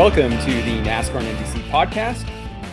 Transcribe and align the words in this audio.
Welcome 0.00 0.30
to 0.30 0.46
the 0.46 0.80
NASCAR 0.80 1.20
and 1.20 1.36
NBC 1.36 1.62
podcast. 1.68 2.26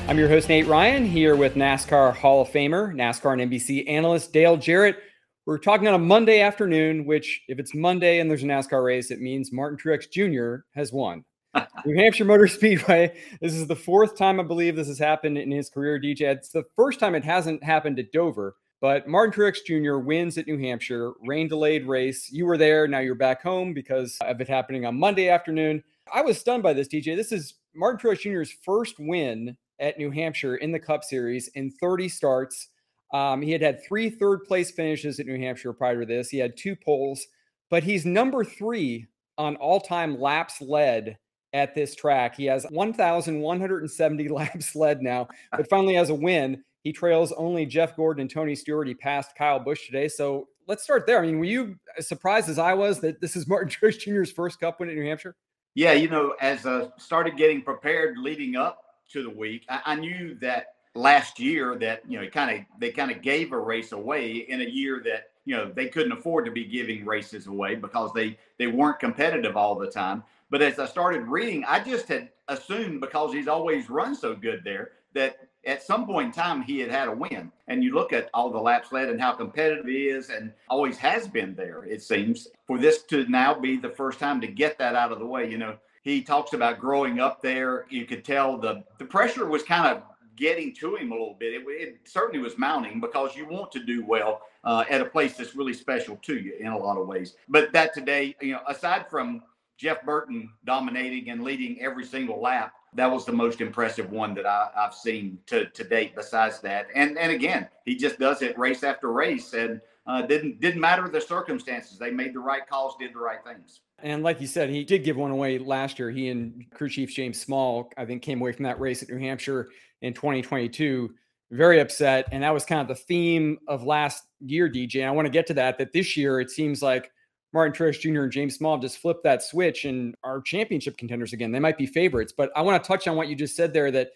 I'm 0.08 0.18
your 0.18 0.30
host, 0.30 0.48
Nate 0.48 0.66
Ryan, 0.66 1.06
here 1.06 1.36
with 1.36 1.56
NASCAR 1.56 2.16
Hall 2.16 2.42
of 2.42 2.48
Famer, 2.48 2.96
NASCAR 2.96 3.34
and 3.34 3.52
NBC 3.52 3.84
analyst 3.90 4.32
Dale 4.32 4.56
Jarrett. 4.56 5.00
We're 5.46 5.58
talking 5.58 5.90
on 5.90 5.94
a 5.94 6.00
Monday 6.00 6.40
afternoon, 6.40 7.04
which, 7.04 7.42
if 7.50 7.60
it's 7.60 7.76
Monday 7.76 8.22
and 8.22 8.32
there's 8.32 8.44
a 8.44 8.46
NASCAR 8.46 8.82
race, 8.82 9.12
it 9.12 9.20
means 9.20 9.52
Martin 9.52 9.78
Truex 9.78 10.10
Jr. 10.10 10.64
has 10.74 10.94
won. 10.94 11.26
New 11.86 11.98
Hampshire 12.02 12.24
Motor 12.24 12.48
Speedway. 12.48 13.14
This 13.42 13.56
is 13.56 13.68
the 13.68 13.76
fourth 13.76 14.18
time 14.18 14.40
I 14.40 14.44
believe 14.44 14.78
this 14.78 14.88
has 14.88 14.98
happened 14.98 15.38
in 15.38 15.52
his 15.52 15.70
career, 15.70 16.00
DJ. 16.00 16.22
It's 16.22 16.52
the 16.52 16.64
first 16.78 16.98
time 16.98 17.14
it 17.14 17.26
hasn't 17.26 17.62
happened 17.62 18.00
at 18.00 18.14
Dover. 18.14 18.56
But 18.80 19.06
Martin 19.06 19.34
Truex 19.34 19.66
Jr. 19.66 19.98
wins 19.98 20.38
at 20.38 20.48
New 20.48 20.60
Hampshire, 20.60 21.12
rain 21.20 21.50
delayed 21.50 21.88
race. 21.88 22.32
You 22.32 22.46
were 22.46 22.58
there. 22.58 22.88
Now 22.88 23.00
you're 23.00 23.16
back 23.16 23.44
home 23.44 23.74
because 23.74 24.18
of 24.22 24.40
it 24.40 24.48
happening 24.48 24.86
on 24.86 24.98
Monday 24.98 25.28
afternoon. 25.28 25.84
I 26.14 26.22
was 26.22 26.40
stunned 26.40 26.64
by 26.64 26.74
this, 26.74 26.88
DJ. 26.88 27.16
This 27.16 27.32
is 27.32 27.56
Martin 27.76 28.00
Truex 28.00 28.20
Jr.'s 28.20 28.56
first 28.64 28.96
win 29.00 29.58
at 29.80 29.98
New 29.98 30.12
Hampshire 30.12 30.58
in 30.58 30.72
the 30.72 30.80
Cup 30.80 31.04
Series 31.04 31.50
in 31.56 31.72
30 31.72 32.10
starts. 32.10 32.70
Um, 33.14 33.42
he 33.42 33.52
had 33.52 33.62
had 33.62 33.84
three 33.88 34.10
third 34.10 34.44
place 34.44 34.72
finishes 34.72 35.20
at 35.20 35.26
New 35.26 35.40
Hampshire 35.40 35.74
prior 35.74 36.02
to 36.02 36.06
this. 36.06 36.30
He 36.30 36.38
had 36.38 36.58
two 36.58 36.76
poles, 36.76 37.26
but 37.70 37.84
he's 37.84 38.06
number 38.06 38.44
three 38.44 39.08
on 39.38 39.56
all 39.58 39.80
time 39.80 40.20
laps 40.20 40.62
led 40.62 41.18
at 41.54 41.74
this 41.74 41.96
track. 41.96 42.36
He 42.36 42.46
has 42.46 42.66
1,170 42.70 44.28
laps 44.30 44.76
led 44.76 45.02
now, 45.02 45.28
but 45.52 45.70
finally 45.70 45.96
has 45.96 46.10
a 46.10 46.16
win. 46.16 46.64
He 46.84 46.92
trails 46.92 47.32
only 47.34 47.66
Jeff 47.66 47.96
Gordon 47.96 48.22
and 48.22 48.30
Tony 48.30 48.56
Stewart. 48.56 48.88
He 48.88 48.94
passed 48.94 49.36
Kyle 49.38 49.60
Busch 49.60 49.86
today. 49.86 50.08
So 50.08 50.48
let's 50.68 50.84
start 50.84 51.06
there. 51.06 51.20
I 51.20 51.26
mean, 51.26 51.40
were 51.40 51.46
you 51.46 51.76
as 51.98 52.08
surprised 52.08 52.50
as 52.50 52.60
I 52.60 52.74
was 52.74 53.00
that 53.02 53.22
this 53.22 53.36
is 53.36 53.48
Martin 53.48 53.70
Truex 53.82 54.00
Jr.'s 54.00 54.32
first 54.32 54.60
Cup 54.60 54.80
win 54.80 54.90
at 54.90 54.96
New 54.96 55.06
Hampshire? 55.06 55.36
Yeah, 55.78 55.94
you 55.94 56.10
know, 56.10 56.34
as 56.42 56.66
I 56.66 56.88
started 56.98 57.38
getting 57.38 57.62
prepared 57.62 58.18
leading 58.18 58.56
up 58.56 58.84
to 59.10 59.22
the 59.22 59.30
week, 59.30 59.64
I, 59.70 59.82
I 59.86 59.96
knew 59.96 60.36
that 60.42 60.74
last 60.96 61.40
year 61.40 61.78
that 61.78 62.02
you 62.10 62.20
know 62.20 62.28
kind 62.30 62.58
of 62.58 62.66
they 62.80 62.90
kind 62.90 63.12
of 63.12 63.22
gave 63.22 63.52
a 63.52 63.60
race 63.60 63.92
away 63.92 64.38
in 64.38 64.62
a 64.62 64.66
year 64.66 65.04
that 65.06 65.34
you 65.46 65.56
know 65.56 65.72
they 65.72 65.88
couldn't 65.88 66.14
afford 66.14 66.46
to 66.46 66.52
be 66.52 66.66
giving 66.66 67.06
races 67.06 67.46
away 67.46 67.76
because 67.76 68.12
they 68.16 68.40
they 68.58 68.66
weren't 68.66 69.00
competitive 69.00 69.56
all 69.56 69.76
the 69.76 69.86
time. 69.86 70.24
But 70.50 70.64
as 70.64 70.80
I 70.80 70.88
started 70.88 71.28
reading, 71.28 71.64
I 71.64 71.80
just 71.84 72.08
had 72.08 72.30
assumed 72.48 73.00
because 73.00 73.32
he's 73.32 73.48
always 73.48 73.88
run 73.88 74.16
so 74.16 74.34
good 74.34 74.62
there 74.64 74.94
that 75.14 75.38
at 75.68 75.84
some 75.84 76.06
point 76.06 76.28
in 76.28 76.32
time 76.32 76.62
he 76.62 76.80
had 76.80 76.90
had 76.90 77.10
a 77.10 77.12
win. 77.12 77.52
And 77.68 77.84
you 77.84 77.94
look 77.94 78.14
at 78.14 78.30
all 78.34 78.50
the 78.50 78.58
laps 78.58 78.92
led 78.92 79.10
and 79.10 79.22
how 79.22 79.34
competitive 79.34 79.86
he 79.86 80.08
is 80.08 80.30
and 80.30 80.54
always 80.70 80.98
has 80.98 81.28
been 81.28 81.54
there, 81.54 81.84
it 81.84 82.02
seems. 82.02 82.48
For 82.66 82.78
this 82.78 83.04
to 83.04 83.28
now 83.28 83.54
be 83.54 83.78
the 83.78 83.90
first 83.90 84.20
time 84.20 84.42
to 84.42 84.48
get 84.48 84.78
that 84.80 84.96
out 84.96 85.12
of 85.12 85.20
the 85.20 85.26
way, 85.26 85.52
you 85.52 85.58
know, 85.58 85.76
he 86.02 86.22
talks 86.22 86.54
about 86.54 86.80
growing 86.80 87.20
up 87.20 87.42
there. 87.42 87.86
You 87.90 88.06
could 88.06 88.24
tell 88.24 88.58
the 88.58 88.84
the 88.98 89.06
pressure 89.06 89.46
was 89.46 89.64
kind 89.64 89.86
of 89.86 90.04
getting 90.38 90.74
to 90.76 90.96
him 90.96 91.12
a 91.12 91.16
little 91.16 91.36
bit. 91.38 91.54
It, 91.54 91.64
it 91.68 92.00
certainly 92.06 92.40
was 92.40 92.58
mounting 92.58 93.02
because 93.02 93.36
you 93.36 93.46
want 93.46 93.72
to 93.74 93.84
do 93.84 94.06
well 94.06 94.44
uh, 94.64 94.86
at 94.90 95.02
a 95.02 95.06
place 95.06 95.36
that's 95.36 95.56
really 95.56 95.74
special 95.74 96.16
to 96.22 96.38
you 96.38 96.54
in 96.60 96.68
a 96.68 96.78
lot 96.78 96.98
of 96.98 97.08
ways. 97.08 97.36
But 97.50 97.74
that 97.74 97.94
today, 97.94 98.36
you 98.42 98.54
know, 98.54 98.62
aside 98.68 99.10
from 99.10 99.44
Jeff 99.78 100.04
Burton 100.06 100.50
dominating 100.66 101.30
and 101.30 101.44
leading 101.44 101.82
every 101.82 102.06
single 102.06 102.42
lap, 102.42 102.74
that 102.98 103.12
was 103.12 103.26
the 103.26 103.32
most 103.32 103.62
impressive 103.62 104.12
one 104.12 104.34
that 104.34 104.46
I, 104.46 104.70
have 104.76 104.94
seen 104.94 105.40
to, 105.46 105.66
to 105.68 105.84
date. 105.84 106.16
Besides 106.16 106.60
that, 106.62 106.88
and 106.96 107.18
and 107.18 107.32
again, 107.32 107.68
he 107.86 107.96
just 107.96 108.20
does 108.20 108.42
it 108.42 108.58
race 108.58 108.84
after 108.84 109.12
race, 109.12 109.54
and 109.54 109.80
uh, 110.06 110.24
didn't 110.24 110.60
didn't 110.60 110.82
matter 110.82 111.08
the 111.08 111.22
circumstances. 111.22 111.98
They 111.98 112.12
made 112.12 112.34
the 112.34 112.40
right 112.40 112.68
calls, 112.68 112.96
did 113.00 113.14
the 113.14 113.20
right 113.20 113.40
things. 113.46 113.82
And 114.00 114.24
like 114.24 114.42
you 114.42 114.48
said, 114.48 114.70
he 114.70 114.84
did 114.84 115.04
give 115.04 115.16
one 115.16 115.32
away 115.32 115.58
last 115.58 115.98
year. 115.98 116.12
He 116.12 116.30
and 116.30 116.66
crew 116.72 116.90
chief 116.90 117.14
James 117.16 117.40
Small, 117.40 117.92
I 117.98 118.06
think, 118.06 118.22
came 118.22 118.42
away 118.42 118.52
from 118.52 118.64
that 118.64 118.80
race 118.80 119.02
at 119.02 119.10
New 119.10 119.18
Hampshire 119.18 119.70
in 120.02 120.14
2022 120.14 121.14
very 121.52 121.80
upset. 121.80 122.28
And 122.32 122.44
that 122.44 122.54
was 122.54 122.66
kind 122.66 122.82
of 122.82 122.88
the 122.88 122.96
theme 122.96 123.58
of 123.68 123.84
last 123.84 124.24
year, 124.42 124.70
DJ. 124.70 124.98
And 124.98 125.08
I 125.08 125.12
want 125.12 125.26
to 125.26 125.32
get 125.32 125.48
to 125.48 125.54
that. 125.56 125.78
That 125.78 125.94
this 125.94 126.18
year 126.18 126.40
it 126.40 126.52
seems 126.52 126.82
like 126.82 127.12
Martin 127.54 127.74
Truex 127.74 128.00
Jr. 128.00 128.24
and 128.24 128.32
James 128.32 128.56
Small 128.56 128.78
just 128.78 128.98
flipped 128.98 129.24
that 129.24 129.42
switch 129.42 129.86
and 129.86 130.16
are 130.24 130.42
championship 130.42 130.98
contenders 130.98 131.34
again. 131.34 131.52
They 131.52 131.60
might 131.60 131.78
be 131.78 131.86
favorites, 131.86 132.34
but 132.36 132.52
I 132.56 132.62
want 132.62 132.82
to 132.84 132.88
touch 132.88 133.08
on 133.08 133.16
what 133.16 133.30
you 133.30 133.36
just 133.36 133.56
said 133.56 133.74
there. 133.74 133.90
That 133.90 134.12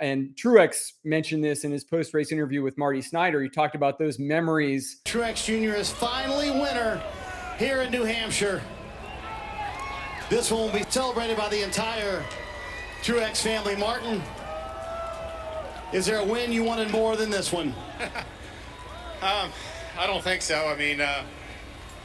and 0.00 0.30
Truex 0.34 0.94
mentioned 1.04 1.44
this 1.44 1.64
in 1.64 1.70
his 1.70 1.84
post 1.84 2.12
race 2.12 2.32
interview 2.32 2.62
with 2.62 2.76
Marty 2.76 3.00
Snider. 3.00 3.40
He 3.42 3.48
talked 3.48 3.76
about 3.76 3.98
those 3.98 4.18
memories. 4.18 5.00
Truex 5.04 5.44
Jr. 5.44 5.76
is 5.76 5.90
finally 5.90 6.50
winner 6.50 7.00
here 7.58 7.82
in 7.82 7.92
New 7.92 8.04
Hampshire. 8.04 8.60
This 10.28 10.50
one 10.50 10.62
will 10.62 10.78
be 10.78 10.84
celebrated 10.88 11.36
by 11.36 11.48
the 11.50 11.62
entire 11.62 12.24
Truex 13.02 13.42
family. 13.42 13.76
Martin, 13.76 14.22
is 15.92 16.06
there 16.06 16.18
a 16.18 16.24
win 16.24 16.50
you 16.50 16.64
wanted 16.64 16.90
more 16.90 17.16
than 17.16 17.30
this 17.30 17.52
one? 17.52 17.74
um, 19.22 19.52
I 19.98 20.06
don't 20.06 20.24
think 20.24 20.42
so. 20.42 20.66
I 20.66 20.76
mean, 20.76 21.00
uh, 21.00 21.22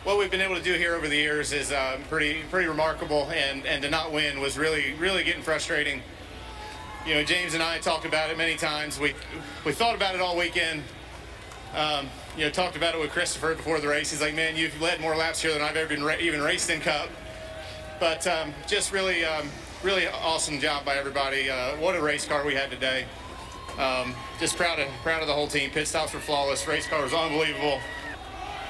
what 0.04 0.18
we've 0.18 0.32
been 0.32 0.42
able 0.42 0.56
to 0.56 0.64
do 0.64 0.74
here 0.74 0.96
over 0.96 1.08
the 1.08 1.16
years 1.16 1.52
is 1.52 1.72
uh, 1.72 1.98
pretty 2.10 2.44
pretty 2.50 2.68
remarkable, 2.68 3.30
and 3.32 3.66
and 3.66 3.82
to 3.84 3.90
not 3.90 4.12
win 4.12 4.40
was 4.40 4.58
really 4.58 4.94
really 4.94 5.24
getting 5.24 5.42
frustrating. 5.42 6.02
You 7.06 7.16
know, 7.16 7.24
James 7.24 7.54
and 7.54 7.64
I 7.64 7.80
talked 7.80 8.06
about 8.06 8.30
it 8.30 8.38
many 8.38 8.56
times. 8.56 9.00
We 9.00 9.14
we 9.66 9.72
thought 9.72 9.96
about 9.96 10.16
it 10.16 10.22
all 10.22 10.38
weekend. 10.38 10.84
Um, 11.76 12.08
you 12.38 12.46
know, 12.46 12.50
talked 12.50 12.78
about 12.78 12.96
it 12.96 13.02
with 13.02 13.12
Christopher 13.12 13.56
before 13.56 13.80
the 13.80 13.88
race. 13.88 14.12
He's 14.12 14.22
like, 14.22 14.36
"Man, 14.36 14.56
you've 14.56 14.80
led 14.82 15.02
more 15.02 15.16
laps 15.16 15.42
here 15.42 15.54
than 15.54 15.62
I've 15.62 15.76
ever 15.76 15.90
been 15.90 16.04
ra- 16.04 16.16
even 16.20 16.42
raced 16.42 16.70
in 16.70 16.80
Cup." 16.80 17.10
But 18.00 18.26
um, 18.28 18.54
just 18.68 18.92
really, 18.92 19.26
um, 19.26 19.50
really 19.84 20.08
awesome 20.08 20.60
job 20.60 20.86
by 20.86 20.96
everybody. 20.96 21.50
Uh, 21.50 21.76
what 21.78 21.96
a 21.96 22.02
race 22.02 22.26
car 22.26 22.46
we 22.46 22.54
had 22.54 22.70
today. 22.70 23.06
Um, 23.78 24.16
just 24.40 24.56
proud 24.56 24.80
of 24.80 24.88
proud 25.04 25.22
of 25.22 25.28
the 25.28 25.34
whole 25.34 25.48
team. 25.48 25.70
Pit 25.72 25.88
stops 25.88 26.14
were 26.14 26.20
flawless. 26.20 26.68
Race 26.68 26.88
car 26.88 27.04
was 27.04 27.14
unbelievable 27.14 27.80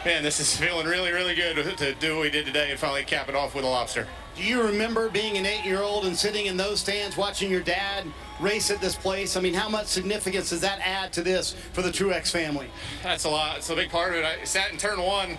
man, 0.07 0.23
this 0.23 0.39
is 0.39 0.55
feeling 0.55 0.87
really, 0.87 1.11
really 1.11 1.35
good 1.35 1.77
to 1.77 1.93
do 1.95 2.15
what 2.15 2.21
we 2.21 2.29
did 2.29 2.45
today 2.45 2.71
and 2.71 2.79
finally 2.79 3.03
cap 3.03 3.27
it 3.27 3.35
off 3.35 3.53
with 3.53 3.65
a 3.65 3.67
lobster. 3.67 4.07
Do 4.37 4.43
you 4.43 4.63
remember 4.63 5.09
being 5.09 5.35
an 5.35 5.45
eight-year-old 5.45 6.05
and 6.05 6.15
sitting 6.15 6.45
in 6.45 6.55
those 6.55 6.79
stands 6.79 7.17
watching 7.17 7.51
your 7.51 7.59
dad 7.59 8.05
race 8.39 8.71
at 8.71 8.79
this 8.79 8.95
place? 8.95 9.35
I 9.35 9.41
mean, 9.41 9.53
how 9.53 9.67
much 9.67 9.87
significance 9.87 10.51
does 10.51 10.61
that 10.61 10.79
add 10.79 11.11
to 11.11 11.23
this 11.23 11.57
for 11.73 11.81
the 11.81 11.89
Truex 11.89 12.31
family? 12.31 12.69
That's 13.03 13.25
a 13.25 13.29
lot. 13.29 13.57
It's 13.57 13.69
a 13.69 13.75
big 13.75 13.89
part 13.89 14.13
of 14.13 14.19
it. 14.19 14.23
I 14.23 14.45
sat 14.45 14.71
in 14.71 14.77
turn 14.77 15.01
one 15.01 15.37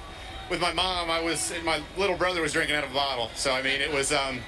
with 0.51 0.61
my 0.61 0.75
mom. 0.75 1.11
I 1.11 1.23
was, 1.23 1.51
my 1.65 1.81
little 1.97 2.19
brother 2.19 2.43
was 2.43 2.53
drinking 2.53 2.77
out 2.77 2.85
of 2.85 2.91
a 2.91 2.95
bottle. 2.95 3.31
So, 3.37 3.53
I 3.53 3.63
mean, 3.63 3.81
it 3.81 3.91
was, 3.91 4.13
um, 4.13 4.41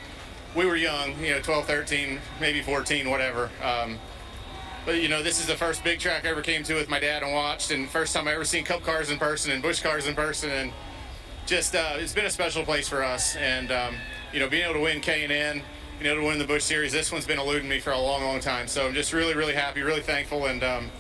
we 0.55 0.67
were 0.67 0.77
young, 0.77 1.19
you 1.25 1.31
know, 1.31 1.41
12, 1.41 1.65
13, 1.65 2.21
maybe 2.43 2.61
14, 2.61 3.09
whatever. 3.09 3.49
Um, 3.65 3.99
but 4.87 5.01
you 5.01 5.09
know, 5.09 5.23
this 5.23 5.41
is 5.41 5.47
the 5.47 5.55
first 5.55 5.85
big 5.85 5.99
track 5.99 6.25
I 6.25 6.29
ever 6.29 6.43
came 6.43 6.63
to 6.65 6.75
with 6.75 6.89
my 6.89 6.99
dad 6.99 7.23
and 7.23 7.33
watched, 7.33 7.71
and 7.71 7.89
first 7.89 8.15
time 8.15 8.29
I 8.29 8.35
ever 8.35 8.45
seen 8.45 8.65
Cup 8.65 8.83
cars 8.83 9.11
in 9.11 9.19
person 9.19 9.53
and 9.53 9.63
Busch 9.63 9.81
cars 9.81 10.07
in 10.07 10.15
person, 10.15 10.51
and 10.51 10.73
just 11.47 11.75
uh, 11.75 11.95
it's 11.97 12.15
been 12.15 12.27
a 12.27 12.31
special 12.31 12.65
place 12.65 12.89
for 12.89 13.03
us. 13.03 13.37
And 13.37 13.71
um, 13.71 13.95
you 14.33 14.41
know, 14.41 14.49
being 14.49 14.65
able 14.65 14.75
to 14.75 14.81
win 14.81 15.01
K 15.01 15.25
and 15.25 15.33
N, 15.33 15.63
being 15.99 16.11
able 16.11 16.23
to 16.23 16.29
win 16.29 16.39
the 16.39 16.47
Busch 16.47 16.65
Series, 16.65 16.93
this 16.93 17.13
one's 17.13 17.27
been 17.27 17.39
eluding 17.39 17.69
me 17.69 17.81
for 17.81 17.91
a 17.91 17.99
long, 17.99 18.23
long 18.23 18.41
time. 18.41 18.69
So 18.69 18.87
I'm 18.87 18.95
just 18.95 19.13
really, 19.13 19.35
really 19.35 19.55
happy, 19.55 19.83
really 19.83 20.03
thankful, 20.03 20.47
and 20.47 20.63
um, 20.63 20.91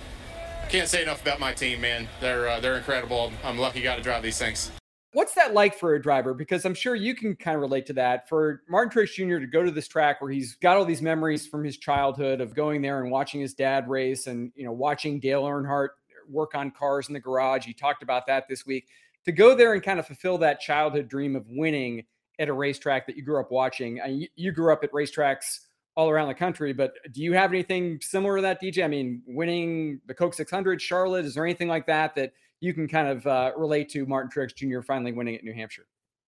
can't 0.68 0.88
say 0.88 1.02
enough 1.02 1.22
about 1.22 1.40
my 1.40 1.52
team, 1.52 1.80
man. 1.80 2.08
They're 2.20 2.48
uh, 2.48 2.60
they're 2.60 2.76
incredible. 2.76 3.32
I'm 3.44 3.58
lucky 3.58 3.82
got 3.82 3.96
to 3.96 4.02
drive 4.02 4.22
these 4.22 4.38
things. 4.38 4.70
What's 5.12 5.34
that 5.34 5.54
like 5.54 5.76
for 5.76 5.94
a 5.94 6.02
driver? 6.02 6.34
Because 6.34 6.64
I'm 6.64 6.74
sure 6.74 6.94
you 6.94 7.16
can 7.16 7.34
kind 7.34 7.56
of 7.56 7.60
relate 7.60 7.84
to 7.86 7.92
that. 7.94 8.28
For 8.28 8.62
Martin 8.68 8.92
Truex 8.92 9.14
Jr. 9.14 9.40
to 9.40 9.46
go 9.46 9.64
to 9.64 9.70
this 9.72 9.88
track 9.88 10.20
where 10.20 10.30
he's 10.30 10.54
got 10.54 10.76
all 10.76 10.84
these 10.84 11.02
memories 11.02 11.48
from 11.48 11.64
his 11.64 11.78
childhood 11.78 12.40
of 12.40 12.54
going 12.54 12.80
there 12.80 13.02
and 13.02 13.10
watching 13.10 13.40
his 13.40 13.52
dad 13.52 13.88
race 13.88 14.28
and, 14.28 14.52
you 14.54 14.64
know, 14.64 14.72
watching 14.72 15.18
Dale 15.18 15.42
Earnhardt 15.42 15.88
work 16.28 16.54
on 16.54 16.70
cars 16.70 17.08
in 17.08 17.14
the 17.14 17.20
garage. 17.20 17.66
He 17.66 17.72
talked 17.72 18.04
about 18.04 18.26
that 18.28 18.46
this 18.48 18.64
week. 18.64 18.86
To 19.24 19.32
go 19.32 19.54
there 19.54 19.74
and 19.74 19.82
kind 19.82 19.98
of 19.98 20.06
fulfill 20.06 20.38
that 20.38 20.60
childhood 20.60 21.08
dream 21.08 21.34
of 21.34 21.44
winning 21.48 22.04
at 22.38 22.48
a 22.48 22.52
racetrack 22.52 23.06
that 23.08 23.16
you 23.16 23.24
grew 23.24 23.40
up 23.40 23.50
watching. 23.50 24.00
I 24.00 24.06
mean, 24.08 24.28
you 24.36 24.52
grew 24.52 24.72
up 24.72 24.84
at 24.84 24.92
racetracks 24.92 25.66
all 25.96 26.08
around 26.08 26.28
the 26.28 26.34
country, 26.34 26.72
but 26.72 26.94
do 27.12 27.20
you 27.20 27.34
have 27.34 27.52
anything 27.52 27.98
similar 28.00 28.36
to 28.36 28.42
that, 28.42 28.62
DJ? 28.62 28.84
I 28.84 28.88
mean, 28.88 29.22
winning 29.26 30.00
the 30.06 30.14
Coke 30.14 30.34
600, 30.34 30.80
Charlotte, 30.80 31.24
is 31.24 31.34
there 31.34 31.44
anything 31.44 31.68
like 31.68 31.86
that 31.86 32.14
that– 32.14 32.32
you 32.60 32.74
can 32.74 32.86
kind 32.86 33.08
of 33.08 33.26
uh, 33.26 33.52
relate 33.56 33.88
to 33.90 34.06
Martin 34.06 34.30
Truex 34.30 34.54
Jr. 34.54 34.82
finally 34.82 35.12
winning 35.12 35.34
at 35.34 35.44
New 35.44 35.54
Hampshire. 35.54 35.86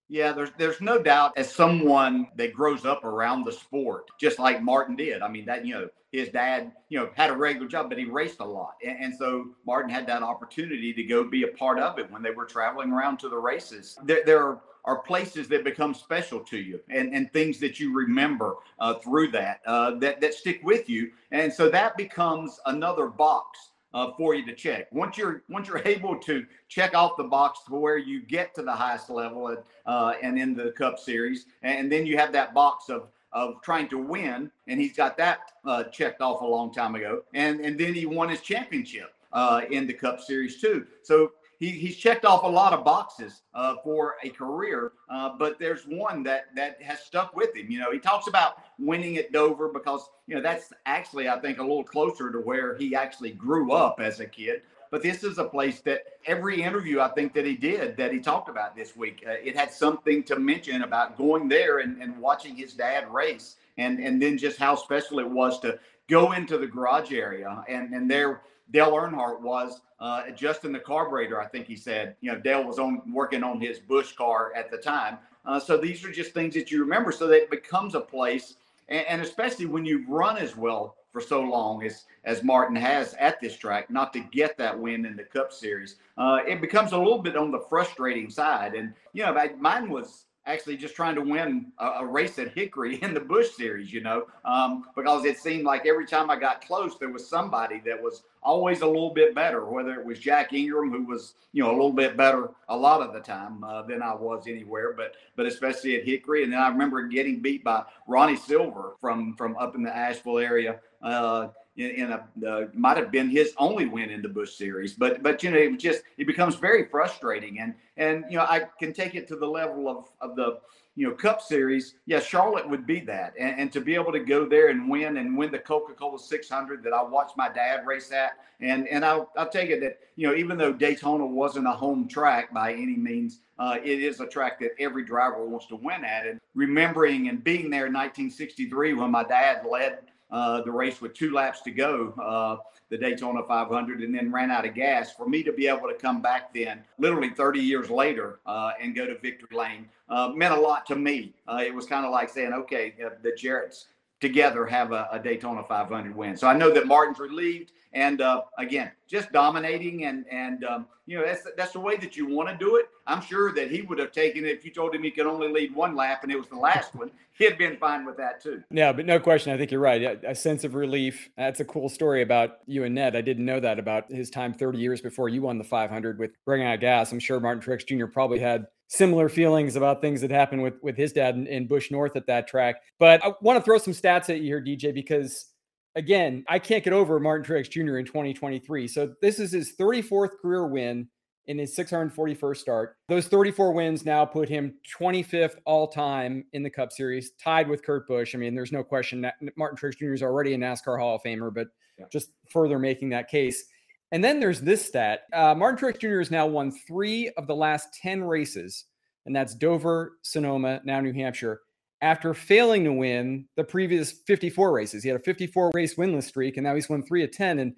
Yeah, 0.09 0.33
there's 0.33 0.51
there's 0.59 0.81
no 0.81 1.01
doubt 1.01 1.33
as 1.37 1.51
someone 1.51 2.29
that 2.37 2.53
grows 2.53 2.85
up 2.85 3.05
around 3.05 3.45
the 3.45 3.53
sport, 3.53 4.11
just 4.21 4.39
like 4.39 4.63
Martin 4.63 4.95
did. 4.95 5.23
I 5.23 5.29
mean 5.29 5.47
that 5.47 5.65
you 5.65 5.73
know 5.73 5.89
his 6.11 6.29
dad 6.29 6.73
you 6.91 6.99
know 6.99 7.09
had 7.15 7.31
a 7.31 7.37
regular 7.37 7.67
job, 7.67 7.89
but 7.89 7.97
he 7.97 8.05
raced 8.05 8.41
a 8.41 8.45
lot, 8.45 8.75
and, 8.85 8.99
and 9.03 9.15
so 9.17 9.47
Martin 9.67 9.91
had 9.91 10.07
that 10.09 10.23
opportunity 10.23 10.93
to 10.93 11.03
go 11.05 11.25
be 11.25 11.45
a 11.45 11.49
part 11.49 11.79
of 11.79 11.99
it 11.99 12.11
when 12.11 12.23
they 12.23 12.31
were 12.31 12.45
traveling 12.45 12.93
around 12.93 13.19
to 13.21 13.31
the 13.31 13.39
races. 13.39 13.97
There 14.05 14.23
there 14.27 14.43
are, 14.43 14.61
are 14.85 14.99
places 14.99 15.49
that 15.49 15.65
become 15.65 15.95
special 15.95 16.41
to 16.41 16.59
you, 16.59 16.81
and 16.91 17.15
and 17.15 17.33
things 17.33 17.59
that 17.61 17.81
you 17.81 17.95
remember 17.95 18.57
uh, 18.81 18.95
through 18.95 19.31
that 19.31 19.63
uh, 19.67 19.93
that 20.01 20.21
that 20.21 20.35
stick 20.35 20.61
with 20.63 20.91
you, 20.91 21.13
and 21.31 21.51
so 21.51 21.71
that 21.71 21.97
becomes 21.97 22.61
another 22.67 23.07
box 23.07 23.72
uh, 23.95 24.13
for 24.17 24.35
you 24.35 24.45
to 24.47 24.55
check. 24.55 24.89
Once 24.93 25.17
you're 25.17 25.43
once 25.49 25.69
you're 25.69 25.83
able 25.87 26.17
to 26.17 26.47
check 26.69 26.95
off 26.95 27.17
the 27.17 27.25
box 27.25 27.61
to 27.67 27.75
where 27.75 27.99
you 27.99 28.23
get 28.23 28.55
to 28.55 28.63
the 28.63 28.73
highest 28.73 29.11
level 29.11 29.49
at, 29.49 29.65
uh, 29.87 30.15
and 30.23 30.39
in 30.39 30.55
the 30.55 30.73
Cup 30.73 30.99
Series, 30.99 31.47
and 31.63 31.91
then 31.91 32.07
you 32.07 32.17
have 32.17 32.33
that 32.33 32.55
box 32.55 32.89
of 32.89 33.09
of 33.33 33.63
trying 33.63 33.89
to 33.89 33.99
win, 33.99 34.51
and 34.69 34.81
he's 34.81 34.95
got 34.95 35.17
that 35.17 35.53
uh, 35.65 35.85
checked 35.85 36.21
off 36.21 36.43
a 36.43 36.47
long 36.47 36.73
time 36.73 36.95
ago. 36.95 37.23
And 37.35 37.61
and 37.61 37.79
then 37.79 37.95
he 37.95 38.07
won 38.07 38.29
his 38.29 38.41
championship 38.41 39.15
uh, 39.33 39.63
in 39.71 39.87
the 39.87 39.95
Cup 39.95 40.21
Series 40.21 40.61
too. 40.61 40.87
So 41.03 41.33
he, 41.63 41.71
he's 41.71 41.97
checked 41.97 42.25
off 42.25 42.43
a 42.43 42.49
lot 42.49 42.73
of 42.73 42.85
boxes 42.85 43.43
uh, 43.55 43.77
for 43.85 44.17
a 44.25 44.31
career, 44.31 44.93
uh, 45.09 45.31
but 45.39 45.61
there's 45.61 45.85
one 45.85 46.25
that 46.25 46.47
that 46.57 46.83
has 46.83 46.99
stuck 46.99 47.37
with 47.37 47.55
him. 47.55 47.71
You 47.71 47.79
know, 47.79 47.93
he 47.93 48.01
talks 48.01 48.27
about 48.27 48.57
winning 48.81 49.17
at 49.17 49.31
Dover 49.31 49.69
because 49.69 50.11
you 50.27 50.35
know 50.35 50.43
that's 50.43 50.73
actually 50.87 51.29
I 51.29 51.39
think 51.39 51.59
a 51.59 51.63
little 51.63 51.85
closer 51.85 52.33
to 52.33 52.39
where 52.39 52.77
he 52.77 52.97
actually 52.97 53.31
grew 53.31 53.71
up 53.71 54.01
as 54.01 54.19
a 54.19 54.27
kid. 54.27 54.63
But 54.91 55.05
this 55.05 55.23
is 55.23 55.39
a 55.39 55.45
place 55.45 55.81
that 55.83 56.03
every 56.27 56.61
interview 56.61 57.01
I 57.01 57.09
think 57.11 57.33
that 57.35 57.47
he 57.47 57.55
did 57.55 57.97
that 57.97 58.13
he 58.13 58.19
talked 58.19 58.49
about 58.49 58.75
this 58.75 58.97
week, 58.97 59.23
uh, 59.25 59.31
it 59.31 59.57
had 59.57 59.71
something 59.71 60.25
to 60.25 60.41
mention 60.41 60.83
about 60.83 61.17
going 61.17 61.49
there 61.49 61.79
and, 61.79 62.03
and 62.03 62.19
watching 62.19 62.57
his 62.57 62.73
dad 62.75 63.09
race, 63.09 63.55
and 63.79 64.01
and 64.01 64.21
then 64.21 64.37
just 64.37 64.59
how 64.59 64.75
special 64.75 65.21
it 65.21 65.31
was 65.31 65.61
to 65.61 65.79
go 66.09 66.33
into 66.33 66.59
the 66.59 66.67
garage 66.67 67.13
area 67.13 67.65
and 67.69 67.95
and 67.95 68.11
there 68.11 68.41
Dale 68.71 68.93
Earnhardt 68.93 69.41
was 69.41 69.81
uh, 70.01 70.23
adjusting 70.27 70.73
the 70.73 70.79
carburetor. 70.79 71.41
I 71.41 71.47
think 71.47 71.67
he 71.67 71.77
said, 71.77 72.17
you 72.21 72.33
know, 72.33 72.39
Dale 72.39 72.65
was 72.65 72.79
on 72.79 73.03
working 73.13 73.43
on 73.43 73.61
his 73.61 73.79
Busch 73.79 74.13
car 74.13 74.53
at 74.55 74.71
the 74.71 74.79
time. 74.79 75.19
Uh, 75.45 75.59
so 75.59 75.77
these 75.77 76.05
are 76.05 76.13
just 76.13 76.33
things 76.33 76.55
that 76.55 76.71
you 76.71 76.81
remember, 76.81 77.13
so 77.13 77.27
that 77.27 77.43
it 77.43 77.51
becomes 77.51 77.95
a 77.95 78.01
place, 78.01 78.57
and, 78.89 79.05
and 79.07 79.23
especially 79.23 79.67
when 79.67 79.85
you 79.85 80.05
run 80.09 80.39
as 80.39 80.57
well 80.57 80.97
for 81.13 81.21
so 81.21 81.41
long 81.41 81.83
as 81.85 82.05
as 82.25 82.45
Martin 82.45 82.77
has 82.77 83.15
at 83.15 83.41
this 83.41 83.57
track, 83.57 83.91
not 83.91 84.13
to 84.13 84.21
get 84.21 84.57
that 84.57 84.79
win 84.79 85.05
in 85.05 85.17
the 85.17 85.25
Cup 85.25 85.53
Series, 85.53 85.97
uh, 86.17 86.39
it 86.47 86.61
becomes 86.61 86.93
a 86.93 86.99
little 86.99 87.19
bit 87.19 87.37
on 87.37 87.51
the 87.51 87.59
frustrating 87.69 88.31
side. 88.31 88.75
And 88.75 88.95
you 89.13 89.25
know, 89.25 89.51
mine 89.59 89.91
was 89.91 90.27
actually 90.47 90.77
just 90.77 90.97
trying 90.97 91.15
to 91.15 91.21
win 91.21 91.73
a, 91.79 91.87
a, 92.01 92.07
race 92.07 92.39
at 92.39 92.53
Hickory 92.53 92.97
in 93.03 93.15
the 93.15 93.21
Busch 93.21 93.51
Series, 93.51 93.93
you 93.93 94.01
know, 94.01 94.27
um, 94.45 94.85
because 94.97 95.25
it 95.25 95.39
seemed 95.39 95.65
like 95.65 95.87
every 95.87 96.07
time 96.07 96.31
I 96.31 96.37
got 96.37 96.65
close, 96.65 96.99
there 96.99 97.11
was 97.11 97.29
somebody 97.29 97.81
that 97.87 98.01
was 98.01 98.25
always 98.43 98.81
a 98.81 98.87
little 98.87 99.11
bit 99.11 99.35
better, 99.35 99.65
whether 99.65 99.95
it 99.95 100.05
was 100.05 100.19
Jack 100.19 100.53
Ingram, 100.53 100.91
who 100.91 101.05
was, 101.05 101.35
you 101.53 101.63
know, 101.63 101.71
a 101.71 101.73
little 101.73 101.93
bit 101.93 102.17
better 102.17 102.51
a 102.69 102.77
lot 102.77 103.01
of 103.01 103.13
the 103.13 103.21
time 103.21 103.63
uh, 103.63 103.83
than 103.83 104.03
I 104.03 104.15
was 104.15 104.47
anywhere, 104.49 104.95
but 104.95 105.15
but 105.37 105.47
especially 105.47 105.97
at 105.97 106.05
Hickory. 106.05 106.43
And 106.43 106.53
then 106.53 106.61
I 106.61 106.69
remember 106.69 107.03
getting 107.07 107.41
beat 107.41 107.63
by 107.63 107.85
Ronnie 108.07 108.37
Silver 108.37 108.95
from 109.01 109.35
from 109.37 109.57
up 109.59 109.77
in 109.77 109.83
the 109.83 109.97
Asheville 109.97 110.39
area. 110.39 110.81
Uh, 111.03 111.49
in, 111.77 112.13
a 112.13 112.47
uh, 112.47 112.67
might 112.75 112.97
have 112.97 113.11
been 113.11 113.29
his 113.29 113.55
only 113.57 113.87
win 113.87 114.11
in 114.11 114.21
the 114.21 114.29
Busch 114.29 114.55
Series, 114.55 114.93
but 114.93 115.23
but 115.23 115.43
you 115.43 115.51
know 115.51 115.57
it 115.57 115.79
just 115.79 116.03
it 116.19 116.27
becomes 116.27 116.57
very 116.57 116.85
frustrating, 116.87 117.61
and 117.61 117.75
and 117.97 118.25
you 118.29 118.37
know 118.37 118.45
I 118.45 118.67
can 118.79 118.93
take 118.93 119.15
it 119.15 119.27
to 119.29 119.37
the 119.37 119.47
level 119.47 119.89
of 119.89 120.09
of 120.21 120.37
the 120.37 120.61
you 120.97 121.09
know 121.09 121.15
Cup 121.15 121.41
Series. 121.41 121.95
Yeah, 122.05 122.21
Charlotte 122.21 122.69
would 122.69 122.87
be 122.87 123.01
that, 123.01 123.35
and, 123.39 123.59
and 123.59 123.73
to 123.73 123.81
be 123.81 123.95
able 123.95 124.13
to 124.13 124.21
go 124.21 124.45
there 124.45 124.69
and 124.69 124.89
win 124.89 125.17
and 125.17 125.37
win 125.37 125.51
the 125.51 125.59
Coca 125.59 125.95
Cola 125.95 126.19
600 126.19 126.83
that 126.85 126.93
I 126.93 127.03
watched 127.03 127.39
my 127.39 127.49
dad 127.49 127.87
race 127.87 128.13
at, 128.13 128.33
and 128.61 128.87
and 128.89 129.03
I'll 129.03 129.31
I'll 129.37 129.49
take 129.49 129.71
it 129.71 129.81
that 129.81 130.01
you 130.17 130.29
know 130.29 130.35
even 130.35 130.59
though 130.59 130.75
Daytona 130.75 131.25
wasn't 131.25 131.67
a 131.67 131.73
home 131.73 132.07
track 132.07 132.53
by 132.53 132.73
any 132.73 132.97
means. 132.97 133.41
Uh, 133.59 133.77
it 133.85 134.01
is 134.01 134.19
a 134.19 134.27
track 134.27 134.59
that 134.59 134.73
every 134.81 135.05
driver 135.05 135.47
wants 135.47 135.67
to 135.67 135.77
win 135.77 136.05
at. 136.05 136.27
And 136.27 136.41
remembering 136.57 137.29
and 137.29 137.45
being 137.45 137.71
there 137.71 137.87
in 137.87 137.93
1963 137.93 138.95
when 138.95 139.11
my 139.13 139.23
dad 139.23 139.65
led 139.71 139.99
uh, 140.33 140.63
the 140.63 140.71
race 140.71 141.01
with 141.01 141.15
two 141.15 141.33
laps 141.33 141.61
to 141.63 141.71
go, 141.71 142.15
uh, 142.21 142.57
the 142.89 142.97
Daytona 142.99 143.43
500, 143.47 144.01
and 144.01 144.15
then 144.15 144.33
ran 144.33 144.51
out 144.51 144.67
of 144.67 144.75
gas. 144.75 145.13
For 145.13 145.29
me 145.29 145.43
to 145.43 145.53
be 145.53 145.69
able 145.69 145.89
to 145.89 145.95
come 145.95 146.21
back 146.21 146.53
then, 146.53 146.83
literally 146.99 147.31
30 147.31 147.61
years 147.61 147.91
later, 147.91 148.41
uh, 148.47 148.73
and 148.81 148.95
go 148.95 149.07
to 149.07 149.19
victory 149.19 149.57
lane 149.57 149.89
uh, 150.09 150.29
meant 150.29 150.55
a 150.55 150.61
lot 150.61 150.87
to 150.87 150.97
me. 150.97 151.35
Uh, 151.47 151.63
it 151.65 151.75
was 151.75 151.87
kind 151.87 152.05
of 152.05 152.13
like 152.13 152.31
saying, 152.31 152.53
okay, 152.53 152.95
the 153.23 153.31
Jarretts 153.33 153.85
together 154.23 154.65
have 154.65 154.93
a, 154.93 155.09
a, 155.11 155.19
Daytona 155.19 155.65
500 155.65 156.15
win. 156.15 156.37
So 156.37 156.47
I 156.47 156.57
know 156.57 156.71
that 156.71 156.87
Martin's 156.87 157.19
relieved, 157.19 157.73
and 157.93 158.21
uh, 158.23 158.43
again, 158.57 158.93
just 159.09 159.33
dominating, 159.33 160.05
and 160.05 160.25
and 160.31 160.65
um, 160.65 160.87
you 161.07 161.19
know 161.19 161.25
that's 161.27 161.47
that's 161.57 161.73
the 161.73 161.81
way 161.81 161.97
that 161.97 162.17
you 162.17 162.27
want 162.27 162.49
to 162.49 162.57
do 162.57 162.77
it. 162.77 162.87
I'm 163.07 163.21
sure 163.21 163.53
that 163.55 163.71
he 163.71 163.83
would 163.83 163.99
have 163.99 164.13
taken 164.13 164.45
it 164.45 164.51
if 164.51 164.65
you 164.65 164.71
told 164.71 164.95
him 164.95 165.03
he 165.03 165.11
could 165.11 165.27
only 165.27 165.49
lead 165.49 165.75
one 165.75 165.97
lap 165.97 166.23
and 166.23 166.31
it 166.31 166.37
was 166.37 166.49
the 166.49 166.57
last 166.57 166.95
one. 166.95 167.11
He'd 167.39 167.59
been 167.59 167.77
fine 167.77 168.05
with 168.05 168.17
that 168.19 168.43
too. 168.43 168.63
Yeah, 168.71 168.93
but 168.93 169.07
no 169.07 169.19
question. 169.19 169.53
I 169.53 169.57
think 169.57 169.71
you're 169.71 169.81
right. 169.81 170.03
A, 170.03 170.31
a 170.31 170.35
sense 170.35 170.65
of 170.65 170.75
relief. 170.75 171.31
That's 171.37 171.61
a 171.61 171.65
cool 171.65 171.89
story 171.89 172.23
about 172.23 172.59
you 172.67 172.85
and 172.85 172.95
Ned. 172.95 173.17
I 173.17 173.21
didn't 173.21 173.45
know 173.45 173.61
that 173.61 173.79
about 173.79 174.11
his 174.11 174.31
time 174.31 174.55
30 174.55 174.79
years 174.79 175.01
before 175.01 175.29
you 175.29 175.43
won 175.43 175.59
the 175.59 175.65
500 175.65 176.19
with 176.19 176.33
bringing 176.45 176.67
out 176.67 176.81
gas. 176.81 177.11
I'm 177.11 177.19
sure 177.19 177.41
Martin 177.41 177.63
Truex 177.63 177.87
Jr. 177.87 178.07
probably 178.07 178.39
had 178.39 178.67
similar 178.89 179.29
feelings 179.29 179.75
about 179.75 180.03
things 180.03 180.21
that 180.21 180.31
happened 180.31 180.63
with 180.63 180.75
with 180.83 180.97
his 180.97 181.13
dad 181.13 181.35
in, 181.35 181.47
in 181.47 181.67
Busch 181.67 181.91
North 181.91 182.15
at 182.15 182.27
that 182.27 182.47
track. 182.47 182.77
But 182.99 183.25
I 183.25 183.33
want 183.41 183.59
to 183.59 183.65
throw 183.65 183.79
some 183.79 183.95
stats 183.95 184.31
at 184.31 184.41
you 184.41 184.45
here, 184.45 184.63
DJ, 184.63 184.95
because 184.95 185.47
again, 185.95 186.45
I 186.49 186.59
can't 186.59 186.85
get 186.85 186.93
over 186.93 187.19
Martin 187.19 187.45
Truex 187.45 187.71
Jr. 187.71 187.99
in 187.99 188.05
2023. 188.05 188.87
So 188.89 189.15
this 189.21 189.39
is 189.39 189.53
his 189.53 189.75
34th 189.77 190.39
career 190.41 190.67
win 190.67 191.09
in 191.47 191.59
his 191.59 191.77
641st 191.77 192.57
start. 192.57 192.97
Those 193.09 193.27
34 193.27 193.73
wins 193.73 194.05
now 194.05 194.25
put 194.25 194.49
him 194.49 194.75
25th 194.99 195.57
all 195.65 195.89
time 195.89 196.45
in 196.53 196.63
the 196.63 196.71
Cup 196.71 196.93
Series, 196.93 197.33
tied 197.33 197.69
with 197.69 197.85
Kurt 197.85 198.07
Busch. 198.07 198.35
I 198.35 198.39
mean, 198.39 198.55
there's 198.55 198.73
no 198.73 198.85
question 198.85 199.21
that 199.23 199.35
Martin 199.57 199.77
Truex 199.77 199.99
Jr. 199.99 200.13
is 200.13 200.23
already 200.23 200.55
a 200.55 200.59
NASCAR 200.59 200.99
Hall 200.99 201.17
of 201.17 201.23
Famer, 201.23 201.53
but 201.53 201.69
yeah. 201.99 202.07
just 202.13 202.31
further 202.51 202.79
making 202.79 203.11
that 203.11 203.29
case. 203.29 203.65
And 204.13 204.23
then 204.23 204.41
there's 204.41 204.61
this 204.61 204.85
stat 204.85 205.23
uh, 205.33 205.55
Martin 205.55 205.79
Truex 205.79 205.99
Jr. 205.99 206.19
has 206.19 206.31
now 206.31 206.47
won 206.47 206.71
three 206.87 207.31
of 207.37 207.47
the 207.47 207.57
last 207.57 207.89
10 208.01 208.23
races, 208.23 208.85
and 209.27 209.35
that's 209.35 209.55
Dover, 209.55 210.19
Sonoma, 210.23 210.81
now 210.85 211.01
New 211.01 211.13
Hampshire, 211.13 211.61
after 212.03 212.35
failing 212.35 212.85
to 212.85 212.93
win 212.93 213.47
the 213.57 213.65
previous 213.65 214.13
54 214.13 214.73
races. 214.73 215.03
He 215.03 215.09
had 215.09 215.21
a 215.21 215.23
54 215.23 215.71
race 215.75 215.95
winless 215.95 216.25
streak, 216.25 216.57
and 216.57 216.65
now 216.65 216.75
he's 216.75 216.89
won 216.89 217.03
three 217.03 217.25
of 217.25 217.33
10. 217.33 217.61
And 217.61 217.75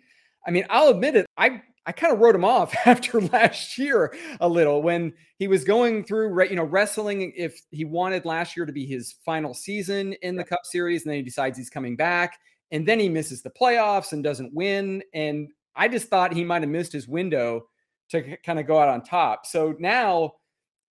I 0.47 0.51
mean, 0.51 0.67
I'll 0.71 0.89
admit 0.89 1.17
it, 1.17 1.27
I 1.37 1.63
I 1.87 1.93
kind 1.93 2.13
of 2.13 2.19
wrote 2.21 2.35
him 2.35 2.45
off 2.45 2.75
after 2.87 3.21
last 3.21 3.79
year 3.79 4.15
a 4.41 4.49
little 4.49 4.83
when 4.83 5.13
he 5.39 5.49
was 5.49 5.65
going 5.65 6.05
through, 6.05 6.49
you 6.49 6.57
know, 6.57 6.65
wrestling. 6.65 7.33
If 7.37 7.61
he 7.71 7.85
wanted 7.85 8.25
last 8.25 8.57
year 8.57 8.67
to 8.67 8.73
be 8.73 8.87
his 8.87 9.17
final 9.25 9.55
season 9.55 10.15
in 10.23 10.37
the 10.37 10.45
Cup 10.45 10.61
Series, 10.65 11.05
and 11.05 11.11
then 11.11 11.19
he 11.19 11.25
decides 11.25 11.59
he's 11.59 11.71
coming 11.71 11.97
back, 11.97 12.39
and 12.71 12.87
then 12.87 12.99
he 12.99 13.09
misses 13.09 13.43
the 13.43 13.51
playoffs 13.51 14.13
and 14.13 14.25
doesn't 14.25 14.55
win. 14.55 15.03
And 15.13 15.49
I 15.77 15.89
just 15.89 16.09
thought 16.09 16.33
he 16.33 16.45
might 16.45 16.63
have 16.63 16.71
missed 16.71 16.93
his 16.93 17.09
window 17.09 17.67
to 18.11 18.37
kind 18.39 18.59
of 18.59 18.67
go 18.67 18.79
out 18.79 18.89
on 18.89 19.03
top. 19.03 19.47
So 19.47 19.75
now 19.79 20.33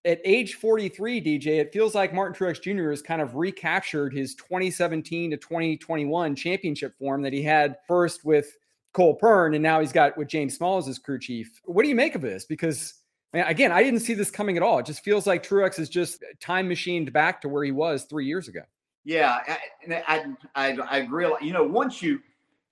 at 0.04 0.20
age 0.24 0.54
43, 0.54 1.20
DJ, 1.20 1.46
it 1.60 1.72
feels 1.72 1.94
like 1.94 2.12
Martin 2.12 2.34
Truex 2.34 2.60
Jr. 2.60 2.90
has 2.90 3.00
kind 3.00 3.22
of 3.22 3.34
recaptured 3.34 4.12
his 4.12 4.34
2017 4.34 5.30
to 5.30 5.36
2021 5.36 6.36
championship 6.36 6.96
form 6.98 7.22
that 7.22 7.32
he 7.32 7.42
had 7.42 7.76
first 7.88 8.24
with 8.24 8.54
Cole 8.94 9.14
Pearn, 9.14 9.54
and 9.54 9.62
now 9.62 9.80
he's 9.80 9.92
got 9.92 10.16
with 10.16 10.28
James 10.28 10.56
Small 10.56 10.78
as 10.78 10.86
his 10.86 10.98
crew 10.98 11.18
chief. 11.18 11.60
What 11.64 11.82
do 11.82 11.88
you 11.88 11.94
make 11.94 12.14
of 12.14 12.22
this? 12.22 12.46
Because 12.46 12.94
again, 13.34 13.72
I 13.72 13.82
didn't 13.82 14.00
see 14.00 14.14
this 14.14 14.30
coming 14.30 14.56
at 14.56 14.62
all. 14.62 14.78
It 14.78 14.86
just 14.86 15.04
feels 15.04 15.26
like 15.26 15.46
Truex 15.46 15.78
is 15.78 15.88
just 15.88 16.24
time 16.40 16.68
machined 16.68 17.12
back 17.12 17.42
to 17.42 17.48
where 17.48 17.64
he 17.64 17.72
was 17.72 18.04
three 18.04 18.26
years 18.26 18.48
ago. 18.48 18.60
Yeah, 19.04 19.38
I, 20.08 20.32
I, 20.54 20.78
I 20.88 20.98
agree. 20.98 21.28
You 21.42 21.52
know, 21.52 21.64
once 21.64 22.00
you, 22.00 22.20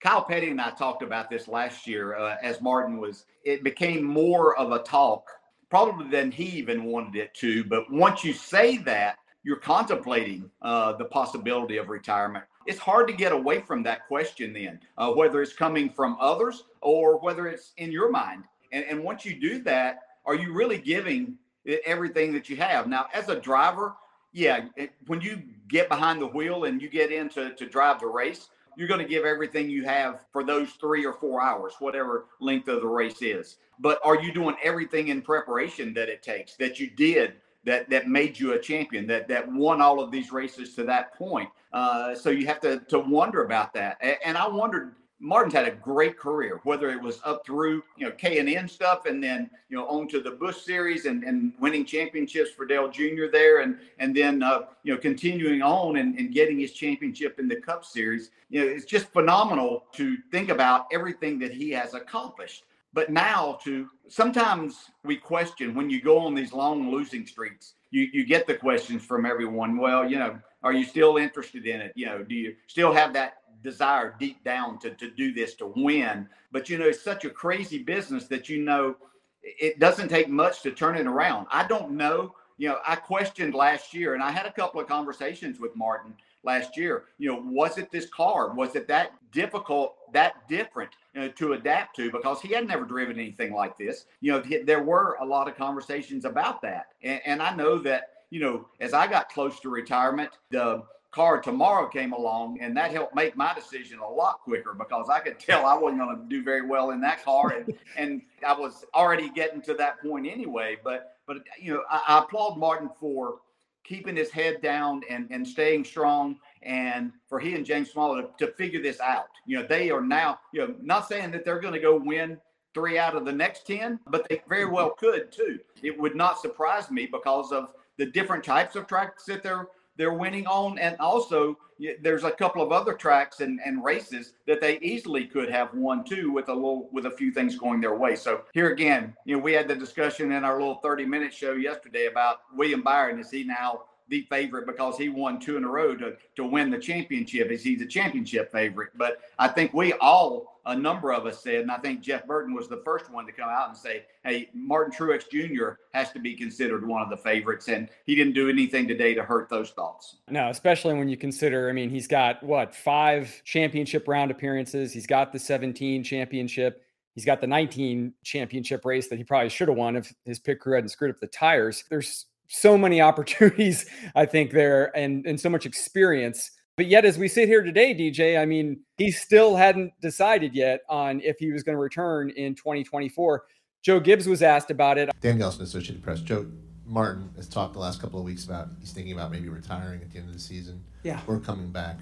Kyle 0.00 0.24
Petty 0.24 0.48
and 0.48 0.60
I 0.60 0.70
talked 0.70 1.02
about 1.02 1.28
this 1.28 1.46
last 1.48 1.86
year 1.86 2.16
uh, 2.16 2.36
as 2.42 2.60
Martin 2.62 2.98
was, 2.98 3.26
it 3.44 3.62
became 3.62 4.02
more 4.02 4.56
of 4.56 4.72
a 4.72 4.78
talk 4.78 5.28
probably 5.68 6.08
than 6.08 6.30
he 6.30 6.44
even 6.44 6.84
wanted 6.84 7.16
it 7.16 7.34
to. 7.34 7.64
But 7.64 7.90
once 7.90 8.24
you 8.24 8.32
say 8.32 8.78
that, 8.78 9.16
you're 9.42 9.56
contemplating 9.56 10.48
uh, 10.62 10.92
the 10.92 11.04
possibility 11.04 11.76
of 11.76 11.88
retirement 11.88 12.44
it's 12.66 12.78
hard 12.78 13.08
to 13.08 13.14
get 13.14 13.32
away 13.32 13.60
from 13.60 13.82
that 13.84 14.06
question 14.06 14.52
then, 14.52 14.80
uh, 14.98 15.12
whether 15.12 15.42
it's 15.42 15.52
coming 15.52 15.90
from 15.90 16.16
others 16.20 16.64
or 16.80 17.18
whether 17.18 17.46
it's 17.46 17.72
in 17.76 17.92
your 17.92 18.10
mind. 18.10 18.44
And, 18.72 18.84
and 18.84 19.02
once 19.02 19.24
you 19.24 19.38
do 19.38 19.62
that, 19.62 20.00
are 20.24 20.34
you 20.34 20.52
really 20.52 20.78
giving 20.78 21.36
everything 21.84 22.32
that 22.32 22.48
you 22.48 22.56
have? 22.56 22.86
Now, 22.86 23.06
as 23.12 23.28
a 23.28 23.38
driver, 23.38 23.94
yeah, 24.32 24.66
it, 24.76 24.92
when 25.06 25.20
you 25.20 25.42
get 25.68 25.88
behind 25.88 26.20
the 26.20 26.26
wheel 26.26 26.64
and 26.64 26.80
you 26.80 26.88
get 26.88 27.12
in 27.12 27.28
to, 27.30 27.54
to 27.54 27.66
drive 27.66 28.00
the 28.00 28.06
race, 28.06 28.48
you're 28.76 28.88
going 28.88 29.00
to 29.00 29.08
give 29.08 29.24
everything 29.24 29.68
you 29.68 29.84
have 29.84 30.24
for 30.32 30.44
those 30.44 30.70
three 30.72 31.04
or 31.04 31.12
four 31.12 31.42
hours, 31.42 31.74
whatever 31.78 32.26
length 32.40 32.68
of 32.68 32.80
the 32.80 32.86
race 32.86 33.20
is. 33.20 33.58
But 33.78 34.00
are 34.04 34.20
you 34.20 34.32
doing 34.32 34.56
everything 34.62 35.08
in 35.08 35.20
preparation 35.20 35.92
that 35.94 36.08
it 36.08 36.22
takes 36.22 36.56
that 36.56 36.80
you 36.80 36.88
did 36.88 37.34
that 37.64 37.88
that 37.90 38.08
made 38.08 38.38
you 38.38 38.52
a 38.52 38.58
champion 38.58 39.06
that 39.06 39.28
that 39.28 39.50
won 39.50 39.80
all 39.80 40.00
of 40.00 40.10
these 40.10 40.32
races 40.32 40.74
to 40.74 40.84
that 40.84 41.14
point. 41.14 41.48
Uh, 41.72 42.14
so 42.14 42.30
you 42.30 42.46
have 42.46 42.60
to 42.60 42.80
to 42.88 42.98
wonder 42.98 43.44
about 43.44 43.72
that. 43.74 43.98
And 44.24 44.36
i 44.36 44.46
wondered 44.46 44.94
martin's 45.22 45.54
had 45.54 45.66
a 45.66 45.70
great 45.70 46.18
career 46.18 46.60
whether 46.64 46.90
it 46.90 47.00
was 47.00 47.20
up 47.24 47.46
through 47.46 47.80
you 47.96 48.04
know 48.04 48.10
k&n 48.10 48.68
stuff 48.68 49.06
and 49.06 49.22
then 49.22 49.48
you 49.68 49.76
know 49.76 49.86
on 49.86 50.08
to 50.08 50.20
the 50.20 50.32
busch 50.32 50.62
series 50.62 51.06
and, 51.06 51.22
and 51.22 51.52
winning 51.60 51.84
championships 51.84 52.50
for 52.50 52.66
dale 52.66 52.90
jr 52.90 53.26
there 53.30 53.60
and 53.60 53.78
and 54.00 54.16
then 54.16 54.42
uh, 54.42 54.62
you 54.82 54.92
know 54.92 54.98
continuing 54.98 55.62
on 55.62 55.96
and, 55.98 56.18
and 56.18 56.34
getting 56.34 56.58
his 56.58 56.72
championship 56.72 57.38
in 57.38 57.46
the 57.46 57.56
cup 57.56 57.84
series. 57.84 58.30
You 58.50 58.60
know 58.60 58.66
it's 58.66 58.84
just 58.84 59.12
phenomenal 59.12 59.84
to 59.92 60.16
think 60.32 60.48
about 60.48 60.86
everything 60.92 61.38
that 61.38 61.52
he 61.52 61.70
has 61.70 61.94
accomplished 61.94 62.64
but 62.92 63.10
now 63.10 63.58
to 63.64 63.88
sometimes 64.08 64.90
we 65.04 65.16
question 65.16 65.74
when 65.74 65.88
you 65.88 66.02
go 66.02 66.18
on 66.18 66.34
these 66.34 66.52
long 66.52 66.90
losing 66.90 67.26
streaks, 67.26 67.74
you, 67.90 68.08
you 68.12 68.24
get 68.24 68.46
the 68.46 68.54
questions 68.54 69.04
from 69.04 69.24
everyone. 69.24 69.78
Well, 69.78 70.08
you 70.08 70.18
know, 70.18 70.38
are 70.62 70.72
you 70.72 70.84
still 70.84 71.16
interested 71.16 71.66
in 71.66 71.80
it? 71.80 71.92
You 71.94 72.06
know, 72.06 72.22
do 72.22 72.34
you 72.34 72.54
still 72.66 72.92
have 72.92 73.12
that 73.14 73.38
desire 73.62 74.14
deep 74.18 74.42
down 74.44 74.78
to, 74.80 74.90
to 74.90 75.10
do 75.10 75.32
this 75.32 75.54
to 75.56 75.72
win? 75.74 76.28
But, 76.52 76.68
you 76.68 76.78
know, 76.78 76.86
it's 76.86 77.02
such 77.02 77.24
a 77.24 77.30
crazy 77.30 77.82
business 77.82 78.26
that, 78.28 78.48
you 78.48 78.62
know, 78.62 78.96
it 79.42 79.78
doesn't 79.78 80.08
take 80.08 80.28
much 80.28 80.62
to 80.62 80.70
turn 80.70 80.96
it 80.96 81.06
around. 81.06 81.46
I 81.50 81.66
don't 81.66 81.92
know. 81.92 82.34
You 82.58 82.68
know, 82.68 82.78
I 82.86 82.96
questioned 82.96 83.54
last 83.54 83.92
year 83.92 84.14
and 84.14 84.22
I 84.22 84.30
had 84.30 84.46
a 84.46 84.52
couple 84.52 84.80
of 84.80 84.86
conversations 84.86 85.58
with 85.58 85.74
Martin 85.74 86.14
last 86.44 86.76
year. 86.76 87.04
You 87.18 87.32
know, 87.32 87.42
was 87.44 87.78
it 87.78 87.90
this 87.90 88.06
car? 88.06 88.52
Was 88.54 88.74
it 88.74 88.88
that 88.88 89.12
difficult, 89.32 89.96
that 90.12 90.48
different 90.48 90.90
you 91.14 91.22
know, 91.22 91.28
to 91.28 91.52
adapt 91.54 91.96
to? 91.96 92.10
Because 92.10 92.40
he 92.40 92.52
had 92.52 92.66
never 92.66 92.84
driven 92.84 93.18
anything 93.18 93.52
like 93.52 93.78
this. 93.78 94.06
You 94.20 94.32
know, 94.32 94.42
there 94.64 94.82
were 94.82 95.16
a 95.20 95.24
lot 95.24 95.48
of 95.48 95.56
conversations 95.56 96.24
about 96.24 96.62
that. 96.62 96.86
And, 97.02 97.20
and 97.24 97.42
I 97.42 97.54
know 97.54 97.78
that, 97.78 98.10
you 98.30 98.40
know, 98.40 98.66
as 98.80 98.92
I 98.92 99.06
got 99.06 99.28
close 99.28 99.60
to 99.60 99.68
retirement, 99.70 100.30
the 100.50 100.82
car 101.12 101.40
tomorrow 101.42 101.86
came 101.86 102.14
along 102.14 102.58
and 102.60 102.74
that 102.74 102.90
helped 102.90 103.14
make 103.14 103.36
my 103.36 103.52
decision 103.52 103.98
a 103.98 104.08
lot 104.08 104.40
quicker 104.40 104.72
because 104.72 105.10
I 105.10 105.20
could 105.20 105.38
tell 105.38 105.66
I 105.66 105.74
wasn't 105.74 106.00
going 106.00 106.16
to 106.16 106.24
do 106.26 106.42
very 106.42 106.66
well 106.66 106.90
in 106.90 107.02
that 107.02 107.22
car 107.22 107.50
and 107.50 107.78
and 107.98 108.22
I 108.46 108.54
was 108.54 108.86
already 108.94 109.28
getting 109.28 109.60
to 109.62 109.74
that 109.74 110.00
point 110.00 110.26
anyway 110.26 110.78
but 110.82 111.18
but 111.26 111.36
you 111.60 111.74
know 111.74 111.82
I, 111.90 112.00
I 112.08 112.18
applaud 112.20 112.58
Martin 112.58 112.88
for 112.98 113.40
keeping 113.84 114.16
his 114.16 114.30
head 114.30 114.60
down 114.62 115.02
and 115.08 115.26
and 115.30 115.46
staying 115.46 115.84
strong 115.84 116.38
and 116.62 117.12
for 117.28 117.40
he 117.40 117.54
and 117.54 117.66
James 117.66 117.90
Small 117.90 118.14
to, 118.16 118.28
to 118.38 118.52
figure 118.52 118.82
this 118.82 119.00
out. 119.00 119.28
You 119.46 119.60
know 119.60 119.66
they 119.66 119.90
are 119.90 120.00
now 120.00 120.38
you 120.52 120.60
know 120.66 120.74
not 120.80 121.08
saying 121.08 121.30
that 121.32 121.44
they're 121.44 121.60
going 121.60 121.74
to 121.74 121.80
go 121.80 121.96
win 121.96 122.38
three 122.74 122.98
out 122.98 123.14
of 123.14 123.26
the 123.26 123.32
next 123.32 123.66
10 123.66 124.00
but 124.06 124.26
they 124.28 124.40
very 124.48 124.64
well 124.64 124.90
could 124.90 125.30
too. 125.30 125.58
It 125.82 125.98
would 125.98 126.16
not 126.16 126.40
surprise 126.40 126.90
me 126.90 127.06
because 127.06 127.52
of 127.52 127.72
the 127.98 128.06
different 128.06 128.44
types 128.44 128.76
of 128.76 128.86
tracks 128.86 129.24
that 129.26 129.42
they're 129.42 129.68
they're 129.96 130.14
winning 130.14 130.46
on. 130.46 130.78
And 130.78 130.96
also, 130.98 131.58
there's 132.00 132.24
a 132.24 132.30
couple 132.30 132.62
of 132.62 132.72
other 132.72 132.92
tracks 132.92 133.40
and, 133.40 133.60
and 133.64 133.82
races 133.84 134.34
that 134.46 134.60
they 134.60 134.78
easily 134.78 135.26
could 135.26 135.50
have 135.50 135.74
won 135.74 136.04
too 136.04 136.30
with 136.30 136.48
a 136.48 136.54
little 136.54 136.88
with 136.92 137.06
a 137.06 137.10
few 137.10 137.32
things 137.32 137.56
going 137.56 137.80
their 137.80 137.96
way. 137.96 138.16
So 138.16 138.42
here 138.52 138.70
again, 138.70 139.16
you 139.24 139.36
know, 139.36 139.42
we 139.42 139.52
had 139.52 139.68
the 139.68 139.74
discussion 139.74 140.32
in 140.32 140.44
our 140.44 140.58
little 140.58 140.76
30 140.76 141.06
minute 141.06 141.34
show 141.34 141.52
yesterday 141.52 142.06
about 142.06 142.40
William 142.54 142.82
Byron. 142.82 143.18
Is 143.18 143.30
he 143.30 143.44
now 143.44 143.82
the 144.08 144.26
favorite 144.28 144.66
because 144.66 144.98
he 144.98 145.08
won 145.08 145.40
two 145.40 145.56
in 145.56 145.64
a 145.64 145.68
row 145.68 145.96
to, 145.96 146.16
to 146.36 146.44
win 146.44 146.70
the 146.70 146.78
championship. 146.78 147.50
Is 147.50 147.62
he 147.62 147.76
the 147.76 147.86
championship 147.86 148.52
favorite? 148.52 148.90
But 148.94 149.20
I 149.38 149.48
think 149.48 149.72
we 149.72 149.94
all, 149.94 150.51
a 150.64 150.76
number 150.76 151.12
of 151.12 151.26
us 151.26 151.42
said, 151.42 151.56
and 151.56 151.70
I 151.70 151.78
think 151.78 152.00
Jeff 152.00 152.26
Burton 152.26 152.54
was 152.54 152.68
the 152.68 152.82
first 152.84 153.10
one 153.10 153.26
to 153.26 153.32
come 153.32 153.48
out 153.48 153.68
and 153.68 153.76
say, 153.76 154.04
hey, 154.24 154.48
Martin 154.54 154.92
Truex 154.92 155.28
Jr. 155.28 155.80
has 155.92 156.12
to 156.12 156.20
be 156.20 156.34
considered 156.34 156.86
one 156.86 157.02
of 157.02 157.10
the 157.10 157.16
favorites. 157.16 157.68
And 157.68 157.88
he 158.06 158.14
didn't 158.14 158.34
do 158.34 158.48
anything 158.48 158.86
today 158.86 159.14
to 159.14 159.22
hurt 159.24 159.48
those 159.48 159.70
thoughts. 159.70 160.18
No, 160.28 160.50
especially 160.50 160.94
when 160.94 161.08
you 161.08 161.16
consider, 161.16 161.68
I 161.68 161.72
mean, 161.72 161.90
he's 161.90 162.06
got 162.06 162.42
what, 162.42 162.74
five 162.74 163.42
championship 163.44 164.06
round 164.06 164.30
appearances, 164.30 164.92
he's 164.92 165.06
got 165.06 165.32
the 165.32 165.38
17 165.38 166.04
championship. 166.04 166.84
He's 167.14 167.24
got 167.26 167.40
the 167.40 167.46
19 167.46 168.14
championship 168.24 168.84
race 168.84 169.08
that 169.08 169.16
he 169.16 169.24
probably 169.24 169.50
should 169.50 169.68
have 169.68 169.76
won 169.76 169.96
if 169.96 170.14
his 170.24 170.38
pit 170.38 170.60
crew 170.60 170.74
hadn't 170.76 170.88
screwed 170.88 171.10
up 171.10 171.20
the 171.20 171.26
tires. 171.26 171.84
There's 171.90 172.26
so 172.48 172.78
many 172.78 173.00
opportunities, 173.02 173.86
I 174.14 174.26
think, 174.26 174.52
there 174.52 174.96
and, 174.96 175.26
and 175.26 175.38
so 175.38 175.50
much 175.50 175.66
experience. 175.66 176.52
But 176.76 176.86
yet, 176.86 177.04
as 177.04 177.18
we 177.18 177.28
sit 177.28 177.48
here 177.48 177.62
today, 177.62 177.94
DJ, 177.94 178.40
I 178.40 178.46
mean, 178.46 178.80
he 178.96 179.10
still 179.10 179.56
hadn't 179.56 179.92
decided 180.00 180.54
yet 180.54 180.80
on 180.88 181.20
if 181.20 181.38
he 181.38 181.52
was 181.52 181.62
going 181.62 181.76
to 181.76 181.80
return 181.80 182.30
in 182.30 182.54
2024. 182.54 183.44
Joe 183.82 184.00
Gibbs 184.00 184.26
was 184.26 184.42
asked 184.42 184.70
about 184.70 184.96
it. 184.96 185.10
Dan 185.20 185.38
Gelston, 185.38 185.62
Associated 185.62 186.02
Press. 186.02 186.20
Joe 186.20 186.46
Martin 186.86 187.30
has 187.36 187.46
talked 187.46 187.74
the 187.74 187.78
last 187.78 188.00
couple 188.00 188.18
of 188.18 188.24
weeks 188.24 188.44
about 188.44 188.68
he's 188.80 188.92
thinking 188.92 189.12
about 189.12 189.30
maybe 189.30 189.50
retiring 189.50 190.00
at 190.00 190.10
the 190.10 190.18
end 190.18 190.28
of 190.28 190.34
the 190.34 190.40
season. 190.40 190.82
Yeah. 191.02 191.20
Or 191.26 191.38
coming 191.38 191.70
back. 191.70 191.98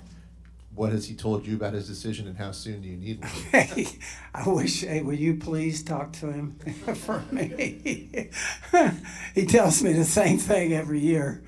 What 0.73 0.93
has 0.93 1.09
he 1.09 1.17
told 1.17 1.49
you 1.49 1.57
about 1.57 1.75
his 1.75 1.89
decision 1.89 2.29
and 2.29 2.37
how 2.37 2.53
soon 2.53 2.81
do 2.81 2.89
you 2.89 2.97
need 2.97 3.21
one? 3.21 3.31
Hey, 3.51 3.87
I 4.33 4.49
wish, 4.49 4.83
hey, 4.83 5.03
will 5.03 5.15
you 5.15 5.35
please 5.35 5.83
talk 5.83 6.13
to 6.13 6.31
him 6.31 6.55
for 6.95 7.25
me? 7.33 8.31
he 9.35 9.47
tells 9.47 9.83
me 9.83 9.93
the 9.95 10.05
same 10.05 10.39
thing 10.39 10.73
every 10.73 11.01
year 11.01 11.43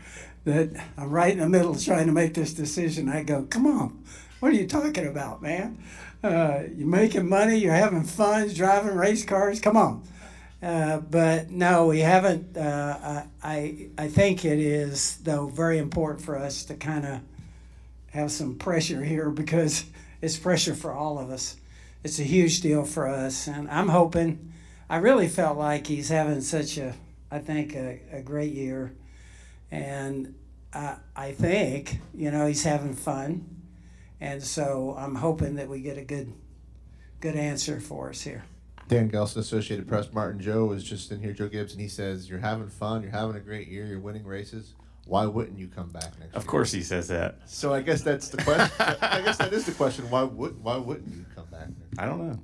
that 0.44 0.70
I'm 0.96 1.10
right 1.10 1.32
in 1.32 1.38
the 1.38 1.48
middle 1.48 1.74
trying 1.74 2.06
to 2.06 2.12
make 2.12 2.34
this 2.34 2.52
decision. 2.54 3.08
I 3.08 3.22
go, 3.22 3.44
come 3.44 3.66
on, 3.66 4.02
what 4.40 4.52
are 4.52 4.56
you 4.56 4.66
talking 4.66 5.06
about, 5.06 5.42
man? 5.42 5.82
Uh, 6.22 6.62
you're 6.76 6.86
making 6.86 7.28
money, 7.28 7.56
you're 7.58 7.72
having 7.72 8.04
fun, 8.04 8.48
driving 8.52 8.94
race 8.94 9.24
cars, 9.24 9.60
come 9.60 9.76
on. 9.76 10.02
Uh, 10.62 10.98
but 10.98 11.50
no, 11.50 11.86
we 11.86 12.00
haven't. 12.00 12.56
Uh, 12.56 13.24
I, 13.42 13.88
I 13.98 14.08
think 14.08 14.44
it 14.44 14.60
is, 14.60 15.16
though, 15.18 15.48
very 15.48 15.78
important 15.78 16.24
for 16.24 16.36
us 16.38 16.64
to 16.66 16.74
kind 16.74 17.04
of 17.04 17.20
have 18.12 18.30
some 18.30 18.54
pressure 18.54 19.02
here 19.02 19.30
because 19.30 19.84
it's 20.20 20.36
pressure 20.36 20.74
for 20.74 20.92
all 20.92 21.18
of 21.18 21.30
us. 21.30 21.56
It's 22.04 22.20
a 22.20 22.24
huge 22.24 22.60
deal 22.60 22.84
for 22.84 23.08
us, 23.08 23.48
and 23.48 23.68
I'm 23.68 23.88
hoping. 23.88 24.52
I 24.88 24.98
really 24.98 25.28
felt 25.28 25.58
like 25.58 25.86
he's 25.86 26.10
having 26.10 26.40
such 26.42 26.78
a, 26.78 26.94
I 27.30 27.38
think, 27.40 27.74
a, 27.74 28.00
a 28.12 28.22
great 28.22 28.52
year, 28.52 28.92
and 29.72 30.34
I, 30.72 30.96
I 31.16 31.32
think 31.32 31.98
you 32.14 32.30
know 32.30 32.46
he's 32.46 32.64
having 32.64 32.94
fun, 32.94 33.62
and 34.20 34.42
so 34.42 34.94
I'm 34.96 35.16
hoping 35.16 35.56
that 35.56 35.68
we 35.68 35.80
get 35.80 35.98
a 35.98 36.04
good, 36.04 36.32
good 37.20 37.36
answer 37.36 37.80
for 37.80 38.10
us 38.10 38.22
here. 38.22 38.44
Dan 38.88 39.10
Gelston, 39.10 39.38
Associated 39.38 39.88
Press. 39.88 40.12
Martin 40.12 40.40
Joe 40.40 40.66
was 40.66 40.84
just 40.84 41.10
in 41.10 41.20
here, 41.20 41.32
Joe 41.32 41.48
Gibbs, 41.48 41.72
and 41.72 41.80
he 41.80 41.88
says, 41.88 42.28
You're 42.28 42.40
having 42.40 42.68
fun, 42.68 43.02
you're 43.02 43.10
having 43.10 43.36
a 43.36 43.40
great 43.40 43.68
year, 43.68 43.86
you're 43.86 44.00
winning 44.00 44.24
races 44.24 44.74
why 45.06 45.26
wouldn't 45.26 45.58
you 45.58 45.68
come 45.68 45.88
back 45.88 46.18
next 46.18 46.34
of 46.34 46.42
year? 46.42 46.50
course 46.50 46.72
he 46.72 46.82
says 46.82 47.08
that. 47.08 47.38
So 47.46 47.72
I 47.74 47.82
guess 47.82 48.02
that's 48.02 48.28
the 48.28 48.42
question. 48.42 48.70
I 48.78 49.20
guess 49.20 49.36
that 49.38 49.52
is 49.52 49.66
the 49.66 49.72
question. 49.72 50.08
Why 50.10 50.22
would 50.22 50.62
why 50.62 50.76
wouldn't 50.76 51.12
you 51.14 51.24
come 51.34 51.46
back? 51.46 51.68
Next 51.68 51.98
I 51.98 52.06
don't 52.06 52.28
know. 52.28 52.40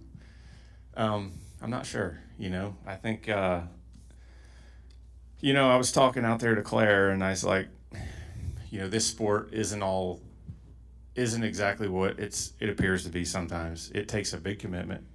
Um, 0.97 1.33
I'm 1.63 1.71
not 1.71 1.87
sure. 1.87 2.19
You 2.39 2.51
know, 2.51 2.77
I 2.87 2.97
think. 2.97 3.29
Uh, 3.29 3.63
you 5.41 5.53
know, 5.53 5.71
I 5.71 5.77
was 5.77 5.93
talking 5.93 6.25
out 6.25 6.41
there 6.41 6.55
to 6.55 6.63
Claire, 6.63 7.11
and 7.11 7.23
I 7.23 7.31
was 7.31 7.45
like, 7.45 7.69
you 8.71 8.81
know, 8.81 8.89
this 8.89 9.07
sport 9.07 9.51
isn't 9.53 9.83
all, 9.83 10.21
isn't 11.15 11.43
exactly 11.43 11.89
what 11.89 12.19
it's 12.19 12.53
it 12.61 12.69
appears 12.69 13.05
to 13.05 13.11
be. 13.11 13.25
Sometimes 13.25 13.91
it 13.95 14.09
takes 14.09 14.33
a 14.33 14.39
big 14.39 14.59
commitment. 14.59 15.07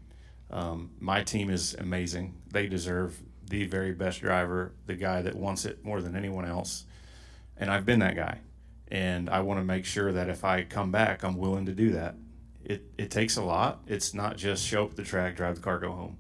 Um, 0.52 0.92
my 1.00 1.24
team 1.24 1.50
is 1.50 1.74
amazing. 1.76 2.36
They 2.52 2.68
deserve 2.68 3.20
the 3.50 3.66
very 3.66 3.92
best 3.92 4.22
driver, 4.22 4.74
the 4.86 4.96
guy 4.96 5.22
that 5.22 5.36
wants 5.36 5.66
it 5.66 5.84
more 5.84 6.02
than 6.02 6.16
anyone 6.16 6.46
else 6.46 6.86
and 7.58 7.72
I've 7.72 7.86
been 7.86 8.00
that 8.00 8.16
guy. 8.16 8.40
And 8.90 9.30
I 9.30 9.40
want 9.42 9.60
to 9.60 9.64
make 9.64 9.86
sure 9.86 10.12
that 10.12 10.30
if 10.30 10.44
I 10.44 10.64
come 10.64 10.92
back, 10.92 11.24
I'm 11.24 11.38
willing 11.38 11.66
to 11.66 11.72
do 11.72 11.92
that. 11.92 12.16
It, 12.64 12.84
it 12.98 13.12
takes 13.12 13.38
a 13.38 13.42
lot. 13.42 13.82
It's 13.88 14.14
not 14.14 14.38
just 14.38 14.66
show 14.66 14.84
up 14.84 14.92
at 14.92 14.96
the 14.96 15.04
track, 15.04 15.36
drive 15.36 15.56
the 15.56 15.62
car, 15.62 15.80
go 15.80 15.92
home. 15.92 16.18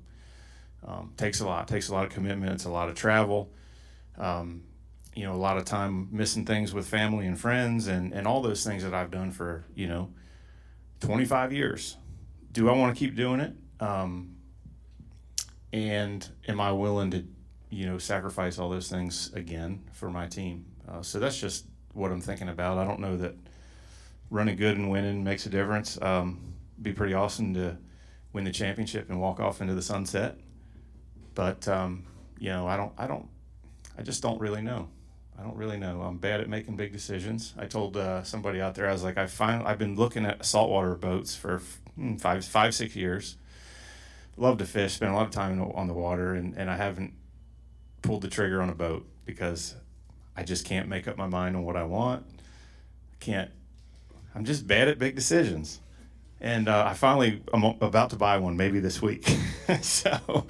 Um, 0.85 1.13
takes 1.15 1.39
a 1.39 1.45
lot. 1.45 1.67
Takes 1.67 1.89
a 1.89 1.93
lot 1.93 2.05
of 2.05 2.11
commitment. 2.11 2.51
It's 2.53 2.65
a 2.65 2.69
lot 2.69 2.89
of 2.89 2.95
travel. 2.95 3.51
Um, 4.17 4.63
you 5.15 5.25
know, 5.25 5.33
a 5.33 5.37
lot 5.37 5.57
of 5.57 5.65
time 5.65 6.07
missing 6.11 6.45
things 6.45 6.73
with 6.73 6.87
family 6.87 7.27
and 7.27 7.39
friends, 7.39 7.87
and 7.87 8.13
and 8.13 8.27
all 8.27 8.41
those 8.41 8.63
things 8.63 8.83
that 8.83 8.93
I've 8.93 9.11
done 9.11 9.31
for 9.31 9.65
you 9.75 9.87
know, 9.87 10.09
25 11.01 11.53
years. 11.53 11.97
Do 12.51 12.69
I 12.69 12.73
want 12.73 12.95
to 12.95 12.99
keep 12.99 13.15
doing 13.15 13.39
it? 13.39 13.53
Um, 13.79 14.35
and 15.71 16.27
am 16.47 16.61
I 16.61 16.71
willing 16.71 17.11
to, 17.11 17.25
you 17.69 17.87
know, 17.87 17.97
sacrifice 17.97 18.59
all 18.59 18.69
those 18.69 18.89
things 18.89 19.33
again 19.33 19.83
for 19.91 20.09
my 20.09 20.27
team? 20.27 20.65
Uh, 20.87 21.01
so 21.01 21.19
that's 21.19 21.39
just 21.39 21.65
what 21.93 22.11
I'm 22.11 22.21
thinking 22.21 22.49
about. 22.49 22.77
I 22.77 22.85
don't 22.85 22.99
know 22.99 23.17
that 23.17 23.35
running 24.29 24.55
good 24.55 24.77
and 24.77 24.89
winning 24.89 25.23
makes 25.23 25.45
a 25.45 25.49
difference. 25.49 25.99
Um, 26.01 26.53
be 26.81 26.93
pretty 26.93 27.13
awesome 27.13 27.53
to 27.55 27.77
win 28.33 28.43
the 28.43 28.51
championship 28.51 29.09
and 29.09 29.19
walk 29.19 29.39
off 29.39 29.61
into 29.61 29.73
the 29.73 29.81
sunset. 29.81 30.37
But 31.35 31.67
um, 31.67 32.05
you 32.39 32.49
know, 32.49 32.67
I 32.67 32.77
don't, 32.77 32.93
I 32.97 33.07
don't, 33.07 33.27
I 33.97 34.01
just 34.01 34.21
don't 34.21 34.39
really 34.39 34.61
know. 34.61 34.89
I 35.37 35.43
don't 35.43 35.55
really 35.55 35.77
know. 35.77 36.01
I'm 36.01 36.17
bad 36.17 36.41
at 36.41 36.49
making 36.49 36.75
big 36.75 36.91
decisions. 36.91 37.53
I 37.57 37.65
told 37.65 37.97
uh, 37.97 38.23
somebody 38.23 38.61
out 38.61 38.75
there, 38.75 38.87
I 38.87 38.91
was 38.91 39.03
like, 39.03 39.17
I 39.17 39.25
find 39.25 39.67
I've 39.67 39.79
been 39.79 39.95
looking 39.95 40.25
at 40.25 40.45
saltwater 40.45 40.95
boats 40.95 41.35
for 41.35 41.61
hmm, 41.95 42.17
five, 42.17 42.45
five, 42.45 42.75
six 42.75 42.95
years. 42.95 43.37
Love 44.37 44.57
to 44.59 44.65
fish, 44.65 44.93
spend 44.93 45.11
a 45.11 45.15
lot 45.15 45.25
of 45.25 45.31
time 45.31 45.61
on 45.61 45.87
the 45.87 45.93
water, 45.93 46.33
and, 46.33 46.55
and 46.57 46.69
I 46.69 46.75
haven't 46.75 47.13
pulled 48.01 48.21
the 48.21 48.27
trigger 48.27 48.61
on 48.61 48.69
a 48.69 48.75
boat 48.75 49.07
because 49.25 49.75
I 50.35 50.43
just 50.43 50.65
can't 50.65 50.87
make 50.87 51.07
up 51.07 51.17
my 51.17 51.27
mind 51.27 51.55
on 51.55 51.63
what 51.63 51.75
I 51.75 51.83
want. 51.83 52.25
Can't. 53.19 53.51
I'm 54.35 54.45
just 54.45 54.67
bad 54.67 54.87
at 54.87 54.99
big 54.99 55.15
decisions. 55.15 55.79
And 56.41 56.67
uh, 56.67 56.85
I 56.87 56.93
finally 56.93 57.41
I'm 57.53 57.63
about 57.63 58.09
to 58.09 58.15
buy 58.15 58.37
one 58.37 58.57
maybe 58.57 58.79
this 58.79 59.01
week. 59.01 59.27
so 59.81 60.45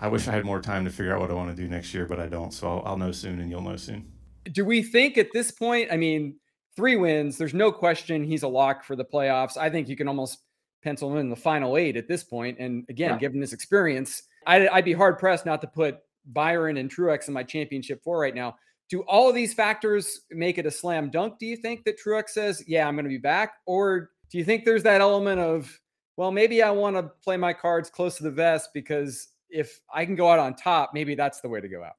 I 0.00 0.08
wish 0.08 0.26
I 0.28 0.32
had 0.32 0.44
more 0.44 0.60
time 0.60 0.84
to 0.84 0.90
figure 0.90 1.14
out 1.14 1.20
what 1.20 1.30
I 1.30 1.34
want 1.34 1.54
to 1.54 1.62
do 1.62 1.68
next 1.68 1.92
year, 1.92 2.06
but 2.06 2.18
I 2.18 2.26
don't. 2.26 2.52
So 2.52 2.68
I'll, 2.68 2.82
I'll 2.86 2.96
know 2.96 3.12
soon, 3.12 3.40
and 3.40 3.50
you'll 3.50 3.60
know 3.60 3.76
soon. 3.76 4.10
Do 4.52 4.64
we 4.64 4.82
think 4.82 5.18
at 5.18 5.28
this 5.32 5.50
point? 5.50 5.92
I 5.92 5.96
mean, 5.96 6.36
three 6.74 6.96
wins. 6.96 7.36
There's 7.36 7.54
no 7.54 7.70
question 7.70 8.24
he's 8.24 8.42
a 8.42 8.48
lock 8.48 8.84
for 8.84 8.96
the 8.96 9.04
playoffs. 9.04 9.56
I 9.56 9.68
think 9.68 9.88
you 9.88 9.96
can 9.96 10.08
almost 10.08 10.38
pencil 10.82 11.12
him 11.12 11.18
in 11.18 11.28
the 11.28 11.36
final 11.36 11.76
eight 11.76 11.96
at 11.96 12.08
this 12.08 12.24
point. 12.24 12.58
And 12.58 12.84
again, 12.88 13.10
yeah. 13.10 13.18
given 13.18 13.40
this 13.40 13.52
experience, 13.52 14.22
I'd, 14.46 14.68
I'd 14.68 14.84
be 14.84 14.94
hard 14.94 15.18
pressed 15.18 15.44
not 15.44 15.60
to 15.60 15.66
put 15.66 15.98
Byron 16.24 16.78
and 16.78 16.90
Truex 16.90 17.28
in 17.28 17.34
my 17.34 17.42
championship 17.42 18.02
four 18.02 18.18
right 18.18 18.34
now. 18.34 18.56
do 18.88 19.02
all 19.02 19.28
of 19.28 19.34
these 19.34 19.52
factors 19.54 20.22
make 20.30 20.56
it 20.58 20.66
a 20.66 20.70
slam 20.70 21.10
dunk? 21.10 21.38
Do 21.38 21.46
you 21.46 21.56
think 21.56 21.84
that 21.84 21.98
Truex 22.00 22.30
says, 22.30 22.64
"Yeah, 22.66 22.88
I'm 22.88 22.94
going 22.94 23.04
to 23.04 23.10
be 23.10 23.18
back," 23.18 23.52
or 23.66 24.10
do 24.30 24.38
you 24.38 24.44
think 24.44 24.64
there's 24.64 24.82
that 24.84 25.00
element 25.00 25.40
of, 25.40 25.70
well, 26.16 26.30
maybe 26.30 26.62
I 26.62 26.70
want 26.70 26.96
to 26.96 27.10
play 27.22 27.36
my 27.36 27.52
cards 27.52 27.90
close 27.90 28.16
to 28.16 28.22
the 28.22 28.30
vest 28.30 28.70
because 28.72 29.28
if 29.50 29.80
I 29.92 30.04
can 30.04 30.14
go 30.16 30.30
out 30.30 30.38
on 30.38 30.54
top, 30.54 30.92
maybe 30.94 31.14
that's 31.14 31.40
the 31.40 31.48
way 31.48 31.60
to 31.60 31.68
go 31.68 31.82
out. 31.82 31.96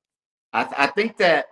I, 0.53 0.63
th- 0.63 0.75
I 0.77 0.87
think 0.87 1.17
that 1.17 1.47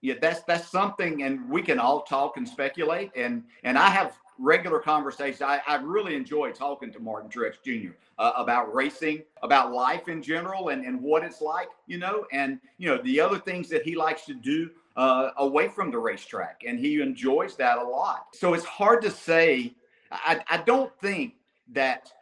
yeah, 0.00 0.14
that's 0.20 0.42
that's 0.42 0.68
something, 0.68 1.22
and 1.22 1.48
we 1.48 1.62
can 1.62 1.78
all 1.78 2.02
talk 2.02 2.36
and 2.36 2.46
speculate, 2.46 3.10
and 3.16 3.42
and 3.62 3.78
I 3.78 3.88
have 3.88 4.18
regular 4.38 4.78
conversations. 4.78 5.40
I, 5.40 5.60
I 5.66 5.76
really 5.76 6.14
enjoy 6.14 6.52
talking 6.52 6.92
to 6.92 7.00
Martin 7.00 7.30
Truex 7.30 7.54
Jr. 7.64 7.92
Uh, 8.18 8.32
about 8.36 8.74
racing, 8.74 9.22
about 9.42 9.72
life 9.72 10.08
in 10.08 10.22
general, 10.22 10.68
and 10.68 10.84
and 10.84 11.00
what 11.00 11.24
it's 11.24 11.40
like, 11.40 11.68
you 11.86 11.98
know, 11.98 12.26
and 12.32 12.60
you 12.78 12.88
know 12.88 13.00
the 13.02 13.18
other 13.18 13.38
things 13.38 13.68
that 13.70 13.82
he 13.82 13.96
likes 13.96 14.26
to 14.26 14.34
do 14.34 14.70
uh, 14.96 15.30
away 15.38 15.68
from 15.68 15.90
the 15.90 15.98
racetrack, 15.98 16.62
and 16.66 16.78
he 16.78 17.00
enjoys 17.00 17.56
that 17.56 17.78
a 17.78 17.82
lot. 17.82 18.26
So 18.34 18.54
it's 18.54 18.64
hard 18.64 19.02
to 19.02 19.10
say. 19.10 19.74
I, 20.12 20.40
I 20.48 20.58
don't 20.58 20.92
think 21.00 21.34
that 21.72 22.12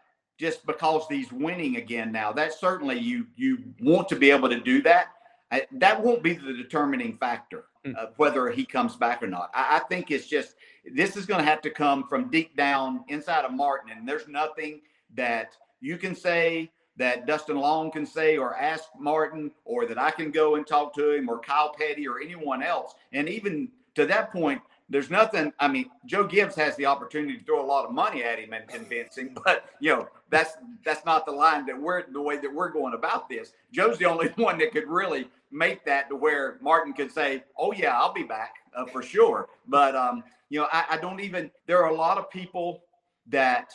just 0.42 0.66
because 0.66 1.04
he's 1.08 1.30
winning 1.30 1.76
again 1.76 2.11
now, 2.11 2.32
that 2.32 2.52
certainly 2.52 2.99
you 2.99 3.25
you 3.37 3.58
want 3.80 4.08
to 4.08 4.16
be 4.16 4.32
able 4.32 4.49
to 4.49 4.58
do 4.58 4.82
that. 4.82 5.12
I, 5.52 5.68
that 5.70 6.02
won't 6.02 6.20
be 6.20 6.32
the 6.32 6.52
determining 6.52 7.16
factor 7.16 7.66
mm. 7.87 7.94
of 7.94 8.14
whether 8.16 8.50
he 8.50 8.64
comes 8.64 8.96
back 8.96 9.22
or 9.22 9.28
not. 9.28 9.52
I, 9.54 9.76
I 9.76 9.78
think 9.88 10.11
it's 10.11 10.26
just 10.26 10.56
this 10.84 11.16
is 11.16 11.26
going 11.26 11.38
to 11.38 11.46
have 11.46 11.61
to 11.61 11.70
come 11.70 12.08
from 12.08 12.28
deep 12.28 12.56
down 12.56 13.04
inside 13.06 13.44
of 13.44 13.52
Martin, 13.52 13.92
and 13.96 14.08
there's 14.08 14.26
nothing 14.26 14.80
that 15.14 15.56
you 15.80 15.96
can 15.96 16.12
say 16.12 16.72
that 16.96 17.25
Dustin 17.25 17.56
Long 17.56 17.92
can 17.92 18.04
say 18.04 18.37
or 18.37 18.56
ask 18.56 18.87
Martin, 18.99 19.52
or 19.64 19.87
that 19.87 19.96
I 19.96 20.11
can 20.11 20.32
go 20.32 20.56
and 20.56 20.66
talk 20.66 20.92
to 20.96 21.12
him, 21.12 21.28
or 21.28 21.38
Kyle 21.38 21.72
Petty, 21.72 22.08
or 22.08 22.20
anyone 22.20 22.64
else. 22.64 22.94
And 23.12 23.28
even 23.28 23.68
to 23.94 24.06
that 24.06 24.32
point, 24.32 24.61
there's 24.92 25.11
nothing. 25.11 25.52
I 25.58 25.68
mean, 25.68 25.90
Joe 26.04 26.25
Gibbs 26.25 26.54
has 26.56 26.76
the 26.76 26.84
opportunity 26.84 27.38
to 27.38 27.44
throw 27.44 27.64
a 27.64 27.66
lot 27.66 27.87
of 27.87 27.92
money 27.92 28.22
at 28.22 28.38
him 28.38 28.52
and 28.52 28.68
convince 28.68 29.16
him, 29.16 29.37
but 29.44 29.70
you 29.80 29.90
know 29.90 30.08
that's 30.28 30.52
that's 30.84 31.04
not 31.06 31.25
the 31.25 31.32
line 31.32 31.64
that 31.66 31.80
we're 31.80 32.04
the 32.12 32.20
way 32.20 32.37
that 32.37 32.52
we're 32.52 32.68
going 32.68 32.92
about 32.92 33.28
this. 33.28 33.54
Joe's 33.72 33.99
the 33.99 34.04
only 34.04 34.28
one 34.37 34.58
that 34.58 34.72
could 34.72 34.87
really 34.87 35.28
make 35.50 35.84
that 35.87 36.11
to 36.11 36.16
where 36.16 36.58
Martin 36.61 36.92
could 36.92 37.11
say, 37.11 37.42
"Oh 37.58 37.72
yeah, 37.72 37.99
I'll 37.99 38.12
be 38.12 38.22
back 38.22 38.56
uh, 38.76 38.84
for 38.84 39.02
sure." 39.02 39.49
But 39.66 39.96
um, 39.96 40.22
you 40.50 40.61
know, 40.61 40.68
I, 40.70 40.84
I 40.90 40.96
don't 40.99 41.20
even. 41.20 41.50
There 41.66 41.82
are 41.82 41.90
a 41.90 41.96
lot 41.96 42.18
of 42.18 42.30
people 42.30 42.84
that 43.28 43.75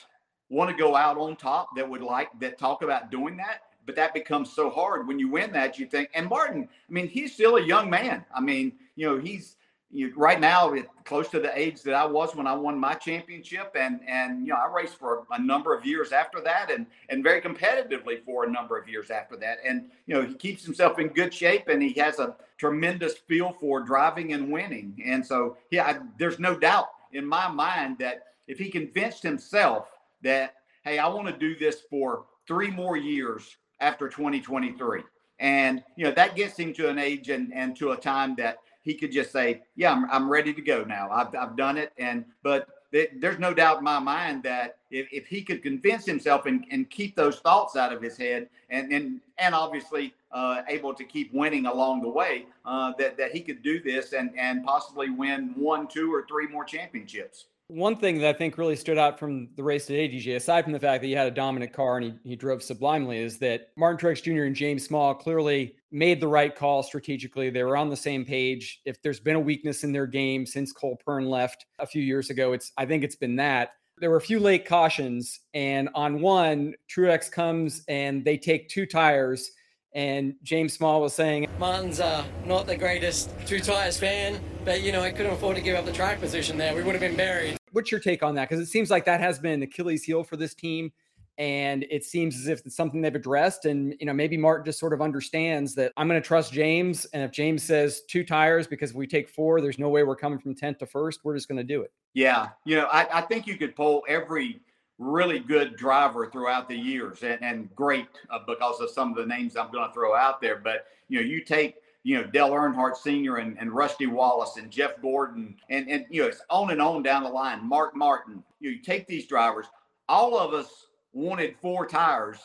want 0.50 0.70
to 0.70 0.76
go 0.76 0.96
out 0.96 1.18
on 1.18 1.36
top 1.36 1.70
that 1.76 1.90
would 1.90 2.02
like 2.02 2.30
that 2.40 2.60
talk 2.60 2.84
about 2.84 3.12
doing 3.12 3.36
that 3.36 3.62
but 3.86 3.96
that 3.96 4.14
becomes 4.14 4.52
so 4.52 4.70
hard 4.70 5.08
when 5.08 5.18
you 5.20 5.30
win 5.30 5.52
that 5.52 5.78
you 5.78 5.86
think 5.86 6.10
and 6.14 6.30
martin 6.30 6.68
i 6.90 6.92
mean 6.92 7.08
he's 7.08 7.34
still 7.34 7.58
a 7.58 7.62
young 7.62 7.90
man 7.90 8.24
i 8.34 8.40
mean 8.40 8.72
you 8.96 9.06
know 9.06 9.18
he's 9.18 9.57
you, 9.90 10.14
right 10.18 10.40
now 10.40 10.74
close 11.06 11.30
to 11.30 11.40
the 11.40 11.58
age 11.58 11.82
that 11.84 11.94
I 11.94 12.06
was 12.06 12.36
when 12.36 12.46
I 12.46 12.54
won 12.54 12.78
my 12.78 12.94
championship, 12.94 13.74
and 13.76 14.02
and 14.08 14.46
you 14.46 14.52
know 14.52 14.60
I 14.60 14.72
raced 14.72 14.96
for 14.96 15.26
a 15.32 15.42
number 15.42 15.74
of 15.74 15.86
years 15.86 16.12
after 16.12 16.42
that, 16.42 16.70
and 16.70 16.86
and 17.10 17.24
very 17.24 17.42
competitively 17.42 18.24
for 18.26 18.44
a 18.44 18.52
number 18.52 18.78
of 18.78 18.90
years 18.90 19.10
after 19.10 19.38
that, 19.38 19.60
and 19.66 19.90
you 20.06 20.16
know 20.16 20.24
he 20.24 20.34
keeps 20.34 20.66
himself 20.66 21.00
in 21.00 21.08
good 21.08 21.34
shape, 21.34 21.70
and 21.70 21.82
he 21.82 21.94
has 21.94 22.20
a 22.20 22.36
tremendous 22.58 23.14
feel 23.14 23.54
for 23.60 23.80
driving 23.82 24.34
and 24.34 24.52
winning, 24.52 25.02
and 25.06 25.26
so 25.26 25.58
yeah, 25.72 25.86
I, 25.86 26.00
there's 26.20 26.40
no 26.40 26.58
doubt 26.58 26.90
in 27.14 27.26
my 27.26 27.48
mind 27.48 27.98
that 28.00 28.24
if 28.48 28.58
he 28.58 28.70
convinced 28.70 29.24
himself 29.24 29.88
that 30.22 30.56
hey, 30.84 31.00
I 31.00 31.08
want 31.08 31.28
to 31.28 31.34
do 31.34 31.58
this 31.58 31.82
for 31.90 32.26
three 32.48 32.72
more 32.72 32.98
years 32.98 33.56
after 33.80 34.10
2023, 34.10 35.04
and 35.40 35.82
you 35.96 36.04
know 36.04 36.12
that 36.12 36.36
gets 36.36 36.58
him 36.58 36.74
to 36.74 36.90
an 36.90 37.00
age 37.00 37.30
and 37.30 37.54
and 37.54 37.74
to 37.78 37.92
a 37.92 37.98
time 37.98 38.36
that 38.36 38.58
he 38.88 38.96
could 38.96 39.12
just 39.12 39.32
say, 39.32 39.64
"Yeah, 39.76 39.92
I'm, 39.92 40.10
I'm 40.10 40.30
ready 40.30 40.54
to 40.54 40.62
go 40.62 40.86
now. 40.86 41.10
I've, 41.12 41.36
I've 41.36 41.58
done 41.58 41.78
it." 41.78 41.92
And 41.98 42.24
but 42.42 42.70
there's 42.92 43.38
no 43.38 43.54
doubt 43.54 43.80
in 43.80 43.84
my 43.84 44.00
mind 44.00 44.44
that 44.44 44.78
if, 44.92 45.08
if 45.12 45.28
he 45.28 45.42
could 45.42 45.62
convince 45.62 46.06
himself 46.06 46.46
and, 46.46 46.66
and 46.72 46.90
keep 46.90 47.18
those 47.18 47.40
thoughts 47.40 47.76
out 47.76 47.92
of 47.92 48.02
his 48.02 48.18
head, 48.18 48.48
and 48.70 48.92
and 48.94 49.20
and 49.38 49.54
obviously 49.54 50.14
uh, 50.32 50.62
able 50.70 50.94
to 50.94 51.04
keep 51.04 51.34
winning 51.34 51.66
along 51.66 52.02
the 52.02 52.10
way, 52.10 52.46
uh, 52.66 52.94
that 52.98 53.18
that 53.18 53.34
he 53.34 53.42
could 53.42 53.62
do 53.62 53.84
this 53.84 54.14
and 54.14 54.32
and 54.38 54.64
possibly 54.64 55.10
win 55.10 55.54
one, 55.58 55.88
two, 55.88 56.14
or 56.14 56.26
three 56.26 56.48
more 56.48 56.64
championships. 56.64 57.48
One 57.70 57.98
thing 57.98 58.20
that 58.20 58.34
I 58.34 58.38
think 58.38 58.58
really 58.58 58.78
stood 58.78 58.98
out 58.98 59.20
from 59.20 59.50
the 59.58 59.64
race 59.64 59.88
today, 59.88 60.08
DJ, 60.08 60.38
aside 60.38 60.64
from 60.64 60.72
the 60.72 60.80
fact 60.80 61.02
that 61.02 61.08
he 61.08 61.14
had 61.14 61.28
a 61.28 61.32
dominant 61.32 61.74
car 61.74 61.98
and 61.98 62.06
he, 62.24 62.30
he 62.30 62.36
drove 62.38 62.64
sublimely, 62.64 63.18
is 63.18 63.38
that 63.40 63.72
Martin 63.76 64.00
Truex 64.00 64.24
Jr. 64.24 64.44
and 64.44 64.56
James 64.56 64.86
Small 64.86 65.14
clearly 65.14 65.76
made 65.92 66.22
the 66.22 66.30
right 66.30 66.56
call 66.56 66.82
strategically. 66.82 67.50
They 67.50 67.64
were 67.64 67.76
on 67.76 67.90
the 67.90 67.98
same 67.98 68.24
page. 68.24 68.80
If 68.86 69.02
there's 69.02 69.20
been 69.20 69.36
a 69.36 69.40
weakness 69.42 69.84
in 69.84 69.92
their 69.92 70.08
game 70.08 70.46
since 70.46 70.72
Cole 70.72 70.98
Pearn 71.06 71.26
left 71.26 71.66
a 71.80 71.86
few 71.86 72.02
years 72.02 72.30
ago, 72.30 72.54
it's 72.54 72.72
I 72.78 72.86
think 72.86 73.04
it's 73.04 73.18
been 73.18 73.36
that. 73.36 73.72
There 73.98 74.12
were 74.12 74.18
a 74.18 74.22
few 74.22 74.40
late 74.40 74.66
cautions, 74.66 75.42
and 75.54 75.90
on 75.94 76.22
one, 76.22 76.74
Truex 76.90 77.30
comes 77.30 77.84
and 77.90 78.24
they 78.24 78.38
take 78.38 78.70
two 78.70 78.86
tires 78.86 79.52
and 79.98 80.36
James 80.44 80.74
Small 80.74 81.02
was 81.02 81.16
saying, 81.16 81.48
Martin's 81.58 82.00
uh, 82.00 82.24
not 82.46 82.68
the 82.68 82.78
greatest 82.78 83.32
two 83.48 83.60
tires 83.60 83.98
fan, 83.98 84.40
but 84.64 84.84
you 84.84 84.92
know, 84.92 85.02
I 85.02 85.10
couldn't 85.10 85.34
afford 85.34 85.56
to 85.56 85.62
give 85.62 85.76
up 85.76 85.86
the 85.86 85.92
track 85.92 86.20
position 86.20 86.56
there. 86.56 86.76
We 86.76 86.84
would 86.84 86.94
have 86.94 87.02
been 87.02 87.18
buried. 87.18 87.58
What's 87.72 87.92
your 87.92 88.00
take 88.00 88.22
on 88.22 88.36
that? 88.36 88.48
Because 88.48 88.62
it 88.62 88.70
seems 88.70 88.92
like 88.92 89.06
that 89.06 89.20
has 89.20 89.40
been 89.40 89.54
an 89.54 89.64
Achilles 89.64 90.04
heel 90.04 90.24
for 90.24 90.38
this 90.38 90.54
team. 90.54 90.92
And 91.40 91.84
it 91.90 92.06
seems 92.06 92.36
as 92.36 92.48
if 92.48 92.64
it's 92.64 92.76
something 92.76 93.02
they've 93.02 93.14
addressed. 93.14 93.66
And, 93.66 93.96
you 94.00 94.06
know, 94.06 94.14
maybe 94.14 94.38
Martin 94.38 94.66
just 94.66 94.80
sort 94.80 94.94
of 94.94 95.02
understands 95.02 95.74
that 95.76 95.94
I'm 95.98 96.08
going 96.08 96.22
to 96.22 96.28
trust 96.28 96.54
James. 96.54 97.06
And 97.06 97.24
if 97.24 97.32
James 97.32 97.64
says 97.64 98.02
two 98.08 98.24
tires, 98.24 98.68
because 98.68 98.92
if 98.92 98.96
we 98.96 99.08
take 99.08 99.28
four, 99.28 99.62
there's 99.62 99.80
no 99.80 99.90
way 99.90 100.04
we're 100.04 100.16
coming 100.16 100.38
from 100.38 100.54
10th 100.54 100.78
to 100.80 100.86
first, 100.86 101.22
we're 101.24 101.36
just 101.36 101.48
going 101.48 101.58
to 101.58 101.64
do 101.64 101.82
it. 101.82 101.92
Yeah. 102.14 102.50
You 102.66 102.76
know, 102.76 102.88
I, 102.92 103.20
I 103.20 103.22
think 103.22 103.48
you 103.48 103.58
could 103.58 103.76
pull 103.76 104.04
every 104.08 104.62
really 105.00 105.40
good 105.40 105.76
driver 105.76 106.30
throughout 106.30 106.68
the 106.68 106.76
years 106.76 107.22
and, 107.24 107.42
and 107.42 107.76
great 107.76 108.08
uh, 108.30 108.40
because 108.48 108.80
of 108.80 108.90
some 108.90 109.12
of 109.12 109.18
the 109.18 109.26
names 109.26 109.56
I'm 109.56 109.72
going 109.72 109.88
to 109.88 109.94
throw 109.94 110.16
out 110.16 110.42
there. 110.42 110.58
But, 110.58 110.88
you 111.08 111.20
know, 111.20 111.26
you 111.26 111.44
take, 111.44 111.76
you 112.04 112.18
know, 112.18 112.24
Dale 112.24 112.50
Earnhardt 112.50 112.98
Sr. 112.98 113.38
And, 113.38 113.58
and 113.60 113.72
Rusty 113.72 114.08
Wallace 114.08 114.58
and 114.58 114.72
Jeff 114.72 115.02
Gordon 115.02 115.56
and, 115.70 115.88
and, 115.90 116.06
you 116.10 116.22
know, 116.22 116.28
it's 116.28 116.42
on 116.50 116.72
and 116.72 116.82
on 116.82 117.04
down 117.04 117.24
the 117.24 117.30
line. 117.30 117.68
Mark 117.68 117.96
Martin, 117.96 118.44
you, 118.60 118.72
know, 118.72 118.76
you 118.78 118.82
take 118.82 119.08
these 119.08 119.28
drivers, 119.28 119.68
all 120.10 120.38
of 120.38 120.54
us 120.54 120.88
wanted 121.14 121.56
four 121.62 121.86
tires 121.86 122.40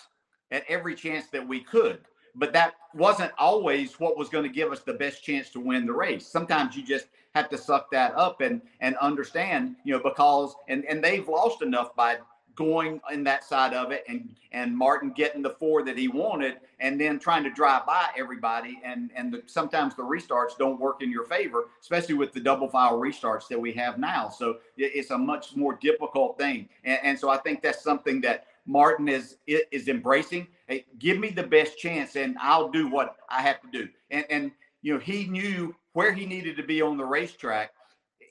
at 0.51 0.65
every 0.69 0.95
chance 0.95 1.27
that 1.29 1.47
we 1.47 1.61
could. 1.61 2.01
But 2.35 2.53
that 2.55 2.75
wasn't 2.95 3.33
always 3.39 4.01
what 4.01 4.17
was 4.17 4.29
going 4.29 4.45
to 4.45 4.51
give 4.51 4.73
us 4.73 4.81
the 4.81 4.95
best 4.95 5.23
chance 5.23 5.51
to 5.51 5.61
win 5.61 5.87
the 5.87 5.93
race. 5.93 6.27
Sometimes 6.27 6.77
you 6.77 6.83
just 6.83 7.07
have 7.35 7.49
to 7.51 7.59
suck 7.59 7.91
that 7.91 8.15
up 8.15 8.41
and 8.41 8.61
and 8.81 8.97
understand, 8.97 9.77
you 9.85 9.93
know, 9.93 10.03
because 10.03 10.55
and 10.69 10.85
and 10.87 11.03
they've 11.05 11.29
lost 11.29 11.63
enough 11.63 11.95
by 11.95 12.19
going 12.55 13.01
in 13.13 13.25
that 13.25 13.45
side 13.45 13.75
of 13.75 13.91
it 13.91 14.05
and 14.09 14.35
and 14.53 14.77
Martin 14.77 15.11
getting 15.11 15.43
the 15.43 15.51
four 15.51 15.83
that 15.83 15.97
he 15.97 16.09
wanted 16.09 16.59
and 16.81 17.01
then 17.01 17.19
trying 17.19 17.43
to 17.45 17.51
drive 17.51 17.87
by 17.87 18.09
everybody 18.17 18.81
and 18.85 19.11
and 19.15 19.33
the, 19.33 19.43
sometimes 19.47 19.95
the 19.95 20.03
restarts 20.03 20.57
don't 20.59 20.79
work 20.79 21.03
in 21.03 21.11
your 21.11 21.25
favor 21.25 21.69
especially 21.81 22.15
with 22.15 22.33
the 22.33 22.41
double 22.41 22.69
file 22.69 22.99
restarts 22.99 23.49
that 23.49 23.61
we 23.61 23.73
have 23.73 23.99
now. 23.99 24.29
So 24.29 24.59
it's 24.77 25.11
a 25.11 25.19
much 25.19 25.57
more 25.57 25.79
difficult 25.81 26.39
thing. 26.39 26.69
And, 26.85 26.99
and, 27.03 27.19
so 27.19 27.29
I 27.29 27.37
think 27.39 27.63
that's 27.63 27.83
something 27.83 28.21
that 28.23 28.47
Martin 28.67 29.09
is 29.09 29.37
is 29.47 29.89
embracing. 29.89 30.47
Hey 30.67 30.85
give 30.99 31.19
me 31.19 31.31
the 31.31 31.43
best 31.43 31.79
chance 31.79 32.17
and 32.17 32.37
I'll 32.41 32.71
do 32.71 32.89
what 32.89 33.17
I 33.29 33.43
have 33.43 33.61
to 33.63 33.69
do. 33.71 33.89
And 34.11 34.25
and 34.31 34.53
you 34.83 34.95
know 34.95 35.01
he 35.01 35.27
knew 35.27 35.75
where 35.93 36.13
he 36.13 36.27
needed 36.27 36.57
to 36.57 36.63
be 36.63 36.81
on 36.83 36.97
the 36.97 37.05
racetrack 37.05 37.73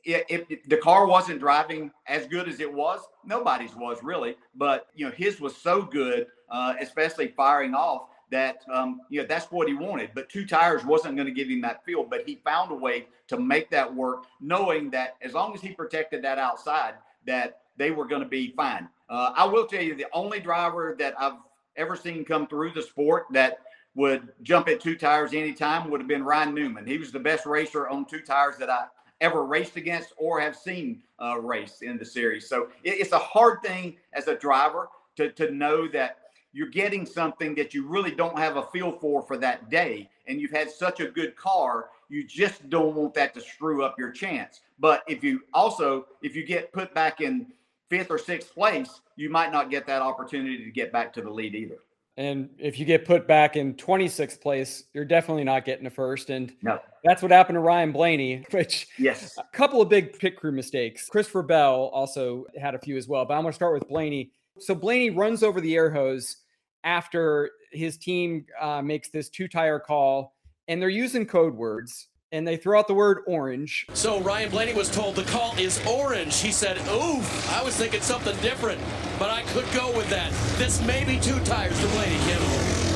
if, 0.03 0.45
if, 0.49 0.63
the 0.67 0.77
car 0.77 1.05
wasn't 1.05 1.39
driving 1.39 1.91
as 2.07 2.27
good 2.27 2.47
as 2.47 2.59
it 2.59 2.71
was, 2.71 3.01
nobody's 3.25 3.75
was 3.75 3.97
really, 4.03 4.35
but 4.55 4.87
you 4.95 5.05
know 5.05 5.11
his 5.11 5.39
was 5.39 5.55
so 5.55 5.81
good, 5.81 6.27
uh, 6.49 6.73
especially 6.79 7.29
firing 7.29 7.73
off 7.73 8.07
that 8.31 8.63
um, 8.71 9.01
you 9.09 9.21
know 9.21 9.27
that's 9.27 9.51
what 9.51 9.67
he 9.67 9.73
wanted. 9.73 10.11
But 10.15 10.29
two 10.29 10.45
tires 10.45 10.83
wasn't 10.85 11.15
going 11.15 11.27
to 11.27 11.33
give 11.33 11.49
him 11.49 11.61
that 11.61 11.85
feel, 11.85 12.03
but 12.03 12.23
he 12.25 12.41
found 12.43 12.71
a 12.71 12.75
way 12.75 13.07
to 13.27 13.39
make 13.39 13.69
that 13.71 13.93
work, 13.93 14.25
knowing 14.39 14.89
that 14.91 15.15
as 15.21 15.33
long 15.33 15.53
as 15.53 15.61
he 15.61 15.69
protected 15.69 16.23
that 16.23 16.39
outside, 16.39 16.95
that 17.25 17.61
they 17.77 17.91
were 17.91 18.05
going 18.05 18.21
to 18.21 18.27
be 18.27 18.53
fine. 18.55 18.87
Uh, 19.09 19.33
I 19.35 19.45
will 19.45 19.65
tell 19.65 19.81
you, 19.81 19.95
the 19.95 20.07
only 20.13 20.39
driver 20.39 20.95
that 20.99 21.13
I've 21.19 21.37
ever 21.75 21.95
seen 21.95 22.25
come 22.25 22.47
through 22.47 22.71
the 22.71 22.81
sport 22.81 23.25
that 23.31 23.59
would 23.95 24.29
jump 24.41 24.69
at 24.69 24.79
two 24.79 24.95
tires 24.95 25.33
anytime 25.33 25.89
would 25.89 25.99
have 25.99 26.07
been 26.07 26.23
Ryan 26.23 26.55
Newman. 26.55 26.85
He 26.85 26.97
was 26.97 27.11
the 27.11 27.19
best 27.19 27.45
racer 27.45 27.89
on 27.89 28.05
two 28.05 28.21
tires 28.21 28.57
that 28.57 28.69
I 28.69 28.85
ever 29.21 29.45
raced 29.45 29.77
against 29.77 30.13
or 30.17 30.39
have 30.41 30.55
seen 30.55 31.01
uh, 31.21 31.39
race 31.39 31.81
in 31.81 31.97
the 31.97 32.05
series. 32.05 32.49
So 32.49 32.69
it, 32.83 32.99
it's 32.99 33.13
a 33.13 33.19
hard 33.19 33.61
thing 33.61 33.95
as 34.13 34.27
a 34.27 34.35
driver 34.35 34.89
to, 35.15 35.31
to 35.31 35.51
know 35.51 35.87
that 35.89 36.17
you're 36.53 36.67
getting 36.67 37.05
something 37.05 37.55
that 37.55 37.73
you 37.73 37.87
really 37.87 38.11
don't 38.11 38.37
have 38.37 38.57
a 38.57 38.63
feel 38.63 38.91
for 38.91 39.21
for 39.21 39.37
that 39.37 39.69
day. 39.69 40.09
And 40.27 40.41
you've 40.41 40.51
had 40.51 40.69
such 40.69 40.99
a 40.99 41.07
good 41.07 41.35
car, 41.35 41.89
you 42.09 42.25
just 42.25 42.69
don't 42.69 42.95
want 42.95 43.13
that 43.13 43.33
to 43.35 43.41
screw 43.41 43.83
up 43.83 43.97
your 43.97 44.11
chance. 44.11 44.61
But 44.79 45.03
if 45.07 45.23
you 45.23 45.41
also, 45.53 46.07
if 46.21 46.35
you 46.35 46.43
get 46.43 46.73
put 46.73 46.93
back 46.93 47.21
in 47.21 47.47
fifth 47.89 48.11
or 48.11 48.17
sixth 48.17 48.53
place, 48.53 49.01
you 49.15 49.29
might 49.29 49.51
not 49.51 49.69
get 49.69 49.85
that 49.87 50.01
opportunity 50.01 50.63
to 50.63 50.71
get 50.71 50.91
back 50.91 51.13
to 51.13 51.21
the 51.21 51.29
lead 51.29 51.55
either. 51.55 51.77
And 52.17 52.49
if 52.57 52.77
you 52.77 52.85
get 52.85 53.05
put 53.05 53.27
back 53.27 53.55
in 53.55 53.73
26th 53.75 54.41
place, 54.41 54.83
you're 54.93 55.05
definitely 55.05 55.43
not 55.43 55.65
getting 55.65 55.85
a 55.85 55.89
first. 55.89 56.29
And 56.29 56.53
No. 56.61 56.79
that's 57.03 57.21
what 57.21 57.31
happened 57.31 57.55
to 57.55 57.61
Ryan 57.61 57.91
Blaney, 57.91 58.45
which 58.51 58.87
Yes. 58.99 59.37
a 59.37 59.43
couple 59.55 59.81
of 59.81 59.89
big 59.89 60.19
pit 60.19 60.35
crew 60.35 60.51
mistakes. 60.51 61.07
Christopher 61.07 61.43
Bell 61.43 61.89
also 61.93 62.45
had 62.59 62.75
a 62.75 62.79
few 62.79 62.97
as 62.97 63.07
well, 63.07 63.25
but 63.25 63.35
I'm 63.35 63.41
going 63.43 63.51
to 63.51 63.55
start 63.55 63.73
with 63.73 63.87
Blaney. 63.87 64.31
So 64.59 64.75
Blaney 64.75 65.09
runs 65.09 65.41
over 65.43 65.61
the 65.61 65.73
air 65.75 65.89
hose 65.89 66.37
after 66.83 67.51
his 67.71 67.97
team 67.97 68.45
uh, 68.59 68.81
makes 68.81 69.09
this 69.09 69.29
two 69.29 69.47
tire 69.47 69.79
call, 69.79 70.35
and 70.67 70.81
they're 70.81 70.89
using 70.89 71.25
code 71.25 71.55
words, 71.55 72.07
and 72.31 72.47
they 72.47 72.55
throw 72.55 72.79
out 72.79 72.87
the 72.87 72.93
word 72.93 73.19
orange. 73.27 73.85
So 73.93 74.21
Ryan 74.21 74.49
Blaney 74.49 74.73
was 74.73 74.89
told 74.89 75.15
the 75.15 75.23
call 75.23 75.57
is 75.57 75.85
orange. 75.85 76.39
He 76.39 76.51
said, 76.51 76.77
oof, 76.89 77.51
I 77.51 77.61
was 77.61 77.75
thinking 77.75 78.01
something 78.01 78.35
different, 78.41 78.79
but 79.19 79.29
I 79.29 79.41
could 79.43 79.65
go 79.73 79.95
with 79.95 80.09
that. 80.09 80.31
This 80.57 80.81
may 80.85 81.03
be 81.03 81.19
two 81.19 81.39
tires 81.41 81.79
to 81.81 81.87
Blaney, 81.87 82.17
Kim. 82.25 82.39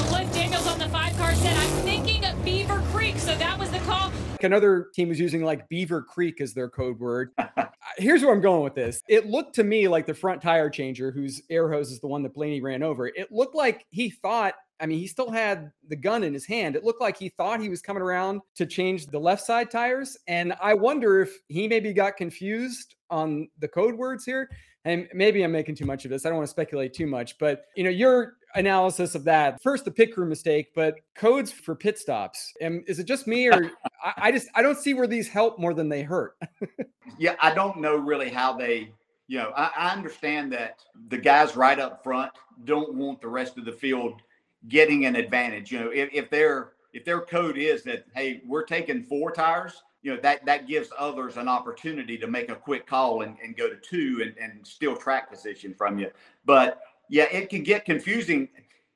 Cliff 0.08 0.32
Daniels 0.34 0.67
on 0.67 0.80
the 0.80 0.88
five 0.89 1.15
car 1.17 1.36
said, 1.36 1.56
I'm 1.58 1.69
thinking 1.84 2.24
of 2.26 2.43
Beaver 2.45 2.82
Creek. 2.91 3.17
So 3.17 3.36
that 3.36 3.60
was 3.60 3.69
the 3.71 3.80
call. 3.80 4.12
Another 4.43 4.88
team 4.93 5.10
was 5.10 5.19
using 5.19 5.43
like 5.43 5.67
Beaver 5.69 6.02
Creek 6.02 6.41
as 6.41 6.54
their 6.54 6.69
code 6.69 7.00
word. 7.00 7.32
Here's 7.98 8.24
where 8.24 8.34
I'm 8.34 8.41
going 8.41 8.63
with 8.63 8.76
this. 8.76 9.02
It 9.08 9.28
looked 9.28 9.56
to 9.56 9.63
me 9.63 9.88
like 9.88 10.06
the 10.06 10.13
front 10.13 10.41
tire 10.41 10.69
changer, 10.69 11.12
whose 11.12 11.41
air 11.50 11.71
hose 11.71 11.91
is 11.91 12.00
the 12.00 12.08
one 12.08 12.24
that 12.24 12.34
Blaney 12.34 12.62
ran 12.62 12.84
over. 12.84 13.08
It 13.08 13.32
looked 13.32 13.56
like 13.56 13.86
he 13.89 14.10
thought, 14.10 14.56
I 14.80 14.86
mean, 14.86 15.00
he 15.00 15.08
still 15.08 15.32
had 15.32 15.71
the 15.88 15.95
gun 15.95 16.24
in 16.24 16.34
his 16.34 16.45
hand. 16.45 16.76
It 16.76 16.84
looked 16.84 17.02
like 17.02 17.17
he 17.17 17.30
thought 17.30 17.62
he 17.62 17.69
was 17.69 17.82
coming 17.82 18.04
around 18.04 18.41
to 18.56 18.65
change 18.65 19.08
the 19.08 19.19
left 19.19 19.45
side 19.45 19.71
tires. 19.71 20.17
And 20.28 20.54
I 20.62 20.74
wonder 20.74 21.21
if 21.21 21.32
he 21.48 21.67
maybe 21.67 21.93
got 21.93 22.17
confused 22.17 22.95
on 23.10 23.48
the 23.60 23.67
code 23.67 23.95
words 23.95 24.26
here. 24.26 24.50
And 24.84 25.08
maybe 25.13 25.41
I'm 25.43 25.52
making 25.52 25.76
too 25.76 25.86
much 25.86 26.06
of 26.06 26.12
this. 26.12 26.26
I 26.26 26.30
don't 26.30 26.38
want 26.38 26.48
to 26.48 26.52
speculate 26.52 26.93
too 26.93 27.08
much, 27.08 27.39
but 27.39 27.65
you 27.76 27.84
know, 27.84 27.89
your 27.89 28.34
analysis 28.56 29.15
of 29.15 29.24
that 29.26 29.62
first, 29.62 29.86
the 29.86 29.91
pit 29.91 30.13
crew 30.13 30.26
mistake, 30.26 30.72
but 30.76 30.96
codes 31.15 31.52
for 31.52 31.76
pit 31.76 32.00
stops. 32.00 32.54
And 32.62 32.84
is 32.88 33.00
it 33.00 33.06
just 33.06 33.28
me 33.28 33.48
or 33.48 33.72
I, 34.04 34.13
I 34.18 34.32
just 34.32 34.48
I 34.56 34.62
don't 34.62 34.78
see 34.78 34.94
where 34.94 35.08
these 35.08 35.28
help 35.28 35.60
more 35.60 35.74
than 35.74 35.89
they 35.89 36.02
hurt. 36.02 36.36
Yeah, 37.18 37.36
I 37.39 37.54
don't 37.54 37.80
know 37.80 37.96
really 37.96 38.30
how 38.30 38.54
they, 38.54 38.91
you 39.28 39.38
know, 39.38 39.54
I, 39.56 39.72
I 39.78 39.94
understand 39.94 40.52
that 40.54 40.80
the 41.10 41.18
guys 41.18 41.56
right 41.56 41.80
up 41.80 42.04
front 42.04 42.32
don't 42.65 42.96
want 42.96 43.22
the 43.22 43.28
rest 43.28 43.58
of 43.58 43.63
the 43.63 43.72
field 43.72 44.22
getting 44.68 45.06
an 45.06 45.15
advantage. 45.15 45.72
You 45.72 45.80
know, 45.80 45.91
if, 45.91 46.10
if 46.12 46.30
their 46.30 46.72
if 46.94 47.06
their 47.06 47.22
code 47.22 47.58
is 47.58 47.84
that 47.84 48.06
hey, 48.15 48.41
we're 48.46 48.63
taking 48.65 49.04
four 49.04 49.32
tires, 49.32 49.84
you 50.02 50.13
know, 50.13 50.20
that 50.22 50.46
that 50.46 50.68
gives 50.68 50.89
others 50.98 51.38
an 51.38 51.48
opportunity 51.48 52.18
to 52.18 52.28
make 52.28 52.50
a 52.50 52.56
quick 52.56 52.86
call 52.88 53.22
and, 53.22 53.38
and 53.41 53.56
go 53.56 53.70
to 53.70 53.76
two 53.78 54.22
and, 54.24 54.36
and 54.38 54.65
steal 54.65 54.96
track 54.96 55.30
position 55.30 55.74
from 55.74 56.00
you. 56.00 56.10
But 56.46 56.82
yeah, 57.10 57.26
it 57.32 57.50
can 57.50 57.63
get 57.63 57.86
confusing. 57.86 58.50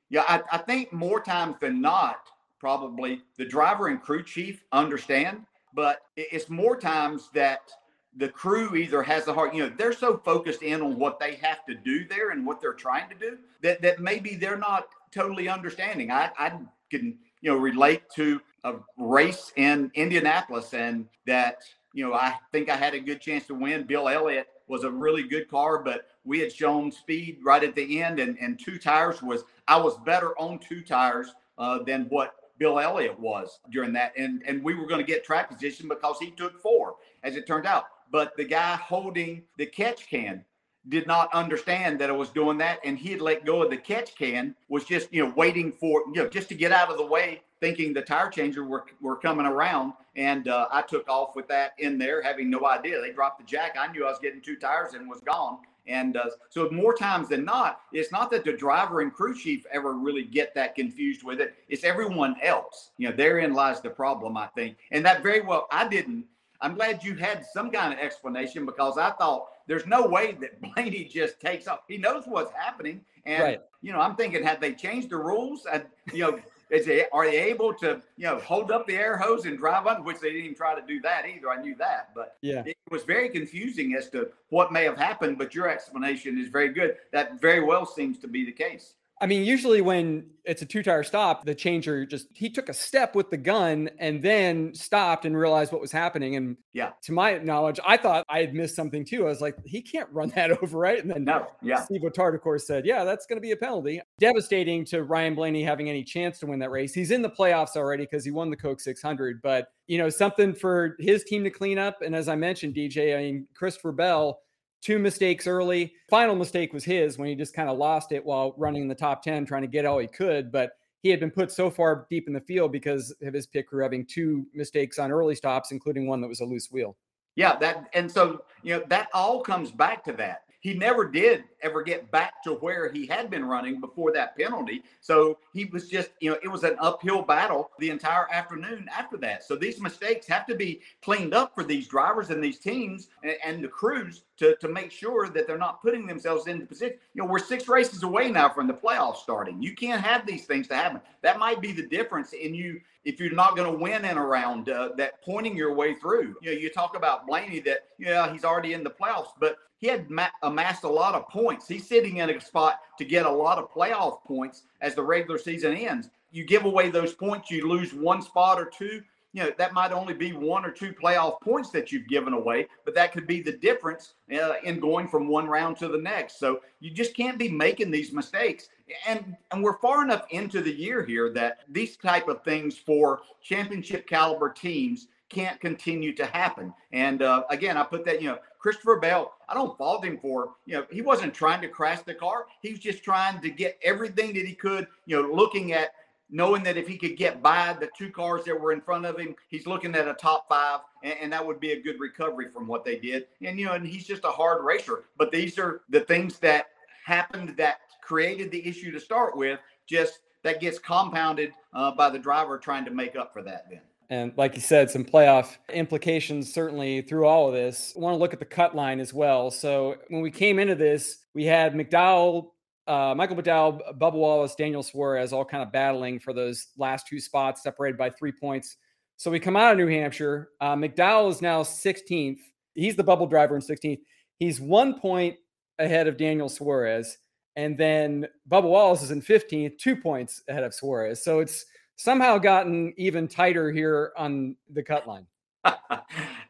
Yeah, 0.08 0.24
I, 0.26 0.42
I 0.52 0.58
think 0.58 0.92
more 0.92 1.20
times 1.20 1.56
than 1.60 1.80
not, 1.80 2.28
probably 2.58 3.22
the 3.38 3.44
driver 3.44 3.88
and 3.88 4.00
crew 4.00 4.22
chief 4.22 4.64
understand, 4.72 5.46
but 5.72 6.02
it's 6.16 6.50
more 6.50 6.76
times 6.76 7.30
that 7.32 7.70
the 8.16 8.28
crew 8.28 8.74
either 8.74 9.02
has 9.02 9.24
the 9.24 9.32
heart, 9.32 9.54
you 9.54 9.62
know, 9.62 9.72
they're 9.76 9.92
so 9.92 10.18
focused 10.18 10.62
in 10.62 10.82
on 10.82 10.98
what 10.98 11.20
they 11.20 11.36
have 11.36 11.64
to 11.66 11.74
do 11.74 12.06
there 12.06 12.30
and 12.30 12.44
what 12.44 12.60
they're 12.60 12.72
trying 12.72 13.08
to 13.08 13.14
do 13.14 13.38
that 13.62 13.80
that 13.82 14.00
maybe 14.00 14.34
they're 14.34 14.58
not 14.58 14.88
totally 15.12 15.48
understanding. 15.48 16.10
I, 16.10 16.30
I 16.38 16.52
can, 16.90 17.18
you 17.40 17.50
know, 17.50 17.56
relate 17.56 18.02
to 18.16 18.40
a 18.64 18.74
race 18.98 19.52
in 19.56 19.90
Indianapolis 19.94 20.74
and 20.74 21.06
that, 21.26 21.62
you 21.92 22.06
know, 22.06 22.14
I 22.14 22.34
think 22.52 22.68
I 22.68 22.76
had 22.76 22.94
a 22.94 23.00
good 23.00 23.20
chance 23.20 23.46
to 23.46 23.54
win. 23.54 23.84
Bill 23.84 24.08
Elliott 24.08 24.48
was 24.66 24.84
a 24.84 24.90
really 24.90 25.22
good 25.22 25.48
car, 25.48 25.82
but 25.82 26.08
we 26.24 26.38
had 26.38 26.52
shown 26.52 26.92
speed 26.92 27.38
right 27.42 27.64
at 27.64 27.74
the 27.74 28.02
end 28.02 28.20
and, 28.20 28.38
and 28.38 28.58
two 28.58 28.78
tires 28.78 29.22
was 29.22 29.44
I 29.68 29.76
was 29.76 29.96
better 29.98 30.38
on 30.38 30.58
two 30.58 30.82
tires 30.82 31.34
uh, 31.58 31.82
than 31.82 32.06
what 32.10 32.34
Bill 32.60 32.78
Elliott 32.78 33.18
was 33.18 33.58
during 33.70 33.92
that. 33.94 34.12
And 34.16 34.42
and 34.46 34.62
we 34.62 34.74
were 34.74 34.86
going 34.86 35.00
to 35.00 35.06
get 35.06 35.24
track 35.24 35.50
position 35.50 35.88
because 35.88 36.18
he 36.20 36.30
took 36.30 36.60
four, 36.60 36.96
as 37.24 37.34
it 37.34 37.46
turned 37.46 37.66
out. 37.66 37.86
But 38.12 38.36
the 38.36 38.44
guy 38.44 38.76
holding 38.76 39.42
the 39.56 39.66
catch 39.66 40.08
can 40.08 40.44
did 40.88 41.06
not 41.06 41.32
understand 41.34 42.00
that 42.00 42.08
I 42.08 42.12
was 42.12 42.30
doing 42.30 42.58
that, 42.58 42.80
and 42.84 42.98
he 42.98 43.10
had 43.10 43.20
let 43.20 43.44
go 43.44 43.62
of 43.62 43.70
the 43.70 43.76
catch 43.76 44.14
can, 44.16 44.54
was 44.68 44.84
just 44.84 45.12
you 45.12 45.24
know 45.24 45.32
waiting 45.36 45.72
for 45.72 46.02
you 46.08 46.22
know 46.22 46.28
just 46.28 46.48
to 46.50 46.54
get 46.54 46.70
out 46.70 46.90
of 46.90 46.98
the 46.98 47.06
way, 47.06 47.42
thinking 47.60 47.92
the 47.92 48.02
tire 48.02 48.28
changer 48.28 48.64
were 48.64 48.84
were 49.00 49.16
coming 49.16 49.46
around, 49.46 49.94
and 50.16 50.48
uh, 50.48 50.68
I 50.70 50.82
took 50.82 51.08
off 51.08 51.34
with 51.34 51.48
that 51.48 51.72
in 51.78 51.96
there, 51.98 52.20
having 52.20 52.50
no 52.50 52.66
idea. 52.66 53.00
They 53.00 53.12
dropped 53.12 53.38
the 53.38 53.46
jack. 53.46 53.76
I 53.78 53.90
knew 53.90 54.04
I 54.04 54.10
was 54.10 54.18
getting 54.18 54.42
two 54.42 54.56
tires 54.56 54.92
and 54.92 55.08
was 55.08 55.20
gone. 55.20 55.60
And 55.86 56.16
uh, 56.16 56.26
so 56.50 56.70
more 56.70 56.94
times 56.94 57.28
than 57.28 57.44
not, 57.44 57.80
it's 57.92 58.12
not 58.12 58.30
that 58.30 58.44
the 58.44 58.52
driver 58.52 59.00
and 59.00 59.12
crew 59.12 59.34
chief 59.34 59.64
ever 59.72 59.94
really 59.94 60.24
get 60.24 60.54
that 60.54 60.74
confused 60.74 61.22
with 61.22 61.40
it. 61.40 61.54
It's 61.68 61.84
everyone 61.84 62.36
else. 62.42 62.90
You 62.98 63.10
know, 63.10 63.16
therein 63.16 63.54
lies 63.54 63.80
the 63.80 63.90
problem, 63.90 64.36
I 64.36 64.46
think. 64.48 64.76
And 64.90 65.04
that 65.04 65.22
very 65.22 65.40
well, 65.40 65.66
I 65.70 65.88
didn't. 65.88 66.26
I'm 66.62 66.74
glad 66.74 67.02
you 67.02 67.14
had 67.14 67.44
some 67.46 67.70
kind 67.70 67.92
of 67.92 67.98
explanation 67.98 68.66
because 68.66 68.98
I 68.98 69.10
thought 69.12 69.46
there's 69.66 69.86
no 69.86 70.06
way 70.06 70.36
that 70.40 70.60
Blaney 70.74 71.04
just 71.04 71.40
takes 71.40 71.66
off. 71.66 71.80
He 71.88 71.96
knows 71.96 72.24
what's 72.26 72.52
happening. 72.52 73.00
And, 73.24 73.42
Right. 73.42 73.60
you 73.82 73.92
know, 73.92 74.00
I'm 74.00 74.14
thinking, 74.16 74.42
had 74.42 74.60
they 74.60 74.74
changed 74.74 75.10
the 75.10 75.16
rules? 75.16 75.66
And, 75.70 75.84
you 76.12 76.22
know, 76.22 76.40
is 76.70 76.86
they, 76.86 77.06
are 77.12 77.24
they 77.24 77.38
able 77.38 77.74
to, 77.74 78.00
you 78.16 78.24
know, 78.24 78.38
hold 78.38 78.70
up 78.70 78.86
the 78.86 78.94
air 78.96 79.16
hose 79.16 79.44
and 79.44 79.58
drive 79.58 79.86
on, 79.86 80.04
which 80.04 80.20
they 80.20 80.28
didn't 80.28 80.44
even 80.44 80.56
try 80.56 80.78
to 80.78 80.86
do 80.86 81.00
that 81.00 81.26
either. 81.26 81.50
I 81.50 81.60
knew 81.60 81.74
that. 81.76 82.10
But 82.14 82.36
Yeah. 82.42 82.62
it 82.64 82.76
was 82.90 83.02
very 83.04 83.28
confusing 83.28 83.94
as 83.94 84.08
to 84.10 84.30
what 84.50 84.72
may 84.72 84.84
have 84.84 84.96
happened, 84.96 85.38
but 85.38 85.54
your 85.54 85.68
explanation 85.68 86.38
is 86.38 86.48
very 86.48 86.68
good. 86.68 86.96
That 87.12 87.40
very 87.40 87.60
well 87.60 87.84
seems 87.84 88.18
to 88.20 88.28
be 88.28 88.44
the 88.44 88.52
case. 88.52 88.94
I 89.22 89.26
mean, 89.26 89.44
usually 89.44 89.82
when 89.82 90.26
it's 90.46 90.62
a 90.62 90.66
two 90.66 90.82
tire 90.82 91.02
stop, 91.02 91.44
the 91.44 91.54
changer 91.54 92.06
just 92.06 92.28
he 92.32 92.48
took 92.48 92.70
a 92.70 92.72
step 92.72 93.14
with 93.14 93.28
the 93.30 93.36
gun 93.36 93.90
and 93.98 94.22
then 94.22 94.74
stopped 94.74 95.26
and 95.26 95.36
realized 95.36 95.72
what 95.72 95.80
was 95.80 95.92
happening. 95.92 96.36
And 96.36 96.56
Yeah. 96.72 96.92
to 97.02 97.12
my 97.12 97.36
knowledge, 97.38 97.78
I 97.86 97.98
thought 97.98 98.24
I 98.30 98.40
had 98.40 98.54
missed 98.54 98.74
something 98.74 99.04
too. 99.04 99.26
I 99.26 99.28
was 99.28 99.42
like, 99.42 99.56
he 99.66 99.82
can't 99.82 100.08
run 100.10 100.30
that 100.36 100.50
over, 100.62 100.78
right? 100.78 100.98
And 100.98 101.10
then 101.10 101.24
No, 101.24 101.48
yeah. 101.60 101.82
Steve 101.82 102.00
Letarte, 102.02 102.34
of 102.34 102.40
course, 102.40 102.66
said, 102.66 102.86
Yeah, 102.86 103.04
that's 103.04 103.26
going 103.26 103.36
to 103.36 103.42
be 103.42 103.50
a 103.52 103.56
penalty. 103.56 104.00
Devastating 104.18 104.84
to 104.86 105.02
Ryan 105.02 105.34
Blaney 105.34 105.62
having 105.62 105.90
any 105.90 106.02
chance 106.02 106.38
to 106.40 106.46
win 106.46 106.58
that 106.60 106.70
race. 106.70 106.94
He's 106.94 107.10
in 107.10 107.20
the 107.20 107.30
playoffs 107.30 107.76
already 107.76 108.04
because 108.04 108.24
he 108.24 108.30
won 108.30 108.48
the 108.48 108.56
Coke 108.56 108.80
600, 108.80 109.42
but 109.42 109.68
you 109.86 109.98
know, 109.98 110.08
something 110.08 110.54
for 110.54 110.96
his 110.98 111.24
team 111.24 111.44
to 111.44 111.50
clean 111.50 111.76
up. 111.76 112.00
And 112.00 112.14
as 112.16 112.28
I 112.28 112.36
mentioned, 112.36 112.74
DJ, 112.74 113.14
I 113.16 113.22
mean, 113.22 113.46
Christopher 113.54 113.92
Bell, 113.92 114.40
two 114.80 114.98
mistakes 114.98 115.46
early. 115.46 115.92
Final 116.08 116.36
mistake 116.36 116.72
was 116.72 116.84
his 116.84 117.18
when 117.18 117.28
he 117.28 117.34
just 117.34 117.54
kind 117.54 117.68
of 117.68 117.78
lost 117.78 118.12
it 118.12 118.24
while 118.24 118.54
running 118.56 118.82
in 118.82 118.88
the 118.88 118.94
top 118.94 119.22
10, 119.22 119.44
trying 119.44 119.62
to 119.62 119.68
get 119.68 119.84
all 119.84 119.98
he 119.98 120.06
could. 120.06 120.50
But 120.50 120.72
he 121.02 121.08
had 121.08 121.20
been 121.20 121.30
put 121.30 121.50
so 121.50 121.70
far 121.70 122.06
deep 122.10 122.26
in 122.26 122.34
the 122.34 122.40
field 122.40 122.72
because 122.72 123.14
of 123.22 123.32
his 123.34 123.46
pick 123.46 123.68
crew 123.68 123.82
having 123.82 124.04
two 124.04 124.46
mistakes 124.52 124.98
on 124.98 125.10
early 125.10 125.34
stops, 125.34 125.72
including 125.72 126.06
one 126.06 126.20
that 126.20 126.28
was 126.28 126.40
a 126.40 126.44
loose 126.44 126.70
wheel. 126.70 126.96
Yeah, 127.36 127.56
that 127.56 127.88
and 127.94 128.10
so 128.10 128.42
you 128.62 128.76
know 128.76 128.84
that 128.88 129.08
all 129.14 129.40
comes 129.40 129.70
back 129.70 130.04
to 130.04 130.12
that. 130.14 130.42
He 130.60 130.74
never 130.74 131.06
did 131.06 131.44
ever 131.62 131.82
get 131.82 132.10
back 132.10 132.42
to 132.44 132.52
where 132.52 132.90
he 132.90 133.06
had 133.06 133.30
been 133.30 133.44
running 133.44 133.80
before 133.80 134.12
that 134.12 134.36
penalty. 134.36 134.82
So 135.00 135.38
he 135.52 135.64
was 135.66 135.88
just, 135.88 136.10
you 136.20 136.30
know, 136.30 136.38
it 136.42 136.48
was 136.48 136.64
an 136.64 136.76
uphill 136.78 137.22
battle 137.22 137.70
the 137.78 137.90
entire 137.90 138.30
afternoon 138.30 138.88
after 138.96 139.16
that. 139.18 139.42
So 139.44 139.56
these 139.56 139.80
mistakes 139.80 140.26
have 140.28 140.46
to 140.46 140.54
be 140.54 140.80
cleaned 141.02 141.34
up 141.34 141.54
for 141.54 141.64
these 141.64 141.88
drivers 141.88 142.30
and 142.30 142.42
these 142.44 142.58
teams 142.58 143.08
and, 143.22 143.36
and 143.44 143.64
the 143.64 143.68
crews 143.68 144.22
to, 144.36 144.56
to 144.56 144.68
make 144.68 144.90
sure 144.90 145.28
that 145.28 145.46
they're 145.46 145.58
not 145.58 145.82
putting 145.82 146.06
themselves 146.06 146.46
in 146.46 146.58
the 146.58 146.66
position. 146.66 146.96
You 147.14 147.22
know, 147.22 147.28
we're 147.28 147.38
six 147.38 147.68
races 147.68 148.02
away 148.02 148.30
now 148.30 148.48
from 148.48 148.66
the 148.66 148.74
playoffs 148.74 149.16
starting. 149.16 149.62
You 149.62 149.74
can't 149.74 150.02
have 150.02 150.26
these 150.26 150.46
things 150.46 150.68
to 150.68 150.74
happen. 150.74 151.00
That 151.22 151.38
might 151.38 151.60
be 151.60 151.72
the 151.72 151.86
difference 151.86 152.32
in 152.32 152.54
you 152.54 152.80
if 153.04 153.18
you're 153.18 153.32
not 153.32 153.56
going 153.56 153.70
to 153.70 153.78
win 153.78 154.04
in 154.04 154.18
a 154.18 154.24
round 154.24 154.68
uh, 154.68 154.90
that 154.96 155.22
pointing 155.22 155.56
your 155.56 155.74
way 155.74 155.94
through. 155.94 156.36
You 156.42 156.52
know, 156.52 156.58
you 156.58 156.70
talk 156.70 156.96
about 156.96 157.26
Blaney 157.26 157.60
that 157.60 157.88
yeah 157.98 158.30
he's 158.30 158.44
already 158.44 158.74
in 158.74 158.84
the 158.84 158.90
playoffs, 158.90 159.30
but 159.38 159.56
he 159.80 159.86
had 159.86 160.10
ma- 160.10 160.28
amassed 160.42 160.84
a 160.84 160.88
lot 160.88 161.14
of 161.14 161.28
points. 161.28 161.66
He's 161.66 161.86
sitting 161.86 162.18
in 162.18 162.30
a 162.30 162.40
spot 162.40 162.80
to 162.98 163.04
get 163.04 163.26
a 163.26 163.30
lot 163.30 163.58
of 163.58 163.72
playoff 163.72 164.22
points 164.24 164.62
as 164.80 164.94
the 164.94 165.02
regular 165.02 165.38
season 165.38 165.74
ends. 165.74 166.10
You 166.30 166.44
give 166.44 166.64
away 166.64 166.90
those 166.90 167.14
points, 167.14 167.50
you 167.50 167.68
lose 167.68 167.92
one 167.92 168.22
spot 168.22 168.60
or 168.60 168.66
two. 168.66 169.02
You 169.32 169.44
know 169.44 169.52
that 169.58 169.72
might 169.72 169.92
only 169.92 170.14
be 170.14 170.32
one 170.32 170.64
or 170.64 170.72
two 170.72 170.92
playoff 170.92 171.40
points 171.40 171.70
that 171.70 171.92
you've 171.92 172.08
given 172.08 172.32
away, 172.32 172.66
but 172.84 172.96
that 172.96 173.12
could 173.12 173.28
be 173.28 173.40
the 173.40 173.52
difference 173.52 174.14
uh, 174.32 174.54
in 174.64 174.80
going 174.80 175.06
from 175.06 175.28
one 175.28 175.46
round 175.46 175.76
to 175.78 175.88
the 175.88 175.98
next. 175.98 176.40
So 176.40 176.62
you 176.80 176.90
just 176.90 177.14
can't 177.14 177.38
be 177.38 177.48
making 177.48 177.92
these 177.92 178.12
mistakes 178.12 178.70
and 179.06 179.36
and 179.50 179.62
we're 179.62 179.78
far 179.78 180.02
enough 180.02 180.26
into 180.30 180.60
the 180.60 180.72
year 180.72 181.04
here 181.04 181.32
that 181.32 181.58
these 181.68 181.96
type 181.96 182.28
of 182.28 182.42
things 182.44 182.78
for 182.78 183.20
championship 183.42 184.06
caliber 184.06 184.50
teams 184.50 185.08
can't 185.30 185.60
continue 185.60 186.12
to 186.14 186.26
happen. 186.26 186.74
And 186.92 187.22
uh, 187.22 187.44
again, 187.50 187.76
I 187.76 187.84
put 187.84 188.04
that 188.04 188.20
you 188.20 188.28
know 188.28 188.38
Christopher 188.58 188.98
Bell. 188.98 189.32
I 189.48 189.54
don't 189.54 189.76
fault 189.78 190.04
him 190.04 190.18
for 190.18 190.50
you 190.66 190.74
know 190.74 190.86
he 190.90 191.00
wasn't 191.00 191.32
trying 191.32 191.62
to 191.62 191.68
crash 191.68 192.02
the 192.02 192.14
car. 192.14 192.46
He 192.60 192.70
was 192.70 192.80
just 192.80 193.02
trying 193.02 193.40
to 193.40 193.50
get 193.50 193.78
everything 193.82 194.34
that 194.34 194.46
he 194.46 194.54
could. 194.54 194.86
You 195.06 195.22
know, 195.22 195.32
looking 195.32 195.72
at 195.72 195.94
knowing 196.30 196.62
that 196.62 196.76
if 196.76 196.86
he 196.86 196.96
could 196.96 197.16
get 197.16 197.42
by 197.42 197.76
the 197.78 197.88
two 197.96 198.10
cars 198.10 198.44
that 198.44 198.60
were 198.60 198.72
in 198.72 198.80
front 198.80 199.04
of 199.04 199.18
him, 199.18 199.34
he's 199.48 199.66
looking 199.66 199.94
at 199.94 200.06
a 200.06 200.14
top 200.14 200.48
five, 200.48 200.80
and, 201.02 201.14
and, 201.20 201.32
that 201.32 201.44
would 201.44 201.58
be 201.58 201.72
a 201.72 201.82
good 201.82 201.98
recovery 201.98 202.48
from 202.52 202.68
what 202.68 202.84
they 202.84 202.96
did. 202.96 203.26
And 203.42 203.58
you 203.58 203.66
know, 203.66 203.72
and 203.72 203.86
he's 203.86 204.06
just 204.06 204.24
a 204.24 204.30
hard 204.30 204.64
racer. 204.64 205.04
But 205.16 205.32
these 205.32 205.58
are 205.58 205.82
the 205.88 206.00
things 206.00 206.38
that 206.38 206.68
happened 207.04 207.56
that 207.56 207.80
created 208.02 208.50
the 208.50 208.66
issue 208.66 208.92
to 208.92 209.00
start 209.00 209.36
with 209.36 209.58
just 209.86 210.20
that 210.42 210.60
gets 210.60 210.78
compounded 210.78 211.52
uh, 211.74 211.90
by 211.92 212.08
the 212.08 212.18
driver 212.18 212.58
trying 212.58 212.84
to 212.84 212.90
make 212.90 213.16
up 213.16 213.32
for 213.32 213.42
that. 213.42 213.66
Then. 213.70 213.80
And 214.10 214.32
like 214.36 214.56
you 214.56 214.60
said, 214.60 214.90
some 214.90 215.04
playoff 215.04 215.56
implications 215.72 216.52
certainly 216.52 217.00
through 217.00 217.26
all 217.26 217.46
of 217.46 217.54
this. 217.54 217.94
I 217.96 218.00
want 218.00 218.14
to 218.14 218.18
look 218.18 218.32
at 218.32 218.40
the 218.40 218.44
cut 218.44 218.74
line 218.74 218.98
as 218.98 219.14
well. 219.14 219.52
So 219.52 219.96
when 220.08 220.20
we 220.20 220.32
came 220.32 220.58
into 220.58 220.74
this, 220.74 221.18
we 221.32 221.44
had 221.44 221.74
McDowell, 221.74 222.48
uh, 222.88 223.14
Michael 223.16 223.36
McDowell, 223.36 223.96
Bubba 223.98 224.14
Wallace, 224.14 224.56
Daniel 224.56 224.82
Suarez 224.82 225.32
all 225.32 225.44
kind 225.44 225.62
of 225.62 225.70
battling 225.70 226.18
for 226.18 226.32
those 226.32 226.66
last 226.76 227.06
two 227.06 227.20
spots, 227.20 227.62
separated 227.62 227.96
by 227.96 228.10
three 228.10 228.32
points. 228.32 228.76
So 229.16 229.30
we 229.30 229.38
come 229.38 229.56
out 229.56 229.72
of 229.72 229.78
New 229.78 229.86
Hampshire. 229.86 230.48
Uh, 230.60 230.74
McDowell 230.74 231.30
is 231.30 231.40
now 231.40 231.62
16th. 231.62 232.40
He's 232.74 232.96
the 232.96 233.04
bubble 233.04 233.28
driver 233.28 233.54
in 233.54 233.62
16th. 233.62 234.00
He's 234.40 234.60
one 234.60 234.98
point 234.98 235.36
ahead 235.78 236.08
of 236.08 236.16
Daniel 236.16 236.48
Suarez. 236.48 237.16
And 237.54 237.78
then 237.78 238.26
Bubba 238.48 238.64
Wallace 238.64 239.02
is 239.02 239.12
in 239.12 239.22
15th, 239.22 239.78
two 239.78 239.94
points 239.94 240.42
ahead 240.48 240.64
of 240.64 240.74
Suarez. 240.74 241.22
So 241.22 241.38
it's 241.38 241.66
somehow 242.00 242.38
gotten 242.38 242.94
even 242.96 243.28
tighter 243.28 243.70
here 243.70 244.12
on 244.16 244.56
the 244.70 244.82
cut 244.82 245.06
line. 245.06 245.26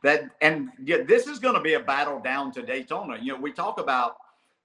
that 0.02 0.30
and 0.40 0.68
yeah, 0.84 0.98
this 1.02 1.26
is 1.26 1.40
going 1.40 1.56
to 1.56 1.60
be 1.60 1.74
a 1.74 1.80
battle 1.80 2.20
down 2.20 2.52
to 2.52 2.62
Daytona. 2.62 3.18
You 3.20 3.32
know, 3.32 3.40
we 3.40 3.52
talk 3.52 3.80
about 3.80 4.16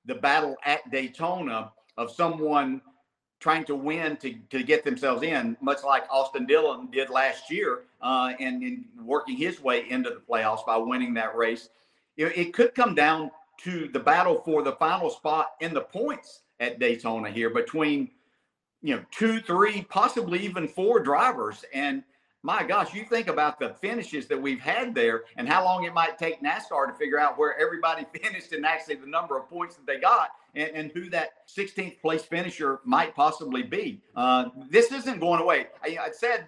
the 0.06 0.14
battle 0.14 0.56
at 0.64 0.90
Daytona 0.92 1.72
of 1.98 2.12
someone 2.12 2.82
trying 3.40 3.64
to 3.66 3.76
win 3.76 4.16
to, 4.18 4.36
to 4.52 4.64
get 4.64 4.84
themselves 4.84 5.24
in, 5.24 5.58
much 5.60 5.84
like 5.84 6.04
Austin 6.12 6.46
Dillon 6.46 6.90
did 6.92 7.10
last 7.10 7.50
year, 7.50 7.84
uh, 8.02 8.34
and, 8.40 8.62
and 8.62 8.86
working 9.04 9.36
his 9.36 9.62
way 9.62 9.90
into 9.90 10.12
the 10.12 10.22
playoffs 10.30 10.66
by 10.66 10.78
winning 10.78 11.16
that 11.16 11.36
race. 11.36 11.70
You 12.16 12.26
know, 12.26 12.32
it 12.36 12.54
could 12.54 12.76
come 12.76 12.94
down 12.94 13.32
to 13.64 13.90
the 13.92 14.00
battle 14.00 14.42
for 14.46 14.62
the 14.62 14.74
final 14.74 15.10
spot 15.10 15.54
in 15.62 15.74
the 15.74 15.82
points 15.82 16.42
at 16.60 16.80
Daytona 16.80 17.32
here 17.32 17.50
between 17.50 18.12
you 18.86 18.96
know, 18.96 19.04
two, 19.10 19.40
three, 19.42 19.82
possibly 19.90 20.40
even 20.42 20.68
four 20.68 21.00
drivers. 21.00 21.66
And 21.74 22.04
my 22.44 22.64
gosh, 22.64 22.94
you 22.94 23.04
think 23.04 23.28
about 23.28 23.60
the 23.60 23.70
finishes 23.70 24.28
that 24.28 24.40
we've 24.40 24.60
had 24.60 24.94
there 24.94 25.24
and 25.38 25.50
how 25.50 25.66
long 25.66 25.86
it 25.86 25.94
might 25.96 26.20
take 26.20 26.40
NASCAR 26.44 26.86
to 26.86 26.94
figure 26.94 27.20
out 27.20 27.36
where 27.36 27.60
everybody 27.60 28.06
finished 28.22 28.52
and 28.52 28.64
actually 28.64 28.96
the 28.96 29.08
number 29.08 29.40
of 29.40 29.50
points 29.50 29.76
that 29.76 29.88
they 29.88 30.00
got 30.00 30.30
and, 30.54 30.70
and 30.76 30.92
who 30.92 31.10
that 31.10 31.48
16th 31.48 32.00
place 32.00 32.22
finisher 32.26 32.80
might 32.86 33.16
possibly 33.16 33.64
be. 33.64 34.04
Uh, 34.16 34.50
this 34.70 34.92
isn't 34.92 35.20
going 35.20 35.42
away. 35.42 35.66
I, 35.84 35.98
I 36.00 36.12
said 36.12 36.46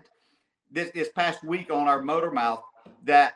this, 0.72 0.92
this 0.92 1.10
past 1.10 1.44
week 1.44 1.72
on 1.72 1.88
our 1.88 2.04
Motor 2.04 2.30
Mouth 2.30 2.62
that 3.06 3.34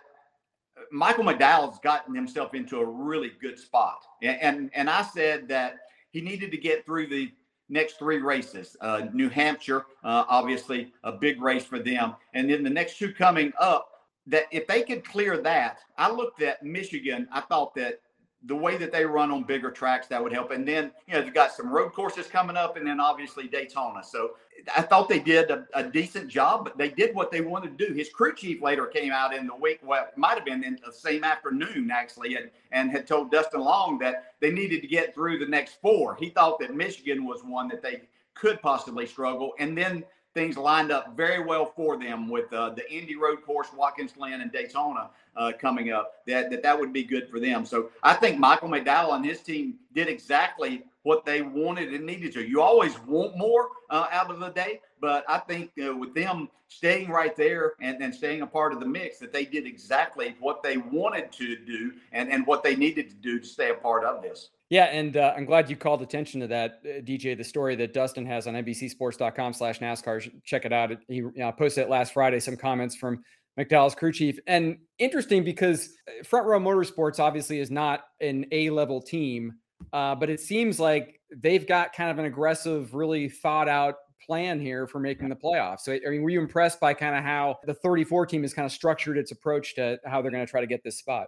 Michael 0.91 1.23
McDowell's 1.23 1.79
gotten 1.79 2.13
himself 2.13 2.53
into 2.53 2.77
a 2.77 2.85
really 2.85 3.31
good 3.41 3.57
spot. 3.57 4.03
And, 4.21 4.39
and, 4.39 4.69
and 4.75 4.89
I 4.91 5.01
said 5.01 5.47
that 5.47 5.77
he 6.11 6.21
needed 6.21 6.51
to 6.51 6.57
get 6.57 6.85
through 6.85 7.07
the 7.07 7.31
next 7.71 7.97
three 7.97 8.19
races. 8.19 8.77
Uh, 8.81 9.07
New 9.13 9.29
Hampshire, 9.29 9.85
uh, 10.03 10.25
obviously 10.27 10.93
a 11.03 11.11
big 11.11 11.41
race 11.41 11.65
for 11.65 11.79
them, 11.79 12.15
and 12.33 12.49
then 12.49 12.63
the 12.63 12.69
next 12.69 12.99
two 12.99 13.13
coming 13.13 13.51
up. 13.59 13.87
That 14.27 14.43
if 14.51 14.67
they 14.67 14.83
could 14.83 15.03
clear 15.03 15.37
that, 15.37 15.79
I 15.97 16.11
looked 16.11 16.43
at 16.43 16.61
Michigan. 16.61 17.27
I 17.31 17.41
thought 17.41 17.73
that 17.73 18.01
the 18.45 18.55
way 18.55 18.77
that 18.77 18.91
they 18.91 19.03
run 19.03 19.31
on 19.31 19.43
bigger 19.43 19.71
tracks 19.71 20.07
that 20.07 20.21
would 20.21 20.31
help. 20.31 20.51
And 20.51 20.67
then 20.67 20.91
you 21.07 21.13
know 21.13 21.23
they've 21.23 21.33
got 21.33 21.51
some 21.51 21.69
road 21.69 21.93
courses 21.93 22.27
coming 22.27 22.55
up, 22.55 22.77
and 22.77 22.85
then 22.85 22.99
obviously 22.99 23.47
Daytona. 23.47 24.03
So 24.03 24.31
I 24.75 24.81
thought 24.81 25.09
they 25.09 25.19
did 25.19 25.49
a, 25.49 25.65
a, 25.73 25.83
decent 25.83 26.27
job, 26.27 26.63
but 26.63 26.77
they 26.77 26.89
did 26.89 27.15
what 27.15 27.31
they 27.31 27.41
wanted 27.41 27.77
to 27.77 27.87
do. 27.87 27.93
His 27.93 28.09
crew 28.09 28.33
chief 28.33 28.61
later 28.61 28.85
came 28.85 29.11
out 29.11 29.33
in 29.33 29.47
the 29.47 29.55
week, 29.55 29.79
well, 29.83 30.07
might 30.15 30.35
have 30.35 30.45
been 30.45 30.63
in 30.63 30.79
the 30.85 30.91
same 30.91 31.23
afternoon 31.23 31.89
actually, 31.91 32.35
and, 32.35 32.49
and 32.71 32.91
had 32.91 33.07
told 33.07 33.31
Dustin 33.31 33.61
Long 33.61 33.97
that 33.99 34.33
they 34.39 34.51
needed 34.51 34.81
to 34.81 34.87
get 34.87 35.13
through 35.13 35.39
the 35.39 35.45
next 35.45 35.81
four. 35.81 36.15
He 36.15 36.29
thought 36.29 36.59
that 36.59 36.75
Michigan 36.75 37.25
was 37.25 37.43
one 37.43 37.67
that 37.69 37.81
they 37.81 38.01
could 38.33 38.61
possibly 38.61 39.05
struggle, 39.05 39.53
and 39.59 39.77
then 39.77 40.03
things 40.33 40.57
lined 40.57 40.91
up 40.91 41.15
very 41.15 41.43
well 41.43 41.65
for 41.75 41.97
them 41.97 42.29
with 42.29 42.51
uh, 42.53 42.69
the 42.69 42.89
Indy 42.91 43.15
Road 43.15 43.43
Course, 43.43 43.67
Watkins 43.75 44.13
Glen, 44.13 44.41
and 44.41 44.51
Daytona 44.51 45.09
uh, 45.35 45.51
coming 45.59 45.91
up. 45.91 46.13
That, 46.27 46.49
that 46.51 46.63
that 46.63 46.79
would 46.79 46.93
be 46.93 47.03
good 47.03 47.29
for 47.29 47.39
them. 47.39 47.65
So 47.65 47.89
I 48.03 48.13
think 48.13 48.39
Michael 48.39 48.69
McDowell 48.69 49.15
and 49.15 49.25
his 49.25 49.41
team 49.41 49.75
did 49.93 50.07
exactly 50.07 50.83
what 51.03 51.25
they 51.25 51.41
wanted 51.41 51.93
and 51.93 52.05
needed 52.05 52.33
to. 52.33 52.47
You 52.47 52.61
always 52.61 52.99
want 53.01 53.37
more 53.37 53.69
uh, 53.89 54.07
out 54.11 54.29
of 54.29 54.39
the 54.39 54.49
day, 54.49 54.81
but 54.99 55.23
I 55.27 55.39
think 55.39 55.71
uh, 55.83 55.95
with 55.95 56.13
them 56.13 56.49
staying 56.67 57.09
right 57.09 57.35
there 57.35 57.73
and, 57.81 58.01
and 58.01 58.13
staying 58.13 58.41
a 58.41 58.47
part 58.47 58.71
of 58.71 58.79
the 58.79 58.85
mix, 58.85 59.19
that 59.19 59.33
they 59.33 59.45
did 59.45 59.65
exactly 59.65 60.35
what 60.39 60.63
they 60.63 60.77
wanted 60.77 61.31
to 61.33 61.57
do 61.57 61.93
and, 62.11 62.31
and 62.31 62.45
what 62.45 62.63
they 62.63 62.75
needed 62.75 63.09
to 63.09 63.15
do 63.15 63.39
to 63.39 63.45
stay 63.45 63.71
a 63.71 63.73
part 63.73 64.03
of 64.03 64.21
this. 64.21 64.49
Yeah, 64.69 64.85
and 64.85 65.17
uh, 65.17 65.33
I'm 65.35 65.43
glad 65.43 65.69
you 65.69 65.75
called 65.75 66.01
attention 66.01 66.39
to 66.39 66.47
that, 66.47 66.79
uh, 66.85 67.01
DJ. 67.01 67.37
The 67.37 67.43
story 67.43 67.75
that 67.75 67.93
Dustin 67.93 68.25
has 68.25 68.47
on 68.47 68.53
NBCSports.com/NASCAR. 68.53 70.31
Check 70.45 70.63
it 70.63 70.71
out. 70.71 70.91
He 71.09 71.19
know, 71.19 71.51
posted 71.51 71.83
it 71.83 71.89
last 71.89 72.13
Friday. 72.13 72.39
Some 72.39 72.55
comments 72.55 72.95
from 72.95 73.21
McDowell's 73.59 73.95
crew 73.95 74.13
chief, 74.13 74.39
and 74.47 74.77
interesting 74.97 75.43
because 75.43 75.89
uh, 76.07 76.23
Front 76.23 76.47
Row 76.47 76.57
Motorsports 76.57 77.19
obviously 77.19 77.59
is 77.59 77.69
not 77.69 78.05
an 78.21 78.45
A-level 78.53 79.01
team 79.01 79.55
uh, 79.93 80.15
but 80.15 80.29
it 80.29 80.39
seems 80.39 80.79
like 80.79 81.19
they've 81.35 81.67
got 81.67 81.93
kind 81.93 82.11
of 82.11 82.19
an 82.19 82.25
aggressive, 82.25 82.93
really 82.93 83.29
thought 83.29 83.67
out 83.67 83.95
plan 84.25 84.59
here 84.59 84.87
for 84.87 84.99
making 84.99 85.29
the 85.29 85.35
playoffs. 85.35 85.81
So, 85.81 85.93
I 85.93 86.09
mean, 86.09 86.21
were 86.21 86.29
you 86.29 86.39
impressed 86.39 86.79
by 86.79 86.93
kind 86.93 87.15
of 87.15 87.23
how 87.23 87.59
the 87.65 87.73
34 87.73 88.27
team 88.27 88.43
has 88.43 88.53
kind 88.53 88.65
of 88.65 88.71
structured 88.71 89.17
its 89.17 89.31
approach 89.31 89.75
to 89.75 89.99
how 90.05 90.21
they're 90.21 90.31
going 90.31 90.45
to 90.45 90.49
try 90.49 90.61
to 90.61 90.67
get 90.67 90.83
this 90.83 90.97
spot? 90.97 91.27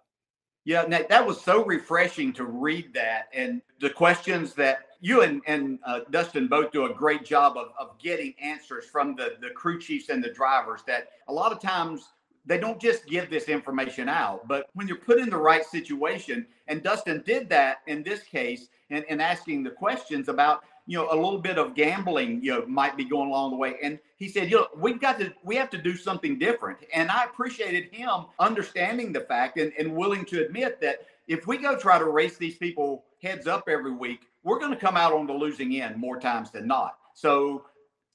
Yeah, 0.66 0.84
Nate, 0.84 1.10
that 1.10 1.26
was 1.26 1.42
so 1.42 1.66
refreshing 1.66 2.32
to 2.34 2.46
read 2.46 2.94
that. 2.94 3.28
And 3.34 3.62
the 3.82 3.89
questions 3.89 4.54
that 4.54 4.86
you 5.02 5.22
and, 5.22 5.42
and 5.46 5.80
uh, 5.86 6.02
Dustin 6.12 6.48
both 6.48 6.72
do 6.72 6.86
a 6.86 6.94
great 6.94 7.26
job 7.26 7.58
of, 7.58 7.74
of 7.78 8.00
getting 8.00 8.34
answers 8.42 8.86
from 8.86 9.16
the, 9.16 9.34
the 9.42 9.50
crew 9.50 9.78
chiefs 9.78 10.08
and 10.08 10.24
the 10.24 10.30
drivers 10.30 10.82
that 10.88 11.10
a 11.28 11.34
lot 11.34 11.52
of 11.52 11.60
times 11.60 12.13
they 12.45 12.58
don't 12.58 12.82
just 12.82 13.06
give 13.06 13.29
this 13.29 13.45
information 13.45 14.10
out, 14.10 14.47
but 14.47 14.67
when 14.73 14.88
you're 14.88 14.97
put 14.97 15.19
in 15.19 15.29
the 15.29 15.38
right 15.38 15.65
situation, 15.65 16.45
and 16.67 16.84
Dustin 16.84 17.23
did 17.25 17.49
that 17.49 17.77
in 17.88 18.03
this 18.03 18.23
case, 18.23 18.67
and, 18.89 19.21
asking 19.21 19.63
the 19.63 19.71
questions 19.71 20.27
about, 20.29 20.63
you 20.86 20.97
know, 20.97 21.08
a 21.12 21.15
little 21.15 21.39
bit 21.39 21.58
of 21.58 21.73
gambling, 21.73 22.43
you 22.43 22.51
know, 22.51 22.65
might 22.67 22.95
be 22.95 23.06
going 23.06 23.29
along 23.29 23.51
the 23.51 23.58
way. 23.58 23.75
And 23.82 23.97
he 24.17 24.27
said, 24.27 24.51
you 24.51 24.58
know, 24.58 24.67
we've 24.75 25.01
got 25.01 25.17
to, 25.19 25.34
we 25.43 25.56
have 25.56 25.69
to 25.71 25.77
do 25.77 25.95
something 25.95 26.38
different. 26.38 26.77
And 26.93 27.10
I 27.10 27.23
appreciated 27.23 27.93
him 27.93 28.25
understanding 28.39 29.12
the 29.12 29.21
fact 29.21 29.58
and, 29.58 29.71
and 29.79 29.95
willing 29.95 30.25
to 30.25 30.45
admit 30.45 30.79
that 30.82 31.08
if 31.27 31.47
we 31.47 31.58
go 31.58 31.77
try 31.77 31.97
to 31.97 32.06
race 32.06 32.38
these 32.38 32.58
people 32.58 33.06
heads 33.21 33.47
up 33.47 33.67
every 33.67 33.93
week, 33.93 34.27
we're 34.43 34.60
going 34.60 34.73
to 34.73 34.77
come 34.77 34.97
out 34.97 35.13
on 35.13 35.25
the 35.25 35.34
losing 35.34 35.82
end 35.82 35.95
more 35.97 36.19
times 36.19 36.51
than 36.51 36.67
not. 36.67 36.97
So 37.13 37.65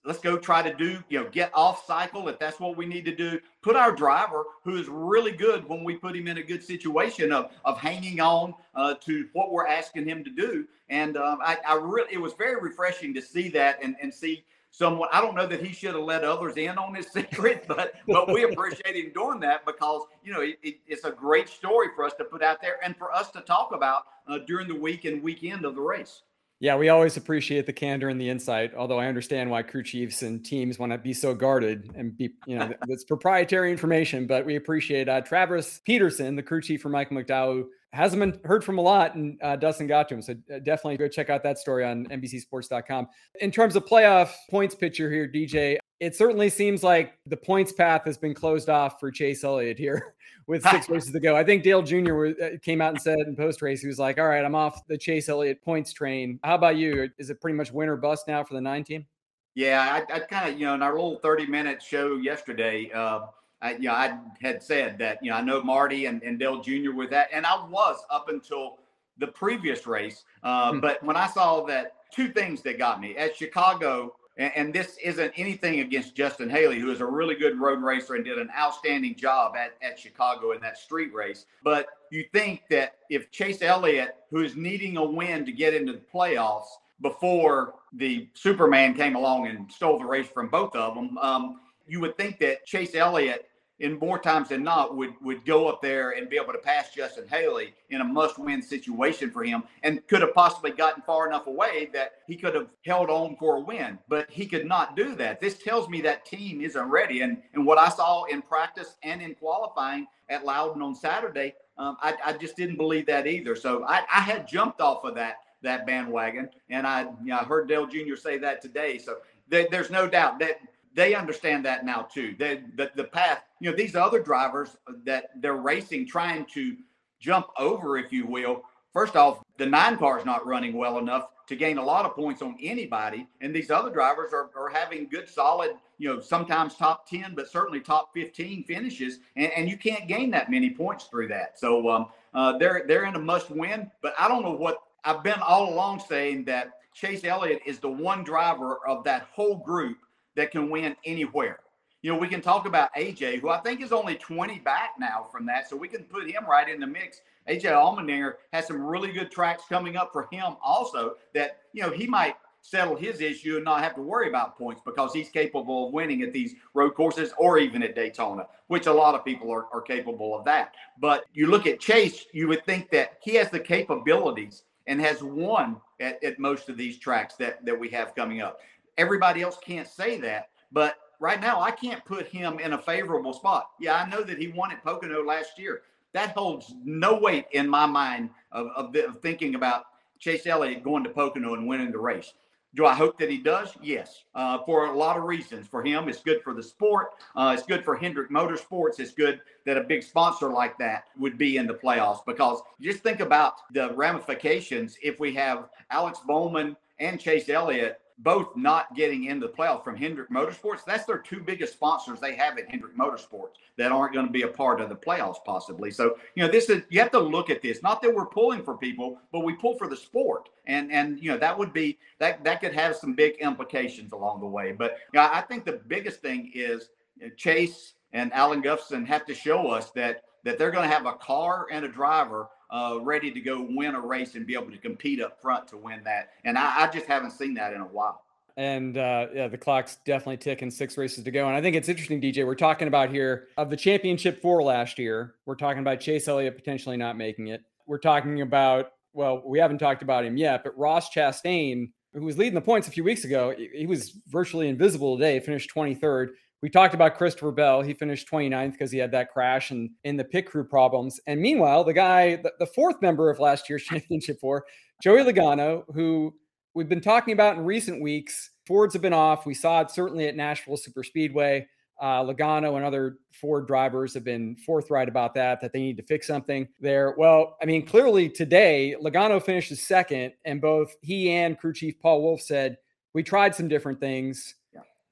let's 0.08 0.20
go 0.20 0.38
try 0.38 0.62
to 0.62 0.74
do, 0.74 1.04
you 1.10 1.22
know, 1.22 1.28
get 1.30 1.50
off 1.52 1.86
cycle 1.86 2.28
if 2.28 2.38
that's 2.38 2.58
what 2.58 2.78
we 2.78 2.86
need 2.86 3.04
to 3.04 3.14
do. 3.14 3.38
Put 3.60 3.76
our 3.76 3.92
driver, 3.92 4.44
who 4.64 4.76
is 4.76 4.88
really 4.88 5.32
good 5.32 5.68
when 5.68 5.84
we 5.84 5.96
put 5.96 6.16
him 6.16 6.26
in 6.26 6.38
a 6.38 6.42
good 6.42 6.64
situation 6.64 7.30
of 7.30 7.52
of 7.66 7.78
hanging 7.78 8.18
on 8.18 8.54
uh, 8.74 8.94
to 9.02 9.28
what 9.34 9.52
we're 9.52 9.66
asking 9.66 10.06
him 10.06 10.24
to 10.24 10.30
do. 10.30 10.66
And 10.88 11.18
um, 11.18 11.40
I, 11.42 11.58
I 11.66 11.74
really, 11.74 12.14
it 12.14 12.18
was 12.18 12.32
very 12.32 12.58
refreshing 12.58 13.12
to 13.14 13.20
see 13.20 13.50
that 13.50 13.80
and 13.82 13.96
and 14.00 14.12
see 14.12 14.44
someone. 14.70 15.10
I 15.12 15.20
don't 15.20 15.34
know 15.34 15.46
that 15.46 15.62
he 15.62 15.74
should 15.74 15.94
have 15.94 16.04
let 16.04 16.24
others 16.24 16.56
in 16.56 16.78
on 16.78 16.94
his 16.94 17.08
secret, 17.12 17.66
but 17.68 17.92
but 18.06 18.32
we 18.32 18.44
appreciate 18.44 18.96
him 18.96 19.12
doing 19.14 19.40
that 19.40 19.66
because 19.66 20.02
you 20.24 20.32
know 20.32 20.40
it, 20.40 20.58
it, 20.62 20.76
it's 20.86 21.04
a 21.04 21.10
great 21.10 21.50
story 21.50 21.88
for 21.94 22.06
us 22.06 22.14
to 22.14 22.24
put 22.24 22.42
out 22.42 22.62
there 22.62 22.78
and 22.82 22.96
for 22.96 23.12
us 23.12 23.30
to 23.32 23.42
talk 23.42 23.72
about 23.74 24.04
uh, 24.26 24.38
during 24.46 24.68
the 24.68 24.74
week 24.74 25.04
and 25.04 25.22
weekend 25.22 25.66
of 25.66 25.74
the 25.74 25.82
race. 25.82 26.22
Yeah, 26.60 26.76
we 26.76 26.88
always 26.88 27.16
appreciate 27.16 27.66
the 27.66 27.72
candor 27.72 28.08
and 28.08 28.20
the 28.20 28.28
insight. 28.28 28.74
Although 28.74 28.98
I 28.98 29.06
understand 29.06 29.48
why 29.48 29.62
crew 29.62 29.84
chiefs 29.84 30.22
and 30.22 30.44
teams 30.44 30.76
want 30.78 30.90
to 30.90 30.98
be 30.98 31.12
so 31.12 31.32
guarded 31.32 31.92
and 31.94 32.16
be, 32.16 32.30
you 32.46 32.58
know, 32.58 32.72
it's 32.88 33.04
proprietary 33.04 33.70
information. 33.70 34.26
But 34.26 34.44
we 34.44 34.56
appreciate 34.56 35.08
uh, 35.08 35.20
Travis 35.20 35.80
Peterson, 35.84 36.34
the 36.34 36.42
crew 36.42 36.60
chief 36.60 36.82
for 36.82 36.88
Michael 36.88 37.16
McDowell, 37.16 37.66
hasn't 37.92 38.20
been 38.20 38.40
heard 38.44 38.64
from 38.64 38.78
a 38.78 38.82
lot, 38.82 39.14
and 39.14 39.38
uh, 39.42 39.56
Dustin 39.56 39.86
got 39.86 40.08
to 40.08 40.16
him. 40.16 40.22
So 40.22 40.32
uh, 40.32 40.58
definitely 40.58 40.96
go 40.96 41.08
check 41.08 41.30
out 41.30 41.42
that 41.44 41.58
story 41.58 41.84
on 41.84 42.06
NBCSports.com. 42.06 43.08
In 43.40 43.50
terms 43.50 43.76
of 43.76 43.86
playoff 43.86 44.30
points 44.50 44.74
picture 44.74 45.10
here, 45.10 45.28
DJ, 45.28 45.78
it 46.00 46.14
certainly 46.14 46.48
seems 46.48 46.82
like 46.82 47.18
the 47.26 47.36
points 47.36 47.72
path 47.72 48.04
has 48.04 48.16
been 48.16 48.34
closed 48.34 48.68
off 48.68 49.00
for 49.00 49.10
Chase 49.10 49.42
Elliott 49.42 49.78
here 49.78 50.14
with 50.46 50.62
six 50.62 50.88
races 50.90 51.12
to 51.12 51.20
go. 51.20 51.36
I 51.36 51.44
think 51.44 51.62
Dale 51.62 51.82
Jr. 51.82 52.26
Uh, 52.26 52.32
came 52.62 52.80
out 52.80 52.90
and 52.90 53.00
said 53.00 53.18
in 53.26 53.34
post 53.34 53.62
race, 53.62 53.80
he 53.80 53.88
was 53.88 53.98
like, 53.98 54.18
all 54.18 54.28
right, 54.28 54.44
I'm 54.44 54.54
off 54.54 54.86
the 54.86 54.96
Chase 54.96 55.28
Elliott 55.28 55.62
points 55.62 55.92
train. 55.92 56.38
How 56.44 56.54
about 56.54 56.76
you? 56.76 57.08
Is 57.18 57.30
it 57.30 57.40
pretty 57.40 57.56
much 57.56 57.72
win 57.72 57.88
or 57.88 57.96
bust 57.96 58.28
now 58.28 58.44
for 58.44 58.54
the 58.54 58.60
nine 58.60 58.84
team? 58.84 59.06
Yeah, 59.54 60.04
I, 60.08 60.14
I 60.14 60.18
kind 60.20 60.52
of, 60.52 60.60
you 60.60 60.66
know, 60.66 60.74
in 60.74 60.82
our 60.82 60.92
little 60.92 61.18
30 61.18 61.46
minute 61.46 61.82
show 61.82 62.16
yesterday, 62.16 62.90
uh, 62.94 63.26
I, 63.60 63.72
you 63.72 63.88
know, 63.88 63.92
I 63.92 64.16
had 64.40 64.62
said 64.62 64.98
that, 64.98 65.18
you 65.20 65.30
know, 65.30 65.36
I 65.36 65.40
know 65.40 65.60
Marty 65.62 66.06
and, 66.06 66.22
and 66.22 66.38
Dale 66.38 66.60
Jr. 66.60 66.92
with 66.92 67.10
that. 67.10 67.28
And 67.32 67.44
I 67.44 67.66
was 67.66 67.98
up 68.08 68.28
until 68.28 68.78
the 69.18 69.26
previous 69.26 69.84
race. 69.84 70.22
Uh, 70.44 70.72
hmm. 70.72 70.80
But 70.80 71.02
when 71.02 71.16
I 71.16 71.26
saw 71.26 71.64
that, 71.66 71.94
two 72.12 72.28
things 72.28 72.62
that 72.62 72.78
got 72.78 73.00
me 73.00 73.16
at 73.16 73.36
Chicago, 73.36 74.14
and, 74.38 74.52
and, 74.56 74.74
this 74.74 74.96
isn't 75.02 75.32
anything 75.36 75.80
against 75.80 76.14
Justin 76.14 76.48
Haley, 76.48 76.78
who 76.78 76.90
is 76.90 77.00
a 77.00 77.06
really 77.06 77.34
good 77.34 77.58
road 77.58 77.82
racer 77.82 78.14
and 78.14 78.24
did 78.24 78.38
an 78.38 78.48
outstanding 78.56 79.16
job 79.16 79.56
at, 79.56 79.74
at 79.82 79.98
Chicago 79.98 80.52
in 80.52 80.60
that 80.60 80.78
street 80.78 81.12
race. 81.12 81.46
But 81.62 81.88
you 82.10 82.24
think 82.32 82.62
that 82.70 82.96
if 83.10 83.30
Chase 83.30 83.62
Elliott, 83.62 84.16
who 84.30 84.42
is 84.42 84.56
needing 84.56 84.96
a 84.96 85.04
win 85.04 85.44
to 85.44 85.52
get 85.52 85.74
into 85.74 85.92
the 85.92 86.02
playoffs, 86.12 86.68
before 87.00 87.74
the 87.92 88.28
Superman 88.34 88.94
came 88.94 89.16
along 89.16 89.46
and 89.46 89.70
stole 89.70 89.98
the 89.98 90.04
race 90.04 90.28
from 90.28 90.48
both 90.48 90.74
of 90.74 90.94
them. 90.94 91.16
Um, 91.18 91.60
you 91.86 92.00
would 92.00 92.16
think 92.16 92.38
that 92.40 92.66
Chase 92.66 92.94
Elliott 92.94 93.48
in 93.80 93.98
more 93.98 94.18
times 94.18 94.48
than 94.48 94.62
not 94.64 94.96
would 94.96 95.14
would 95.22 95.44
go 95.44 95.68
up 95.68 95.80
there 95.80 96.10
and 96.10 96.28
be 96.28 96.36
able 96.36 96.52
to 96.52 96.58
pass 96.58 96.92
Justin 96.94 97.28
Haley 97.28 97.74
in 97.90 98.00
a 98.00 98.04
must-win 98.04 98.60
situation 98.60 99.30
for 99.30 99.44
him 99.44 99.62
and 99.82 100.06
could 100.08 100.20
have 100.22 100.34
possibly 100.34 100.70
gotten 100.70 101.02
far 101.02 101.26
enough 101.26 101.46
away 101.46 101.88
that 101.92 102.12
he 102.26 102.36
could 102.36 102.54
have 102.54 102.68
held 102.84 103.10
on 103.10 103.36
for 103.36 103.56
a 103.56 103.60
win. 103.60 103.98
But 104.08 104.30
he 104.30 104.46
could 104.46 104.66
not 104.66 104.96
do 104.96 105.14
that. 105.16 105.40
This 105.40 105.58
tells 105.58 105.88
me 105.88 106.00
that 106.02 106.24
team 106.24 106.60
isn't 106.60 106.88
ready. 106.88 107.20
And 107.20 107.42
and 107.54 107.64
what 107.64 107.78
I 107.78 107.88
saw 107.88 108.24
in 108.24 108.42
practice 108.42 108.96
and 109.02 109.22
in 109.22 109.34
qualifying 109.34 110.06
at 110.28 110.44
Loudon 110.44 110.82
on 110.82 110.94
Saturday 110.94 111.54
um, 111.78 111.96
I, 112.02 112.14
I, 112.24 112.32
just 112.32 112.56
didn't 112.56 112.76
believe 112.76 113.06
that 113.06 113.26
either. 113.26 113.54
So 113.54 113.84
I, 113.84 114.02
I 114.12 114.20
had 114.20 114.48
jumped 114.48 114.80
off 114.80 115.04
of 115.04 115.14
that 115.14 115.36
that 115.62 115.86
bandwagon 115.86 116.48
and 116.70 116.86
I 116.86 117.02
you 117.02 117.26
know, 117.26 117.38
I 117.38 117.44
heard 117.44 117.68
Dale 117.68 117.86
Jr. 117.86 118.14
say 118.16 118.38
that 118.38 118.62
today. 118.62 118.98
So 118.98 119.18
there's 119.48 119.90
no 119.90 120.06
doubt 120.06 120.38
that 120.40 120.60
they 120.94 121.14
understand 121.14 121.64
that 121.64 121.84
now 121.84 122.02
too. 122.02 122.34
They, 122.38 122.62
the 122.76 122.90
the 122.94 123.04
path, 123.04 123.42
you 123.60 123.70
know, 123.70 123.76
these 123.76 123.94
other 123.94 124.22
drivers 124.22 124.76
that 125.04 125.30
they're 125.40 125.56
racing, 125.56 126.06
trying 126.06 126.46
to 126.54 126.76
jump 127.20 127.46
over, 127.58 127.98
if 127.98 128.12
you 128.12 128.26
will. 128.26 128.62
First 128.92 129.16
off, 129.16 129.42
the 129.58 129.66
nine 129.66 129.96
car 129.96 130.18
is 130.18 130.24
not 130.24 130.46
running 130.46 130.72
well 130.72 130.98
enough 130.98 131.28
to 131.48 131.56
gain 131.56 131.78
a 131.78 131.84
lot 131.84 132.04
of 132.04 132.14
points 132.14 132.42
on 132.42 132.56
anybody, 132.60 133.26
and 133.40 133.54
these 133.54 133.70
other 133.70 133.90
drivers 133.90 134.32
are, 134.32 134.50
are 134.54 134.68
having 134.68 135.08
good, 135.08 135.28
solid, 135.28 135.72
you 135.96 136.08
know, 136.08 136.20
sometimes 136.20 136.74
top 136.74 137.08
ten, 137.08 137.34
but 137.34 137.50
certainly 137.50 137.80
top 137.80 138.10
fifteen 138.12 138.64
finishes, 138.64 139.20
and, 139.36 139.50
and 139.52 139.68
you 139.68 139.76
can't 139.76 140.08
gain 140.08 140.30
that 140.30 140.50
many 140.50 140.70
points 140.70 141.04
through 141.04 141.28
that. 141.28 141.58
So 141.58 141.88
um, 141.88 142.06
uh, 142.34 142.58
they're 142.58 142.84
they're 142.86 143.04
in 143.04 143.14
a 143.14 143.20
must 143.20 143.50
win, 143.50 143.90
but 144.02 144.14
I 144.18 144.28
don't 144.28 144.42
know 144.42 144.52
what 144.52 144.78
I've 145.04 145.22
been 145.22 145.40
all 145.40 145.72
along 145.72 146.00
saying 146.00 146.44
that 146.46 146.72
Chase 146.92 147.24
Elliott 147.24 147.62
is 147.64 147.78
the 147.78 147.90
one 147.90 148.24
driver 148.24 148.80
of 148.86 149.04
that 149.04 149.28
whole 149.32 149.56
group 149.56 149.98
that 150.38 150.52
can 150.52 150.70
win 150.70 150.96
anywhere. 151.04 151.58
You 152.00 152.12
know, 152.12 152.18
we 152.18 152.28
can 152.28 152.40
talk 152.40 152.64
about 152.64 152.94
AJ, 152.94 153.40
who 153.40 153.48
I 153.48 153.58
think 153.58 153.82
is 153.82 153.90
only 153.90 154.14
20 154.14 154.60
back 154.60 154.90
now 155.00 155.26
from 155.32 155.44
that, 155.46 155.68
so 155.68 155.76
we 155.76 155.88
can 155.88 156.04
put 156.04 156.30
him 156.30 156.44
right 156.48 156.68
in 156.68 156.78
the 156.78 156.86
mix. 156.86 157.20
AJ 157.48 157.64
Allmendinger 157.64 158.34
has 158.52 158.68
some 158.68 158.80
really 158.80 159.10
good 159.10 159.32
tracks 159.32 159.64
coming 159.68 159.96
up 159.96 160.12
for 160.12 160.28
him 160.30 160.54
also 160.62 161.16
that, 161.34 161.58
you 161.72 161.82
know, 161.82 161.90
he 161.90 162.06
might 162.06 162.36
settle 162.60 162.94
his 162.94 163.20
issue 163.20 163.56
and 163.56 163.64
not 163.64 163.82
have 163.82 163.96
to 163.96 164.00
worry 164.00 164.28
about 164.28 164.56
points 164.56 164.80
because 164.84 165.12
he's 165.12 165.28
capable 165.28 165.88
of 165.88 165.92
winning 165.92 166.22
at 166.22 166.32
these 166.32 166.54
road 166.72 166.94
courses 166.94 167.32
or 167.36 167.58
even 167.58 167.82
at 167.82 167.96
Daytona, 167.96 168.46
which 168.68 168.86
a 168.86 168.92
lot 168.92 169.16
of 169.16 169.24
people 169.24 169.50
are, 169.50 169.66
are 169.72 169.80
capable 169.80 170.38
of 170.38 170.44
that. 170.44 170.74
But 171.00 171.24
you 171.32 171.48
look 171.48 171.66
at 171.66 171.80
Chase, 171.80 172.26
you 172.32 172.46
would 172.46 172.64
think 172.64 172.90
that 172.90 173.18
he 173.22 173.34
has 173.34 173.50
the 173.50 173.60
capabilities 173.60 174.62
and 174.86 175.00
has 175.00 175.20
won 175.20 175.80
at, 176.00 176.22
at 176.22 176.38
most 176.38 176.68
of 176.68 176.76
these 176.76 176.98
tracks 176.98 177.34
that, 177.36 177.64
that 177.64 177.78
we 177.78 177.88
have 177.88 178.14
coming 178.14 178.40
up. 178.40 178.60
Everybody 178.98 179.42
else 179.42 179.56
can't 179.64 179.88
say 179.88 180.18
that, 180.20 180.50
but 180.72 180.96
right 181.20 181.40
now 181.40 181.60
I 181.60 181.70
can't 181.70 182.04
put 182.04 182.26
him 182.26 182.58
in 182.58 182.72
a 182.72 182.78
favorable 182.78 183.32
spot. 183.32 183.70
Yeah, 183.80 183.94
I 183.94 184.08
know 184.08 184.22
that 184.22 184.38
he 184.38 184.48
won 184.48 184.72
at 184.72 184.82
Pocono 184.82 185.24
last 185.24 185.58
year. 185.58 185.82
That 186.12 186.30
holds 186.30 186.74
no 186.84 187.18
weight 187.18 187.46
in 187.52 187.68
my 187.68 187.86
mind 187.86 188.30
of, 188.52 188.66
of, 188.74 188.96
of 188.96 189.20
thinking 189.20 189.54
about 189.54 189.84
Chase 190.18 190.46
Elliott 190.46 190.82
going 190.82 191.04
to 191.04 191.10
Pocono 191.10 191.54
and 191.54 191.66
winning 191.66 191.92
the 191.92 191.98
race. 191.98 192.34
Do 192.74 192.84
I 192.84 192.94
hope 192.94 193.18
that 193.18 193.30
he 193.30 193.38
does? 193.38 193.72
Yes, 193.82 194.24
uh, 194.34 194.58
for 194.66 194.86
a 194.86 194.92
lot 194.92 195.16
of 195.16 195.24
reasons. 195.24 195.66
For 195.66 195.82
him, 195.82 196.08
it's 196.08 196.20
good 196.20 196.42
for 196.42 196.52
the 196.52 196.62
sport. 196.62 197.12
Uh, 197.34 197.54
it's 197.56 197.66
good 197.66 197.82
for 197.82 197.96
Hendrick 197.96 198.30
Motorsports. 198.30 199.00
It's 199.00 199.12
good 199.12 199.40
that 199.64 199.78
a 199.78 199.84
big 199.84 200.02
sponsor 200.02 200.50
like 200.50 200.76
that 200.78 201.04
would 201.18 201.38
be 201.38 201.56
in 201.56 201.66
the 201.66 201.74
playoffs 201.74 202.24
because 202.26 202.60
just 202.80 203.02
think 203.02 203.20
about 203.20 203.72
the 203.72 203.94
ramifications 203.94 204.98
if 205.02 205.18
we 205.18 205.32
have 205.34 205.70
Alex 205.90 206.20
Bowman 206.26 206.76
and 206.98 207.18
Chase 207.18 207.48
Elliott 207.48 208.00
both 208.18 208.56
not 208.56 208.94
getting 208.96 209.24
into 209.24 209.46
the 209.46 209.52
playoff 209.52 209.84
from 209.84 209.96
Hendrick 209.96 210.30
Motorsports. 210.30 210.84
That's 210.84 211.04
their 211.04 211.18
two 211.18 211.40
biggest 211.40 211.74
sponsors 211.74 212.18
they 212.18 212.34
have 212.34 212.58
at 212.58 212.68
Hendrick 212.68 212.96
Motorsports 212.96 213.54
that 213.76 213.92
aren't 213.92 214.12
going 214.12 214.26
to 214.26 214.32
be 214.32 214.42
a 214.42 214.48
part 214.48 214.80
of 214.80 214.88
the 214.88 214.96
playoffs 214.96 215.42
possibly. 215.44 215.90
So, 215.90 216.16
you 216.34 216.44
know, 216.44 216.50
this 216.50 216.68
is 216.68 216.82
you 216.88 216.98
have 217.00 217.12
to 217.12 217.20
look 217.20 217.48
at 217.48 217.62
this. 217.62 217.82
Not 217.82 218.02
that 218.02 218.14
we're 218.14 218.26
pulling 218.26 218.62
for 218.62 218.76
people, 218.76 219.20
but 219.32 219.40
we 219.40 219.54
pull 219.54 219.78
for 219.78 219.88
the 219.88 219.96
sport. 219.96 220.48
And 220.66 220.90
and 220.90 221.22
you 221.22 221.30
know, 221.30 221.38
that 221.38 221.56
would 221.56 221.72
be 221.72 221.98
that 222.18 222.42
that 222.44 222.60
could 222.60 222.74
have 222.74 222.96
some 222.96 223.14
big 223.14 223.36
implications 223.36 224.12
along 224.12 224.40
the 224.40 224.46
way. 224.46 224.72
But 224.72 224.96
you 225.12 225.20
know, 225.20 225.28
I 225.32 225.40
think 225.42 225.64
the 225.64 225.80
biggest 225.86 226.20
thing 226.20 226.50
is 226.54 226.90
Chase 227.36 227.94
and 228.12 228.32
Alan 228.32 228.62
Gustafson 228.62 229.06
have 229.06 229.26
to 229.26 229.34
show 229.34 229.68
us 229.68 229.90
that 229.92 230.22
that 230.44 230.58
they're 230.58 230.70
going 230.70 230.88
to 230.88 230.94
have 230.94 231.06
a 231.06 231.12
car 231.12 231.66
and 231.70 231.84
a 231.84 231.88
driver 231.88 232.48
uh, 232.70 232.98
ready 233.00 233.30
to 233.30 233.40
go 233.40 233.66
win 233.68 233.94
a 233.94 234.00
race 234.00 234.34
and 234.34 234.46
be 234.46 234.54
able 234.54 234.70
to 234.70 234.78
compete 234.78 235.20
up 235.20 235.40
front 235.40 235.68
to 235.68 235.76
win 235.76 236.02
that. 236.04 236.30
And 236.44 236.58
I, 236.58 236.84
I 236.84 236.86
just 236.88 237.06
haven't 237.06 237.32
seen 237.32 237.54
that 237.54 237.72
in 237.72 237.80
a 237.80 237.86
while. 237.86 238.22
And 238.56 238.98
uh, 238.98 239.28
yeah, 239.32 239.46
the 239.46 239.56
clock's 239.56 239.98
definitely 240.04 240.38
ticking. 240.38 240.70
Six 240.70 240.98
races 240.98 241.22
to 241.22 241.30
go, 241.30 241.46
and 241.46 241.56
I 241.56 241.62
think 241.62 241.76
it's 241.76 241.88
interesting, 241.88 242.20
DJ. 242.20 242.44
We're 242.44 242.56
talking 242.56 242.88
about 242.88 243.08
here 243.08 243.46
of 243.56 243.70
the 243.70 243.76
championship 243.76 244.42
four 244.42 244.64
last 244.64 244.98
year. 244.98 245.36
We're 245.46 245.54
talking 245.54 245.78
about 245.78 246.00
Chase 246.00 246.26
Elliott 246.26 246.56
potentially 246.56 246.96
not 246.96 247.16
making 247.16 247.48
it. 247.48 247.62
We're 247.86 247.98
talking 247.98 248.40
about 248.40 248.90
well, 249.12 249.42
we 249.44 249.58
haven't 249.58 249.78
talked 249.78 250.02
about 250.02 250.24
him 250.24 250.36
yet, 250.36 250.62
but 250.64 250.76
Ross 250.76 251.10
Chastain, 251.10 251.90
who 252.12 252.24
was 252.24 252.36
leading 252.36 252.54
the 252.54 252.60
points 252.60 252.88
a 252.88 252.90
few 252.90 253.04
weeks 253.04 253.24
ago, 253.24 253.54
he 253.56 253.86
was 253.86 254.10
virtually 254.28 254.68
invisible 254.68 255.16
today. 255.16 255.40
Finished 255.40 255.70
23rd. 255.74 256.28
We 256.60 256.68
talked 256.68 256.94
about 256.94 257.16
Christopher 257.16 257.52
Bell. 257.52 257.82
He 257.82 257.94
finished 257.94 258.28
29th 258.28 258.72
because 258.72 258.90
he 258.90 258.98
had 258.98 259.12
that 259.12 259.30
crash 259.30 259.70
and 259.70 259.90
in 260.04 260.16
the 260.16 260.24
pit 260.24 260.46
crew 260.46 260.64
problems. 260.64 261.20
And 261.26 261.40
meanwhile, 261.40 261.84
the 261.84 261.92
guy, 261.92 262.36
the, 262.36 262.52
the 262.58 262.66
fourth 262.66 263.00
member 263.00 263.30
of 263.30 263.38
last 263.38 263.68
year's 263.68 263.82
championship 263.84 264.40
four, 264.40 264.64
Joey 265.02 265.22
Logano, 265.22 265.84
who 265.94 266.34
we've 266.74 266.88
been 266.88 267.00
talking 267.00 267.32
about 267.32 267.56
in 267.56 267.64
recent 267.64 268.02
weeks, 268.02 268.50
Fords 268.68 268.92
have 268.92 269.00
been 269.00 269.14
off. 269.14 269.46
We 269.46 269.54
saw 269.54 269.80
it 269.80 269.90
certainly 269.90 270.28
at 270.28 270.36
Nashville 270.36 270.76
Super 270.76 271.02
Speedway. 271.02 271.66
Uh, 271.98 272.22
Logano 272.22 272.76
and 272.76 272.84
other 272.84 273.16
Ford 273.32 273.66
drivers 273.66 274.12
have 274.12 274.24
been 274.24 274.56
forthright 274.66 275.08
about 275.08 275.32
that, 275.36 275.62
that 275.62 275.72
they 275.72 275.80
need 275.80 275.96
to 275.96 276.02
fix 276.02 276.26
something 276.26 276.68
there. 276.78 277.14
Well, 277.16 277.56
I 277.62 277.64
mean, 277.64 277.86
clearly 277.86 278.28
today, 278.28 278.94
Logano 279.02 279.42
finishes 279.42 279.82
second, 279.82 280.34
and 280.44 280.60
both 280.60 280.94
he 281.00 281.30
and 281.30 281.58
crew 281.58 281.72
chief 281.72 281.98
Paul 281.98 282.20
Wolfe 282.20 282.42
said, 282.42 282.76
We 283.14 283.22
tried 283.22 283.54
some 283.54 283.68
different 283.68 284.00
things 284.00 284.54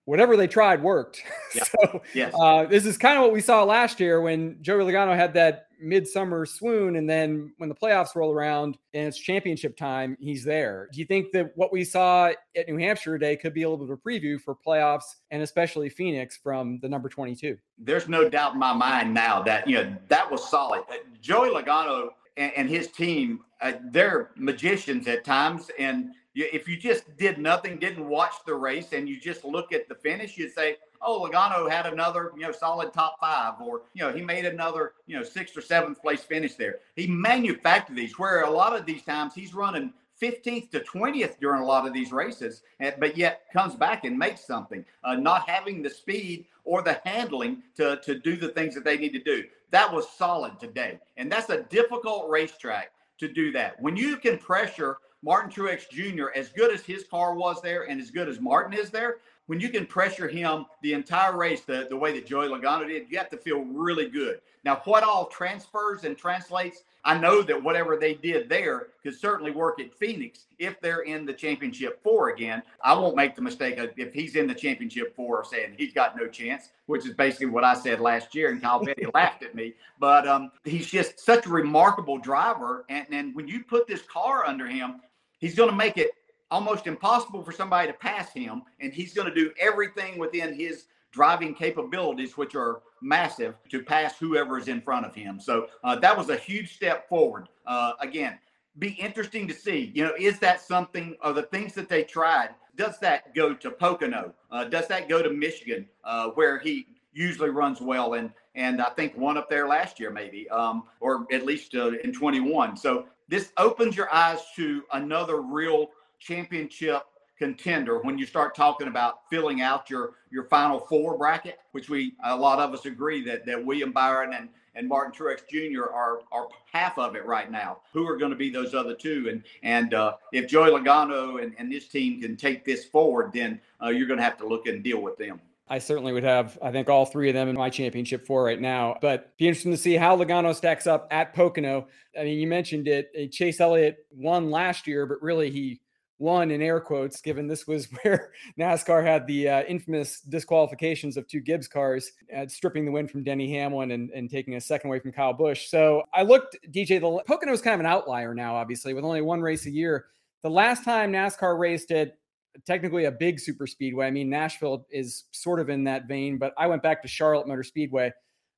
whatever 0.07 0.37
they 0.37 0.47
tried 0.47 0.83
worked. 0.83 1.23
Yeah. 1.55 1.65
so 1.65 2.03
yes. 2.13 2.35
uh, 2.39 2.67
this 2.67 2.85
is 2.85 2.99
kind 2.99 3.17
of 3.17 3.23
what 3.23 3.33
we 3.33 3.41
saw 3.41 3.65
last 3.65 3.99
year 3.99 4.21
when 4.21 4.59
Joey 4.61 4.85
Logano 4.85 5.17
had 5.17 5.33
that 5.35 5.69
midsummer 5.81 6.45
swoon, 6.45 6.97
and 6.97 7.09
then 7.09 7.53
when 7.57 7.71
the 7.71 7.75
playoffs 7.75 8.15
roll 8.15 8.31
around 8.31 8.77
and 8.93 9.09
it's 9.09 9.19
championship 9.19 9.75
time, 9.77 10.19
he's 10.21 10.45
there. 10.45 10.89
Do 10.93 11.01
you 11.01 11.07
think 11.07 11.33
that 11.33 11.53
what 11.57 11.73
we 11.73 11.83
saw 11.83 12.33
at 12.55 12.69
New 12.69 12.77
Hampshire 12.77 13.19
today 13.19 13.37
could 13.37 13.55
be 13.55 13.63
a 13.63 13.71
little 13.71 13.87
bit 13.87 13.91
of 13.91 13.99
a 13.99 14.09
preview 14.09 14.39
for 14.39 14.55
playoffs 14.55 15.05
and 15.31 15.43
especially 15.43 15.89
Phoenix 15.89 16.37
from 16.37 16.79
the 16.81 16.89
number 16.91 17.09
22? 17.09 17.57
There's 17.79 18.09
no 18.09 18.29
doubt 18.29 18.53
in 18.53 18.59
my 18.59 18.75
mind 18.75 19.15
now 19.15 19.43
that 19.45 19.67
you 19.67 19.77
know 19.77 19.97
that 20.09 20.31
was 20.31 20.47
solid. 20.47 20.83
Uh, 20.91 20.97
Joey 21.23 21.51
Logano 21.51 22.09
and, 22.37 22.53
and 22.55 22.69
his 22.69 22.89
team, 22.89 23.41
uh, 23.63 23.73
they're 23.91 24.33
magicians 24.37 25.09
at 25.09 25.25
times, 25.25 25.71
and 25.79 26.11
if 26.45 26.69
you 26.69 26.77
just 26.77 27.17
did 27.17 27.39
nothing, 27.39 27.79
didn't 27.79 28.07
watch 28.07 28.35
the 28.45 28.55
race, 28.55 28.93
and 28.93 29.09
you 29.09 29.19
just 29.19 29.45
look 29.45 29.73
at 29.73 29.89
the 29.89 29.95
finish, 29.95 30.37
you'd 30.37 30.53
say, 30.53 30.77
"Oh, 31.01 31.27
Logano 31.27 31.71
had 31.71 31.87
another, 31.87 32.33
you 32.37 32.43
know, 32.43 32.53
solid 32.53 32.93
top 32.93 33.19
five, 33.19 33.55
or 33.61 33.83
you 33.95 34.03
know, 34.03 34.13
he 34.13 34.23
made 34.23 34.45
another, 34.45 34.93
you 35.07 35.17
know, 35.17 35.23
sixth 35.23 35.57
or 35.57 35.63
seventh 35.63 36.01
place 36.01 36.23
finish 36.23 36.55
there." 36.55 36.81
He 36.95 37.07
manufactured 37.07 37.97
these. 37.97 38.19
Where 38.19 38.43
a 38.43 38.51
lot 38.51 38.79
of 38.79 38.85
these 38.85 39.03
times 39.03 39.35
he's 39.35 39.55
running 39.55 39.93
15th 40.21 40.71
to 40.71 40.81
20th 40.81 41.39
during 41.41 41.63
a 41.63 41.67
lot 41.67 41.87
of 41.87 41.93
these 41.93 42.13
races, 42.13 42.63
but 42.99 43.17
yet 43.17 43.43
comes 43.53 43.75
back 43.75 44.05
and 44.05 44.19
makes 44.19 44.47
something. 44.47 44.85
Uh, 45.05 45.15
not 45.15 45.49
having 45.49 45.83
the 45.83 45.91
speed 45.91 46.47
or 46.65 46.83
the 46.83 47.01
handling 47.05 47.63
to 47.77 47.97
to 48.03 48.19
do 48.19 48.37
the 48.37 48.49
things 48.49 48.75
that 48.75 48.85
they 48.85 48.97
need 48.97 49.13
to 49.13 49.23
do. 49.23 49.45
That 49.71 49.93
was 49.93 50.09
solid 50.11 50.59
today, 50.61 50.99
and 51.17 51.31
that's 51.31 51.51
a 51.51 51.63
difficult 51.65 52.29
racetrack 52.29 52.93
to 53.19 53.29
do 53.29 53.51
that. 53.53 53.81
When 53.81 53.97
you 53.97 54.17
can 54.17 54.39
pressure 54.39 54.99
Martin 55.23 55.51
Truex 55.51 55.89
Jr., 55.91 56.27
as 56.35 56.51
good 56.51 56.73
as 56.73 56.83
his 56.83 57.05
car 57.05 57.35
was 57.35 57.61
there 57.63 57.85
and 57.89 58.01
as 58.01 58.11
good 58.11 58.29
as 58.29 58.41
Martin 58.41 58.79
is 58.79 58.91
there, 58.91 59.17
when 59.47 59.61
you 59.61 59.69
can 59.69 59.87
pressure 59.87 60.29
him 60.29 60.67
the 60.83 60.93
entire 60.93 61.37
race 61.37 61.63
the, 61.63 61.87
the 61.89 61.97
way 61.97 62.13
that 62.13 62.27
Joey 62.27 62.49
Logano 62.49 62.87
did, 62.87 63.07
you 63.11 63.19
have 63.19 63.31
to 63.31 63.37
feel 63.37 63.65
really 63.65 64.09
good. 64.09 64.41
Now, 64.65 64.83
what 64.85 65.05
all 65.05 65.27
transfers 65.27 66.05
and 66.05 66.19
translates, 66.19 66.83
I 67.07 67.17
know 67.17 67.41
that 67.41 67.63
whatever 67.63 67.97
they 67.97 68.15
did 68.15 68.49
there 68.49 68.89
could 69.05 69.15
certainly 69.15 69.53
work 69.53 69.81
at 69.81 69.95
Phoenix 69.95 70.47
if 70.59 70.81
they're 70.81 71.03
in 71.03 71.25
the 71.25 71.33
championship 71.33 72.03
four 72.03 72.31
again. 72.31 72.65
I 72.83 72.95
won't 72.95 73.15
make 73.15 73.37
the 73.37 73.43
mistake 73.43 73.79
of 73.79 73.91
if 73.97 74.13
he's 74.13 74.35
in 74.35 74.49
the 74.49 74.55
championship 74.55 75.15
four 75.15 75.45
saying 75.45 75.77
he's 75.79 75.95
got 75.95 76.17
no 76.17 76.27
chance, 76.27 76.71
which 76.87 77.07
is 77.07 77.15
basically 77.15 77.47
what 77.47 77.63
I 77.63 77.75
said 77.75 78.01
last 78.01 78.35
year, 78.35 78.51
and 78.51 78.61
Kyle 78.61 78.85
Petty 78.85 79.07
laughed 79.15 79.45
at 79.45 79.55
me. 79.55 79.75
But 80.01 80.27
um, 80.27 80.51
he's 80.65 80.89
just 80.89 81.21
such 81.21 81.47
a 81.47 81.49
remarkable 81.49 82.19
driver. 82.19 82.85
And, 82.89 83.07
and 83.13 83.37
when 83.37 83.47
you 83.47 83.63
put 83.63 83.87
this 83.87 84.03
car 84.03 84.45
under 84.45 84.67
him, 84.67 85.01
he's 85.39 85.55
going 85.55 85.71
to 85.71 85.77
make 85.77 85.99
it 85.99 86.11
almost 86.51 86.89
impossible 86.89 87.45
for 87.45 87.53
somebody 87.53 87.87
to 87.87 87.95
pass 87.95 88.33
him, 88.33 88.63
and 88.81 88.93
he's 88.93 89.15
going 89.15 89.29
to 89.29 89.35
do 89.35 89.53
everything 89.61 90.19
within 90.19 90.55
his 90.55 90.87
driving 91.13 91.55
capabilities, 91.55 92.37
which 92.37 92.55
are 92.55 92.83
massive, 93.01 93.55
to 93.71 93.83
pass 93.83 94.19
whoever 94.19 94.59
is 94.59 94.69
in 94.69 94.81
front 94.81 95.07
of 95.07 95.15
him. 95.15 95.41
So 95.41 95.69
uh, 95.85 95.97
that 95.97 96.17
was 96.17 96.29
a 96.29 96.37
huge 96.37 96.75
step 96.75 97.09
forward. 97.09 97.49
Uh, 97.67 97.93
again, 98.01 98.39
be 98.79 98.91
interesting 98.91 99.49
to 99.49 99.55
see. 99.55 99.91
You 99.95 100.05
know, 100.05 100.13
is 100.19 100.39
that 100.41 100.61
something 100.61 101.17
of 101.21 101.35
the 101.35 101.43
things 101.43 101.73
that 101.75 101.89
they 101.89 102.05
tried? 102.05 102.51
Does 102.77 102.99
that 102.99 103.35
go 103.35 103.55
to 103.55 103.71
Pocono? 103.71 104.35
Uh, 104.51 104.65
does 104.65 104.87
that 104.89 105.09
go 105.09 105.23
to 105.23 105.31
Michigan, 105.31 105.89
uh, 106.05 106.29
where 106.31 106.59
he 106.59 106.87
usually 107.15 107.51
runs 107.51 107.81
well? 107.81 108.15
And 108.15 108.31
and 108.55 108.81
I 108.81 108.91
think 108.91 109.17
won 109.17 109.37
up 109.37 109.51
there 109.51 109.69
last 109.69 110.01
year, 110.01 110.11
maybe, 110.11 110.49
um, 110.49 110.85
or 111.01 111.27
at 111.31 111.45
least 111.45 111.75
uh, 111.75 111.93
in 112.03 112.13
21. 112.13 112.77
So 112.77 113.05
this 113.29 113.53
opens 113.59 113.97
your 113.97 114.13
eyes 114.13 114.41
to 114.57 114.83
another 114.93 115.43
real 115.43 115.89
championship 116.19 117.03
contender 117.39 118.01
when 118.01 118.19
you 118.19 118.27
start 118.27 118.55
talking 118.55 118.89
about 118.89 119.29
filling 119.29 119.61
out 119.61 119.91
your 119.91 120.15
your 120.31 120.45
final 120.45 120.81
four 120.81 121.17
bracket, 121.19 121.59
which 121.73 121.89
we 121.89 122.15
a 122.25 122.37
lot 122.37 122.59
of 122.59 122.73
us 122.73 122.87
agree 122.87 123.25
that 123.25 123.47
that 123.47 123.65
William 123.65 123.93
Byron 123.93 124.35
and 124.35 124.49
and 124.75 124.89
Martin 124.89 125.13
Truex 125.13 125.47
Jr. 125.49 125.85
are 125.91 126.21
are 126.33 126.49
half 126.73 126.99
of 126.99 127.17
it 127.17 127.25
right 127.25 127.51
now. 127.51 127.79
Who 127.93 128.07
are 128.07 128.17
going 128.17 128.31
to 128.31 128.37
be 128.37 128.51
those 128.51 128.75
other 128.75 128.95
two? 128.95 129.29
And 129.31 129.43
and 129.63 129.95
uh, 129.95 130.15
if 130.33 130.49
Joey 130.49 130.71
Logano 130.71 131.43
and, 131.43 131.55
and 131.59 131.71
this 131.71 131.89
team 131.89 132.21
can 132.21 132.37
take 132.37 132.65
this 132.65 132.85
forward, 132.85 133.33
then 133.33 133.61
uh, 133.83 133.89
you're 133.89 134.07
going 134.07 134.19
to 134.19 134.25
have 134.25 134.39
to 134.39 134.47
look 134.47 134.67
and 134.67 134.83
deal 134.83 135.01
with 135.01 135.17
them. 135.17 135.41
I 135.69 135.81
certainly 135.81 136.13
would 136.13 136.23
have, 136.23 136.57
I 136.63 136.71
think, 136.71 136.89
all 136.89 137.07
three 137.07 137.29
of 137.29 137.35
them 137.35 137.49
in 137.49 137.57
my 137.57 137.71
championship 137.71 138.25
four 138.25 138.45
right 138.45 138.61
now. 138.61 138.99
But 139.01 139.37
be 139.37 139.49
interesting 139.49 139.73
to 139.73 139.77
see 139.77 139.95
how 139.95 140.17
Logano 140.17 140.55
stacks 140.55 140.87
up 140.87 141.09
at 141.11 141.35
Pocono. 141.35 141.89
I 142.17 142.23
mean, 142.23 142.39
you 142.39 142.47
mentioned 142.47 142.87
it. 142.87 143.33
Chase 143.33 143.61
Elliott 143.61 143.97
won 144.13 144.53
last 144.53 144.87
year, 144.87 145.07
but 145.07 145.21
really 145.21 145.51
he 145.51 145.81
won 146.19 146.51
in 146.51 146.63
air 146.63 146.81
quotes, 146.81 147.21
given 147.21 147.47
this 147.47 147.67
was 147.67 147.87
where 148.03 148.33
NASCAR 148.59 149.05
had 149.05 149.27
the 149.27 149.49
uh, 149.49 149.63
infamous 149.65 150.21
disqualifications 150.21 151.17
of 151.17 151.27
two 151.29 151.41
Gibbs 151.41 151.69
cars, 151.69 152.13
uh, 152.37 152.47
stripping 152.47 152.85
the 152.85 152.93
win 152.93 153.09
from 153.09 153.23
Denny 153.23 153.53
Hamlin 153.53 153.91
and, 153.91 154.11
and 154.11 154.31
taking 154.31 154.55
a 154.55 154.61
second 154.61 154.89
away 154.89 155.01
from 155.01 155.13
Kyle 155.13 155.33
Busch. 155.33 155.69
So 155.69 156.03
I 156.15 156.23
looked, 156.23 156.57
DJ, 156.71 157.01
the 157.01 157.23
Pocono 157.27 157.53
is 157.53 157.61
kind 157.61 157.75
of 157.75 157.81
an 157.81 157.87
outlier 157.87 158.35
now, 158.35 158.57
obviously, 158.57 158.95
with 158.95 159.05
only 159.05 159.23
one 159.23 159.41
race 159.41 159.67
a 159.67 159.71
year. 159.71 160.07
The 160.43 160.51
last 160.51 160.85
time 160.85 161.13
NASCAR 161.13 161.59
raced 161.59 161.91
it, 161.91 162.19
technically 162.65 163.05
a 163.05 163.13
big 163.13 163.39
super 163.39 163.67
speedway, 163.67 164.07
I 164.07 164.11
mean, 164.11 164.31
Nashville 164.31 164.87
is 164.91 165.25
sort 165.33 165.61
of 165.61 165.69
in 165.69 165.85
that 165.85 166.09
vein, 166.09 166.39
but 166.39 166.55
I 166.57 166.67
went 166.67 166.83
back 166.83 167.03
to 167.03 167.09
Charlotte 167.09 167.47
Motor 167.47 167.65
Speedway. 167.65 168.13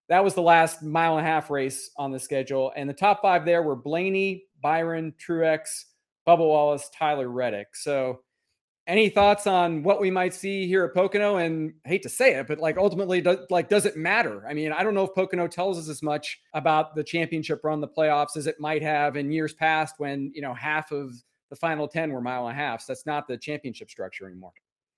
That 0.08 0.22
was 0.24 0.34
the 0.34 0.42
last 0.42 0.82
mile 0.82 1.18
and 1.18 1.26
a 1.26 1.30
half 1.30 1.50
race 1.50 1.90
on 1.96 2.12
the 2.12 2.18
schedule. 2.18 2.72
And 2.76 2.88
the 2.88 2.94
top 2.94 3.20
five 3.20 3.44
there 3.44 3.62
were 3.62 3.76
Blaney, 3.76 4.44
Byron, 4.62 5.12
Truex, 5.18 5.84
Bubba 6.28 6.46
Wallace, 6.46 6.90
Tyler 6.92 7.28
Reddick. 7.28 7.74
So, 7.74 8.20
any 8.86 9.08
thoughts 9.08 9.46
on 9.46 9.82
what 9.82 10.00
we 10.00 10.10
might 10.10 10.34
see 10.34 10.66
here 10.66 10.84
at 10.84 10.94
Pocono? 10.94 11.36
And 11.36 11.74
I 11.84 11.88
hate 11.88 12.02
to 12.02 12.08
say 12.10 12.34
it, 12.34 12.46
but 12.46 12.58
like 12.58 12.76
ultimately, 12.76 13.20
do, 13.20 13.46
like, 13.50 13.68
does 13.68 13.86
it 13.86 13.96
matter? 13.96 14.46
I 14.46 14.54
mean, 14.54 14.72
I 14.72 14.82
don't 14.82 14.94
know 14.94 15.04
if 15.04 15.14
Pocono 15.14 15.46
tells 15.46 15.78
us 15.78 15.88
as 15.88 16.02
much 16.02 16.40
about 16.54 16.94
the 16.94 17.04
championship 17.04 17.60
run, 17.64 17.80
the 17.80 17.88
playoffs, 17.88 18.36
as 18.36 18.46
it 18.46 18.60
might 18.60 18.82
have 18.82 19.16
in 19.16 19.32
years 19.32 19.54
past 19.54 19.94
when 19.98 20.30
you 20.34 20.42
know 20.42 20.52
half 20.52 20.92
of 20.92 21.14
the 21.48 21.56
final 21.56 21.88
ten 21.88 22.12
were 22.12 22.20
mile 22.20 22.46
and 22.48 22.58
a 22.58 22.60
half. 22.60 22.82
So 22.82 22.92
that's 22.92 23.06
not 23.06 23.26
the 23.26 23.38
championship 23.38 23.90
structure 23.90 24.26
anymore. 24.26 24.52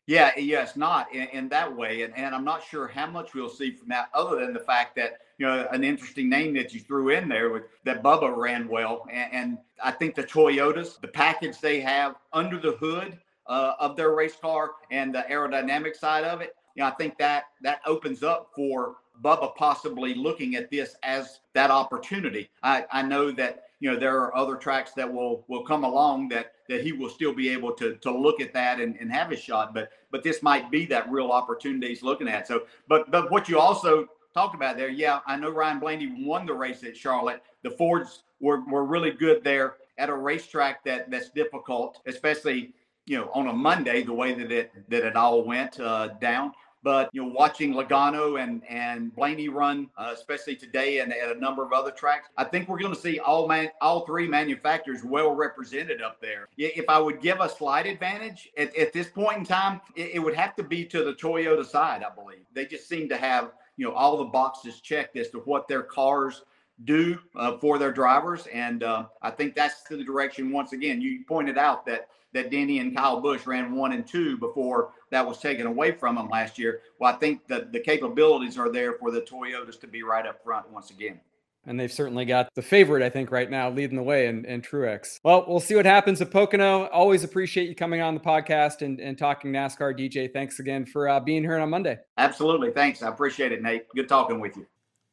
Yeah, 0.06 0.32
yes, 0.36 0.76
not 0.76 1.14
in, 1.14 1.28
in 1.28 1.48
that 1.50 1.76
way, 1.76 2.02
and, 2.02 2.16
and 2.16 2.34
I'm 2.34 2.44
not 2.44 2.64
sure 2.64 2.88
how 2.88 3.06
much 3.06 3.34
we'll 3.34 3.48
see 3.48 3.70
from 3.70 3.88
that, 3.90 4.08
other 4.12 4.40
than 4.40 4.52
the 4.52 4.58
fact 4.58 4.96
that 4.96 5.18
you 5.40 5.46
know 5.46 5.66
an 5.72 5.82
interesting 5.82 6.28
name 6.28 6.52
that 6.52 6.74
you 6.74 6.80
threw 6.80 7.08
in 7.08 7.26
there 7.26 7.48
with 7.48 7.62
that 7.84 8.02
Bubba 8.02 8.36
ran 8.36 8.68
well, 8.68 9.06
and, 9.10 9.32
and 9.32 9.58
I 9.82 9.90
think 9.90 10.14
the 10.14 10.22
Toyotas, 10.22 11.00
the 11.00 11.08
package 11.08 11.58
they 11.60 11.80
have 11.80 12.16
under 12.34 12.60
the 12.60 12.72
hood 12.72 13.18
uh, 13.46 13.72
of 13.80 13.96
their 13.96 14.14
race 14.14 14.36
car 14.36 14.72
and 14.90 15.14
the 15.14 15.24
aerodynamic 15.30 15.96
side 15.96 16.24
of 16.24 16.42
it, 16.42 16.54
you 16.74 16.82
know, 16.82 16.88
I 16.88 16.90
think 16.90 17.16
that 17.18 17.44
that 17.62 17.80
opens 17.86 18.22
up 18.22 18.50
for 18.54 18.96
Bubba 19.24 19.56
possibly 19.56 20.14
looking 20.14 20.56
at 20.56 20.70
this 20.70 20.94
as 21.02 21.40
that 21.54 21.70
opportunity. 21.70 22.50
I, 22.62 22.84
I 22.92 23.00
know 23.00 23.30
that 23.32 23.62
you 23.80 23.90
know 23.90 23.98
there 23.98 24.20
are 24.20 24.36
other 24.36 24.56
tracks 24.56 24.92
that 24.92 25.10
will 25.10 25.46
will 25.48 25.64
come 25.64 25.84
along 25.84 26.28
that 26.28 26.52
that 26.68 26.82
he 26.82 26.92
will 26.92 27.08
still 27.08 27.32
be 27.32 27.48
able 27.48 27.72
to 27.72 27.96
to 27.96 28.12
look 28.12 28.42
at 28.42 28.52
that 28.52 28.78
and, 28.78 28.94
and 29.00 29.10
have 29.10 29.30
his 29.30 29.40
shot 29.40 29.72
but 29.72 29.88
but 30.10 30.22
this 30.22 30.42
might 30.42 30.70
be 30.70 30.84
that 30.84 31.10
real 31.10 31.30
opportunity 31.30 31.88
he's 31.88 32.02
looking 32.02 32.28
at 32.28 32.46
so 32.46 32.64
but 32.88 33.10
but 33.10 33.30
what 33.30 33.48
you 33.48 33.58
also 33.58 34.06
talked 34.34 34.54
about 34.54 34.76
there 34.76 34.88
yeah 34.88 35.20
i 35.26 35.36
know 35.36 35.50
ryan 35.50 35.78
blaney 35.78 36.12
won 36.24 36.46
the 36.46 36.52
race 36.52 36.82
at 36.84 36.96
charlotte 36.96 37.42
the 37.62 37.70
fords 37.70 38.24
were, 38.40 38.60
were 38.68 38.84
really 38.84 39.10
good 39.10 39.42
there 39.44 39.74
at 39.98 40.08
a 40.08 40.14
racetrack 40.14 40.84
that 40.84 41.10
that's 41.10 41.30
difficult 41.30 42.00
especially 42.06 42.72
you 43.06 43.18
know 43.18 43.30
on 43.34 43.48
a 43.48 43.52
monday 43.52 44.02
the 44.02 44.12
way 44.12 44.34
that 44.34 44.50
it 44.50 44.72
that 44.88 45.04
it 45.04 45.16
all 45.16 45.42
went 45.44 45.78
uh, 45.80 46.08
down 46.20 46.52
but 46.82 47.10
you 47.12 47.22
know, 47.22 47.28
watching 47.28 47.74
Logano 47.74 48.42
and 48.42 48.62
and 48.68 49.14
Blaney 49.14 49.48
run, 49.48 49.88
uh, 49.98 50.12
especially 50.14 50.56
today, 50.56 51.00
and 51.00 51.12
at 51.12 51.36
a 51.36 51.38
number 51.38 51.62
of 51.64 51.72
other 51.72 51.90
tracks, 51.90 52.28
I 52.36 52.44
think 52.44 52.68
we're 52.68 52.78
going 52.78 52.94
to 52.94 53.00
see 53.00 53.18
all 53.18 53.46
man 53.46 53.68
all 53.80 54.06
three 54.06 54.26
manufacturers 54.26 55.04
well 55.04 55.34
represented 55.34 56.00
up 56.00 56.20
there. 56.20 56.48
If 56.56 56.88
I 56.88 56.98
would 56.98 57.20
give 57.20 57.40
a 57.40 57.48
slight 57.48 57.86
advantage 57.86 58.48
at, 58.56 58.74
at 58.76 58.92
this 58.92 59.08
point 59.08 59.38
in 59.38 59.44
time, 59.44 59.80
it, 59.94 60.12
it 60.14 60.18
would 60.20 60.34
have 60.34 60.56
to 60.56 60.62
be 60.62 60.84
to 60.86 61.04
the 61.04 61.12
Toyota 61.12 61.66
side. 61.66 62.02
I 62.02 62.14
believe 62.14 62.40
they 62.54 62.64
just 62.64 62.88
seem 62.88 63.08
to 63.10 63.16
have 63.16 63.52
you 63.80 63.86
know 63.86 63.94
all 63.94 64.18
the 64.18 64.24
boxes 64.24 64.78
checked 64.80 65.16
as 65.16 65.30
to 65.30 65.38
what 65.38 65.66
their 65.66 65.82
cars 65.82 66.42
do 66.84 67.18
uh, 67.34 67.56
for 67.56 67.78
their 67.78 67.90
drivers. 67.90 68.46
And 68.52 68.82
uh, 68.82 69.06
I 69.22 69.30
think 69.30 69.54
that's 69.54 69.82
the 69.84 70.04
direction. 70.04 70.52
Once 70.52 70.74
again, 70.74 71.00
you 71.00 71.24
pointed 71.26 71.56
out 71.56 71.86
that 71.86 72.08
that 72.34 72.50
Denny 72.50 72.78
and 72.78 72.94
Kyle 72.94 73.20
Busch 73.20 73.46
ran 73.46 73.74
one 73.74 73.92
and 73.92 74.06
two 74.06 74.36
before 74.36 74.92
that 75.10 75.26
was 75.26 75.38
taken 75.38 75.66
away 75.66 75.92
from 75.92 76.14
them 76.14 76.28
last 76.28 76.58
year. 76.58 76.82
Well, 76.98 77.12
I 77.12 77.16
think 77.16 77.46
that 77.48 77.72
the 77.72 77.80
capabilities 77.80 78.58
are 78.58 78.70
there 78.70 78.92
for 78.92 79.10
the 79.10 79.22
Toyotas 79.22 79.80
to 79.80 79.86
be 79.86 80.02
right 80.02 80.26
up 80.26 80.44
front 80.44 80.70
once 80.70 80.90
again. 80.90 81.20
And 81.66 81.78
they've 81.78 81.92
certainly 81.92 82.24
got 82.24 82.48
the 82.54 82.62
favorite, 82.62 83.02
I 83.02 83.10
think, 83.10 83.30
right 83.30 83.50
now 83.50 83.68
leading 83.70 83.96
the 83.96 84.02
way 84.02 84.26
in, 84.26 84.46
in 84.46 84.62
Truex. 84.62 85.20
Well, 85.22 85.44
we'll 85.46 85.60
see 85.60 85.74
what 85.74 85.84
happens 85.84 86.22
at 86.22 86.30
Pocono. 86.30 86.86
Always 86.86 87.22
appreciate 87.22 87.68
you 87.68 87.74
coming 87.74 88.00
on 88.00 88.14
the 88.14 88.20
podcast 88.20 88.80
and, 88.80 88.98
and 88.98 89.18
talking 89.18 89.52
NASCAR. 89.52 89.98
DJ, 89.98 90.32
thanks 90.32 90.58
again 90.58 90.86
for 90.86 91.08
uh, 91.08 91.20
being 91.20 91.42
here 91.42 91.58
on 91.58 91.68
Monday. 91.68 91.98
Absolutely. 92.16 92.70
Thanks. 92.70 93.02
I 93.02 93.08
appreciate 93.08 93.52
it, 93.52 93.62
Nate. 93.62 93.88
Good 93.94 94.08
talking 94.08 94.40
with 94.40 94.56
you. 94.56 94.66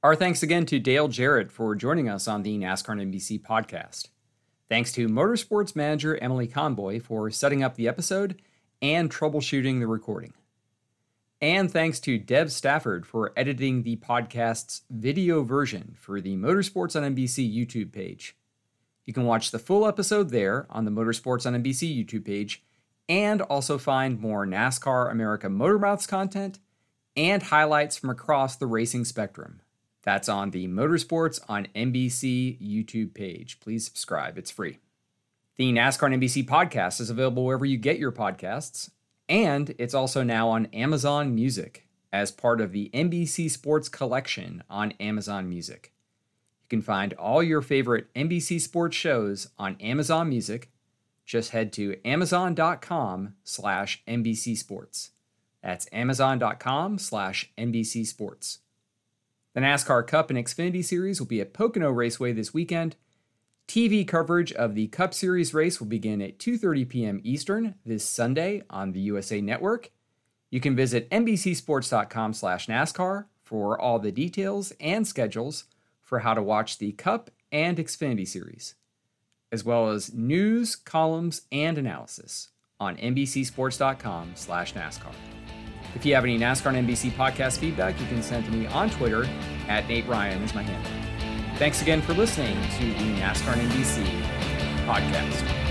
Our 0.03 0.15
thanks 0.15 0.41
again 0.41 0.65
to 0.67 0.79
Dale 0.79 1.09
Jarrett 1.09 1.51
for 1.51 1.75
joining 1.75 2.07
us 2.07 2.27
on 2.27 2.43
the 2.43 2.57
NASCAR 2.57 3.01
and 3.01 3.13
NBC 3.13 3.41
podcast. 3.41 4.07
Thanks 4.69 4.91
to 4.93 5.07
Motorsports 5.07 5.75
Manager 5.75 6.17
Emily 6.17 6.47
Conboy 6.47 7.01
for 7.01 7.29
setting 7.29 7.63
up 7.63 7.75
the 7.75 7.87
episode 7.87 8.41
and 8.81 9.11
troubleshooting 9.11 9.79
the 9.79 9.87
recording. 9.87 10.33
And 11.39 11.71
thanks 11.71 11.99
to 12.01 12.17
Dev 12.17 12.51
Stafford 12.51 13.05
for 13.05 13.31
editing 13.37 13.83
the 13.83 13.97
podcast's 13.97 14.81
video 14.89 15.43
version 15.43 15.95
for 15.99 16.19
the 16.19 16.35
Motorsports 16.35 16.95
on 16.95 17.15
NBC 17.15 17.55
YouTube 17.55 17.93
page. 17.93 18.35
You 19.05 19.13
can 19.13 19.25
watch 19.25 19.51
the 19.51 19.59
full 19.59 19.87
episode 19.87 20.31
there 20.31 20.65
on 20.71 20.85
the 20.85 20.91
Motorsports 20.91 21.45
on 21.45 21.53
NBC 21.61 21.95
YouTube 21.95 22.25
page 22.25 22.63
and 23.07 23.41
also 23.43 23.77
find 23.77 24.19
more 24.19 24.47
NASCAR 24.47 25.11
America 25.11 25.47
Motormouths 25.47 26.07
content 26.07 26.57
and 27.15 27.43
highlights 27.43 27.97
from 27.97 28.09
across 28.09 28.55
the 28.55 28.65
racing 28.65 29.05
spectrum. 29.05 29.61
That's 30.01 30.27
on 30.27 30.49
the 30.49 30.67
Motorsports 30.67 31.39
on 31.47 31.67
NBC 31.75 32.59
YouTube 32.59 33.13
page. 33.13 33.59
Please 33.59 33.85
subscribe, 33.85 34.39
it's 34.39 34.51
free. 34.51 34.79
The 35.57 35.71
NASCAR 35.71 36.15
NBC 36.15 36.45
podcast 36.45 36.99
is 36.99 37.11
available 37.11 37.45
wherever 37.45 37.65
you 37.65 37.77
get 37.77 37.99
your 37.99 38.11
podcasts, 38.11 38.89
and 39.29 39.73
it's 39.77 39.93
also 39.93 40.23
now 40.23 40.49
on 40.49 40.67
Amazon 40.67 41.35
Music 41.35 41.87
as 42.11 42.31
part 42.31 42.61
of 42.61 42.71
the 42.71 42.89
NBC 42.93 43.49
Sports 43.49 43.89
collection 43.89 44.63
on 44.69 44.91
Amazon 44.93 45.49
Music. 45.49 45.91
You 46.63 46.77
can 46.77 46.81
find 46.81 47.13
all 47.13 47.43
your 47.43 47.61
favorite 47.61 48.13
NBC 48.13 48.59
Sports 48.61 48.95
shows 48.95 49.49
on 49.57 49.75
Amazon 49.79 50.29
Music. 50.29 50.69
Just 51.25 51.51
head 51.51 51.73
to 51.73 51.97
amazon.com 52.05 53.35
slash 53.43 54.03
NBC 54.07 54.57
Sports. 54.57 55.11
That's 55.61 55.87
amazon.com 55.91 56.97
slash 56.97 57.51
NBC 57.57 58.05
Sports. 58.05 58.59
The 59.53 59.61
NASCAR 59.61 60.05
Cup 60.05 60.29
and 60.29 60.37
Xfinity 60.39 60.85
Series 60.85 61.19
will 61.19 61.27
be 61.27 61.41
at 61.41 61.53
Pocono 61.53 61.89
Raceway 61.89 62.31
this 62.31 62.53
weekend. 62.53 62.95
TV 63.67 64.07
coverage 64.07 64.53
of 64.53 64.75
the 64.75 64.87
Cup 64.87 65.13
Series 65.13 65.53
race 65.53 65.81
will 65.81 65.87
begin 65.87 66.21
at 66.21 66.39
2:30 66.39 66.87
p.m. 66.87 67.19
Eastern 67.23 67.75
this 67.85 68.05
Sunday 68.05 68.61
on 68.69 68.93
the 68.93 69.01
USA 69.01 69.41
Network. 69.41 69.91
You 70.49 70.61
can 70.61 70.73
visit 70.73 71.09
NBCSports.com/NASCAR 71.09 73.25
for 73.43 73.77
all 73.79 73.99
the 73.99 74.13
details 74.13 74.71
and 74.79 75.05
schedules 75.05 75.65
for 76.01 76.19
how 76.19 76.33
to 76.33 76.41
watch 76.41 76.77
the 76.77 76.93
Cup 76.93 77.29
and 77.51 77.77
Xfinity 77.77 78.25
Series, 78.25 78.75
as 79.51 79.65
well 79.65 79.89
as 79.89 80.13
news, 80.13 80.77
columns, 80.77 81.41
and 81.51 81.77
analysis 81.77 82.51
on 82.79 82.95
NBCSports.com/NASCAR. 82.95 85.13
If 85.93 86.05
you 86.05 86.15
have 86.15 86.23
any 86.23 86.39
NASCAR 86.39 86.67
and 86.67 86.77
NBC 86.87 87.11
podcast 87.11 87.57
feedback, 87.57 87.99
you 87.99 88.07
can 88.07 88.23
send 88.23 88.45
to 88.45 88.51
me 88.51 88.65
on 88.67 88.89
Twitter 88.89 89.25
at 89.67 89.89
Nate 89.89 90.07
Ryan 90.07 90.41
is 90.43 90.55
my 90.55 90.63
handle. 90.63 91.16
Thanks 91.57 91.81
again 91.81 92.03
for 92.03 92.13
listening 92.13 92.55
to 92.77 92.85
the 92.85 93.19
NASCAR 93.19 93.55
NBC 93.55 94.05
podcast. 94.85 95.66